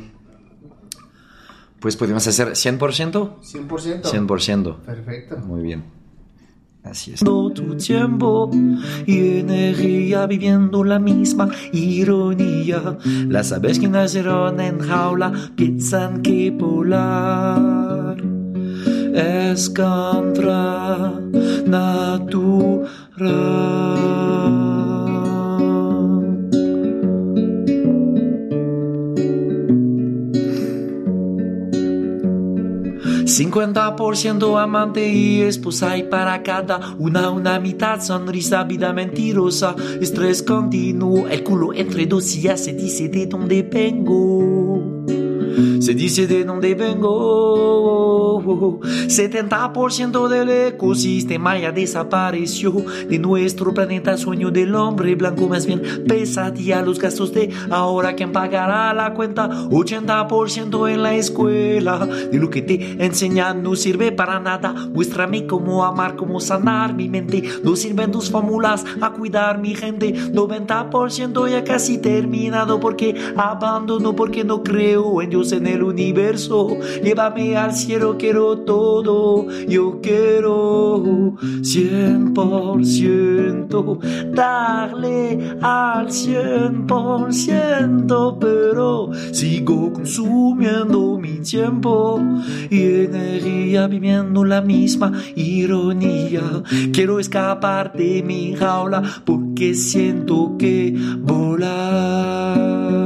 Pues 1.79 1.95
podemos 1.97 2.25
hacer 2.25 2.55
100%. 2.55 3.41
100%. 3.43 4.01
100%. 4.03 4.75
Perfecto. 4.77 5.37
Muy 5.37 5.61
bien. 5.61 5.83
Así 6.83 7.13
es. 7.13 7.19
Tu 7.19 7.51
tiempo 7.77 8.49
y 9.07 9.39
energía 9.39 10.25
viviendo 10.27 10.83
la 10.83 10.99
misma 10.99 11.49
ironía. 11.73 12.97
Las 13.27 13.51
aves 13.51 13.79
que 13.79 13.87
nacieron 13.87 14.59
en 14.61 14.79
jaula 14.79 15.31
piensan 15.55 16.21
que 16.21 16.51
volar 16.51 18.17
es 19.15 19.69
contra 19.71 21.11
natural. 21.65 22.87
50% 33.35 34.61
amante 34.61 35.09
y 35.09 35.41
esposa 35.41 35.97
y 35.97 36.03
para 36.03 36.41
cada 36.41 36.95
una 36.97 37.29
una 37.29 37.59
mitad 37.59 37.99
sonrisa, 37.99 38.63
vida 38.63 38.93
mentirosa, 38.93 39.75
estrés 39.99 40.41
continuo, 40.41 41.27
el 41.27 41.43
culo 41.43 41.73
entre 41.73 42.05
dos 42.05 42.23
sillas 42.23 42.63
se 42.63 42.71
dice 42.71 43.09
de 43.09 43.25
dónde 43.25 43.63
vengo. 43.63 44.64
Se 45.85 45.93
dice 45.93 46.25
de 46.25 46.43
dónde 46.43 46.73
vengo. 46.73 48.41
70% 48.81 50.27
del 50.27 50.49
ecosistema 50.49 51.59
ya 51.59 51.71
desapareció 51.71 52.73
de 53.07 53.19
nuestro 53.19 53.71
planeta. 53.71 54.17
Sueño 54.17 54.49
del 54.49 54.73
hombre 54.73 55.13
blanco, 55.13 55.47
más 55.47 55.67
bien 55.67 55.83
pesadilla. 56.07 56.81
Los 56.81 56.97
gastos 56.97 57.31
de 57.33 57.51
ahora, 57.69 58.15
¿quién 58.15 58.31
pagará 58.31 58.95
la 58.95 59.13
cuenta? 59.13 59.47
80% 59.47 60.91
en 60.91 61.03
la 61.03 61.13
escuela. 61.13 62.03
De 62.31 62.39
lo 62.39 62.49
que 62.49 62.63
te 62.63 63.05
enseñan 63.05 63.61
no 63.61 63.75
sirve 63.75 64.11
para 64.11 64.39
nada. 64.39 64.73
Muéstrame 64.91 65.45
cómo 65.45 65.85
amar, 65.85 66.15
cómo 66.15 66.39
sanar 66.39 66.95
mi 66.95 67.09
mente. 67.09 67.43
No 67.63 67.75
sirven 67.75 68.11
tus 68.11 68.31
fórmulas 68.31 68.83
a 69.01 69.11
cuidar 69.11 69.59
mi 69.59 69.75
gente. 69.75 70.15
90% 70.15 71.47
ya 71.47 71.63
casi 71.63 71.99
terminado 71.99 72.79
porque 72.79 73.15
abandono, 73.37 74.15
porque 74.15 74.43
no 74.43 74.63
creo 74.63 75.21
en 75.21 75.29
Dios 75.29 75.51
en 75.51 75.67
el 75.67 75.74
universo. 75.83 76.77
Llévame 77.03 77.57
al 77.57 77.73
cielo, 77.73 78.15
quiero 78.17 78.59
todo. 78.59 79.47
Yo 79.67 79.99
quiero 80.01 81.35
100% 81.61 83.99
darle 84.33 85.57
al 85.61 86.07
100%, 86.07 88.37
pero 88.39 89.09
sigo 89.31 89.91
consumiendo 89.93 91.17
mi 91.17 91.39
tiempo 91.39 92.21
y 92.69 93.05
energía 93.05 93.87
viviendo 93.87 94.43
la 94.43 94.61
misma 94.61 95.13
ironía. 95.35 96.63
Quiero 96.93 97.19
escapar 97.19 97.93
de 97.93 98.21
mi 98.23 98.55
jaula 98.55 99.01
porque 99.25 99.73
siento 99.73 100.55
que 100.57 100.93
volar 101.19 103.04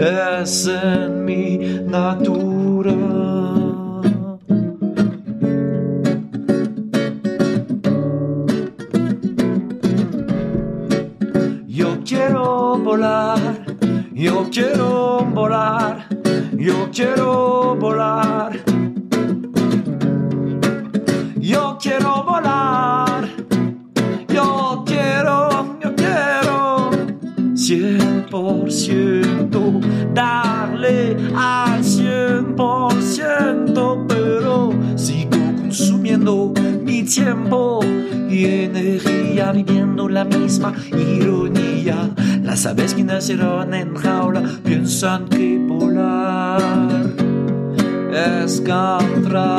es 0.00 0.66
en 0.66 1.24
mi 1.24 1.58
natura. 1.86 2.94
Yo 11.66 11.98
quiero 12.04 12.78
volar, 12.78 13.38
yo 14.12 14.48
quiero 14.50 15.24
volar, 15.34 16.06
yo 16.56 16.90
quiero 16.90 17.76
volar. 17.76 18.52
Yo 21.50 21.76
quiero 21.82 22.22
volar, 22.22 23.09
100% 28.30 30.14
darle 30.14 31.16
al 31.34 31.82
100%, 31.82 34.06
pero 34.06 34.70
sigo 34.96 35.38
consumiendo 35.56 36.54
mi 36.84 37.02
tiempo 37.02 37.80
y 38.28 38.44
energía 38.44 39.50
viviendo 39.52 40.08
la 40.08 40.24
misma 40.24 40.72
ironía. 40.92 42.10
Las 42.42 42.66
aves 42.66 42.94
que 42.94 43.02
nacieron 43.02 43.74
en 43.74 43.96
jaula 43.96 44.42
piensan 44.64 45.28
que 45.28 45.58
volar 45.58 46.62
es 48.12 48.60
contra. 48.60 49.58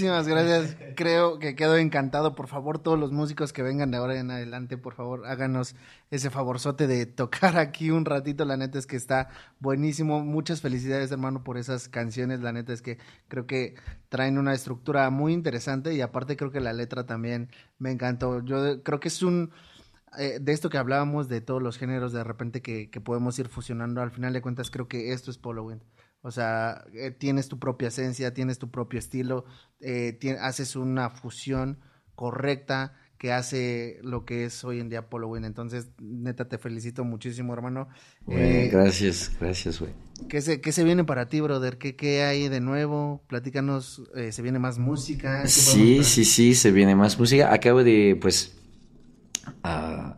Muchísimas 0.00 0.26
gracias. 0.26 0.76
Creo 0.96 1.38
que 1.38 1.54
quedo 1.54 1.76
encantado. 1.76 2.34
Por 2.34 2.48
favor, 2.48 2.78
todos 2.78 2.98
los 2.98 3.12
músicos 3.12 3.52
que 3.52 3.62
vengan 3.62 3.90
de 3.90 3.98
ahora 3.98 4.18
en 4.18 4.30
adelante, 4.30 4.78
por 4.78 4.94
favor, 4.94 5.26
háganos 5.26 5.74
ese 6.10 6.30
favorzote 6.30 6.86
de 6.86 7.06
tocar 7.06 7.58
aquí 7.58 7.90
un 7.90 8.04
ratito. 8.04 8.44
La 8.44 8.56
neta 8.56 8.78
es 8.78 8.86
que 8.86 8.96
está 8.96 9.28
buenísimo. 9.58 10.24
Muchas 10.24 10.60
felicidades, 10.62 11.12
hermano, 11.12 11.44
por 11.44 11.58
esas 11.58 11.88
canciones. 11.88 12.40
La 12.40 12.52
neta 12.52 12.72
es 12.72 12.82
que 12.82 12.98
creo 13.28 13.46
que 13.46 13.74
traen 14.08 14.38
una 14.38 14.54
estructura 14.54 15.10
muy 15.10 15.32
interesante 15.32 15.94
y 15.94 16.00
aparte 16.00 16.36
creo 16.36 16.50
que 16.50 16.60
la 16.60 16.72
letra 16.72 17.04
también 17.04 17.50
me 17.78 17.90
encantó. 17.90 18.42
Yo 18.44 18.82
creo 18.82 19.00
que 19.00 19.08
es 19.08 19.22
un... 19.22 19.50
eh, 20.18 20.38
de 20.40 20.52
esto 20.52 20.70
que 20.70 20.78
hablábamos, 20.78 21.28
de 21.28 21.40
todos 21.40 21.62
los 21.62 21.78
géneros 21.78 22.12
de 22.12 22.24
repente 22.24 22.62
que, 22.62 22.90
que 22.90 23.00
podemos 23.00 23.38
ir 23.38 23.48
fusionando, 23.48 24.00
al 24.02 24.10
final 24.10 24.32
de 24.32 24.42
cuentas 24.42 24.70
creo 24.70 24.88
que 24.88 25.12
esto 25.12 25.30
es 25.30 25.38
Polo 25.38 25.64
Wind. 25.64 25.82
O 26.22 26.30
sea, 26.30 26.84
eh, 26.92 27.10
tienes 27.10 27.48
tu 27.48 27.58
propia 27.58 27.88
esencia, 27.88 28.34
tienes 28.34 28.58
tu 28.58 28.70
propio 28.70 28.98
estilo, 28.98 29.44
eh, 29.80 30.18
haces 30.40 30.76
una 30.76 31.10
fusión 31.10 31.78
correcta 32.14 32.94
que 33.20 33.32
hace 33.32 33.98
lo 34.02 34.24
que 34.24 34.44
es 34.44 34.64
hoy 34.64 34.80
en 34.80 34.88
día 34.88 35.10
Polo 35.10 35.28
Wind. 35.28 35.44
Entonces, 35.44 35.88
neta, 36.00 36.48
te 36.48 36.56
felicito 36.56 37.04
muchísimo, 37.04 37.52
hermano. 37.52 37.88
Bueno, 38.24 38.40
Eh, 38.42 38.68
gracias, 38.72 39.30
gracias, 39.38 39.78
güey. 39.78 39.92
¿qué, 40.28 40.40
se, 40.40 40.60
¿Qué 40.62 40.72
se 40.72 40.84
viene 40.84 41.04
para 41.04 41.28
ti, 41.28 41.40
brother? 41.40 41.76
¿Qué, 41.76 41.96
qué 41.96 42.22
hay 42.22 42.48
de 42.48 42.60
nuevo? 42.60 43.22
Platícanos, 43.26 44.02
eh, 44.14 44.32
¿se 44.32 44.40
viene 44.40 44.58
más 44.58 44.78
música? 44.78 45.42
¿Qué 45.42 45.48
Sí, 45.48 46.02
sí, 46.02 46.24
sí, 46.24 46.54
se 46.54 46.70
viene 46.70 46.96
más 46.96 47.18
música. 47.18 47.52
Acabo 47.52 47.84
de, 47.84 48.18
pues, 48.20 48.56
ah, 49.64 50.16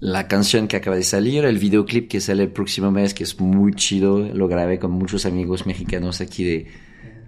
la 0.00 0.28
canción 0.28 0.68
que 0.68 0.76
acaba 0.76 0.96
de 0.96 1.02
salir, 1.02 1.44
el 1.44 1.58
videoclip 1.58 2.08
que 2.08 2.20
sale 2.20 2.44
el 2.44 2.50
próximo 2.50 2.90
mes, 2.90 3.14
que 3.14 3.24
es 3.24 3.40
muy 3.40 3.72
chido, 3.74 4.18
lo 4.20 4.48
grabé 4.48 4.78
con 4.78 4.92
muchos 4.92 5.26
amigos 5.26 5.66
mexicanos 5.66 6.20
aquí 6.20 6.44
de, 6.44 6.66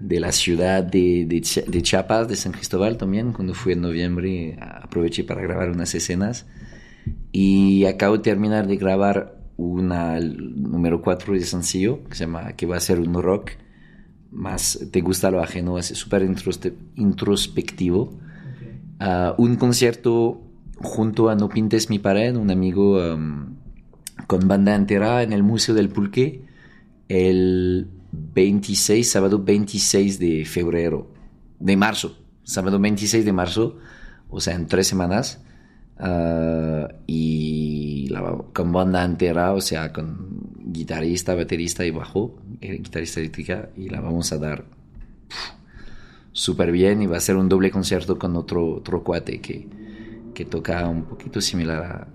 de 0.01 0.20
la 0.20 0.32
ciudad 0.32 0.82
de, 0.82 1.24
de, 1.26 1.42
de 1.66 1.82
Chiapas, 1.82 2.28
de 2.28 2.36
San 2.36 2.53
Cristóbal 2.53 2.97
también, 2.97 3.32
cuando 3.32 3.55
fui 3.55 3.72
en 3.72 3.80
noviembre, 3.80 4.57
aproveché 4.61 5.24
para 5.24 5.42
grabar 5.42 5.70
unas 5.70 5.95
escenas. 5.95 6.47
Y 7.32 7.84
acabo 7.86 8.16
de 8.16 8.22
terminar 8.22 8.66
de 8.66 8.76
grabar 8.76 9.40
una 9.57 10.16
el 10.16 10.61
número 10.62 11.01
4 11.03 11.34
de 11.34 11.40
sencillo, 11.40 12.05
que 12.05 12.14
se 12.16 12.24
llama, 12.24 12.53
que 12.55 12.66
va 12.66 12.76
a 12.76 12.80
ser 12.80 13.01
un 13.01 13.14
rock, 13.22 13.53
más 14.30 14.78
te 14.90 15.01
gusta 15.01 15.30
lo 15.30 15.40
ajeno, 15.40 15.78
es 15.78 15.86
súper 15.86 16.22
introspe- 16.22 16.74
introspectivo. 16.97 18.18
Ah, 19.01 19.34
un 19.38 19.57
concierto 19.57 20.40
junto 20.80 21.28
a 21.30 21.34
No 21.34 21.48
Pintes 21.48 21.90
Mi 21.90 21.98
Pared, 21.98 22.36
un 22.36 22.50
amigo 22.50 23.00
am, 23.00 23.56
con 24.26 24.46
banda 24.48 24.74
entera 24.74 25.22
en 25.22 25.32
el 25.32 25.42
Museo 25.42 25.74
del 25.74 25.88
Pulque, 25.88 26.42
el 27.08 27.88
26, 28.12 29.10
sábado 29.10 29.42
26 29.42 30.18
de 30.18 30.44
febrero, 30.44 31.10
de 31.58 31.76
marzo, 31.76 32.18
sábado 32.42 32.78
26 32.78 33.24
de 33.24 33.32
marzo, 33.32 33.78
o 34.30 34.40
sea, 34.40 34.54
en 34.54 34.66
tres 34.66 34.86
semanas. 34.86 35.40
Ah, 35.98 36.88
y 37.06 38.08
la- 38.10 38.36
con 38.52 38.72
banda 38.72 39.04
entera, 39.04 39.52
o 39.52 39.60
sea, 39.60 39.92
con 39.92 40.50
guitarrista, 40.66 41.34
baterista 41.36 41.84
y 41.86 41.90
bajo, 41.92 42.36
eh, 42.60 42.78
guitarrista 42.82 43.20
eléctrica, 43.20 43.68
y 43.76 43.88
la 43.90 44.00
vamos 44.00 44.32
a 44.32 44.38
dar 44.38 44.64
súper 46.32 46.72
bien 46.72 47.00
y 47.02 47.06
va 47.06 47.16
a 47.18 47.20
ser 47.20 47.36
un 47.36 47.48
doble 47.48 47.70
concierto 47.70 48.18
con 48.18 48.34
otro, 48.36 48.66
otro 48.76 49.04
cuate 49.04 49.40
que, 49.40 49.68
que 50.35 50.45
toca 50.45 50.87
un 50.89 51.05
poquito 51.05 51.41
similar 51.41 51.82
a 51.82 52.09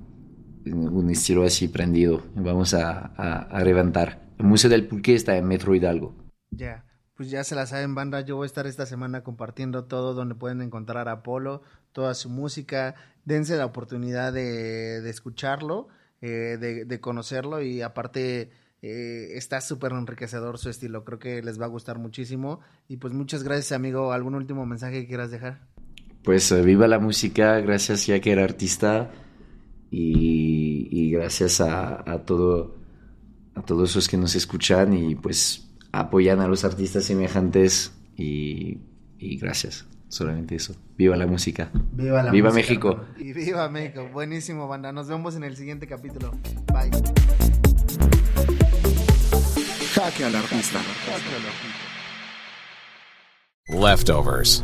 un 0.66 1.10
estilo 1.10 1.44
así 1.44 1.68
prendido. 1.68 2.24
Vamos 2.36 2.74
a, 2.74 3.14
a, 3.16 3.64
reventar. 3.64 4.22
El 4.38 4.46
Museo 4.46 4.70
del 4.70 4.88
Pulque 4.88 5.16
está 5.16 5.38
en 5.38 5.48
Metro 5.48 5.74
Hidalgo. 5.74 6.14
Ya, 6.52 6.86
pues 7.16 7.30
ya 7.30 7.44
se 7.44 7.56
la 7.56 7.66
saben, 7.66 7.96
banda. 7.96 8.22
Yo 8.22 8.36
voy 8.36 8.46
a 8.46 8.48
estar 8.48 8.68
esta 8.68 8.86
semana 8.86 9.24
compartiendo 9.24 9.86
todo 9.86 10.14
donde 10.14 10.36
pueden 10.36 10.62
encontrar 10.62 11.10
a 11.10 11.24
Polo, 11.24 11.64
toda 11.92 12.14
su 12.14 12.30
música. 12.30 12.96
Dense 13.26 13.58
la 13.58 13.66
oportunidad 13.66 14.34
de, 14.34 15.02
de 15.02 15.10
escucharlo, 15.10 15.88
eh, 16.22 16.58
de, 16.60 16.86
de 16.86 17.00
conocerlo 17.00 17.62
y 17.62 17.82
aparte 17.82 18.52
eh, 18.82 19.32
está 19.36 19.62
súper 19.62 19.92
enriquecedor 19.92 20.58
su 20.58 20.70
estilo. 20.70 21.04
Creo 21.04 21.20
que 21.20 21.42
les 21.42 21.60
va 21.60 21.66
a 21.66 21.70
gustar 21.70 22.00
muchísimo. 22.00 22.62
Y 22.88 22.98
pues 22.98 23.14
muchas 23.14 23.44
gracias, 23.44 23.72
amigo. 23.72 24.12
¿Algún 24.14 24.36
último 24.36 24.66
mensaje 24.66 25.02
que 25.02 25.08
quieras 25.08 25.32
dejar? 25.32 25.68
Pues 26.30 26.52
eh, 26.52 26.62
viva 26.62 26.88
la 26.88 27.00
música, 27.00 27.60
gracias 27.60 28.06
ya 28.06 28.20
que 28.20 28.32
era 28.32 28.44
artista 28.44 29.10
y, 29.90 30.88
y 30.92 31.10
gracias 31.10 31.60
a, 31.60 32.08
a 32.08 32.20
todo 32.20 32.78
a 33.56 33.64
todos 33.64 33.96
los 33.96 34.08
que 34.08 34.16
nos 34.16 34.36
escuchan 34.36 34.94
y 34.94 35.16
pues 35.16 35.72
apoyan 35.92 36.40
a 36.40 36.48
los 36.48 36.66
artistas 36.66 37.06
semejantes 37.06 37.94
y, 38.16 38.78
y 39.18 39.38
gracias, 39.40 39.88
solamente 40.08 40.54
eso. 40.54 40.76
Viva 40.96 41.18
la 41.18 41.26
música. 41.26 41.72
Viva 41.94 42.22
la 42.22 42.30
Viva 42.32 42.50
música, 42.52 42.62
México. 42.62 43.06
Y 43.18 43.34
viva 43.34 43.68
México. 43.68 44.08
Buenísimo, 44.14 44.68
banda. 44.68 44.92
Nos 44.92 45.08
vemos 45.08 45.36
en 45.36 45.46
el 45.46 45.58
siguiente 45.58 45.88
capítulo. 45.88 46.30
Bye. 46.72 46.92
Jaque 49.96 50.26
al 50.26 50.36
artista. 50.36 50.80
Leftovers. 53.68 54.64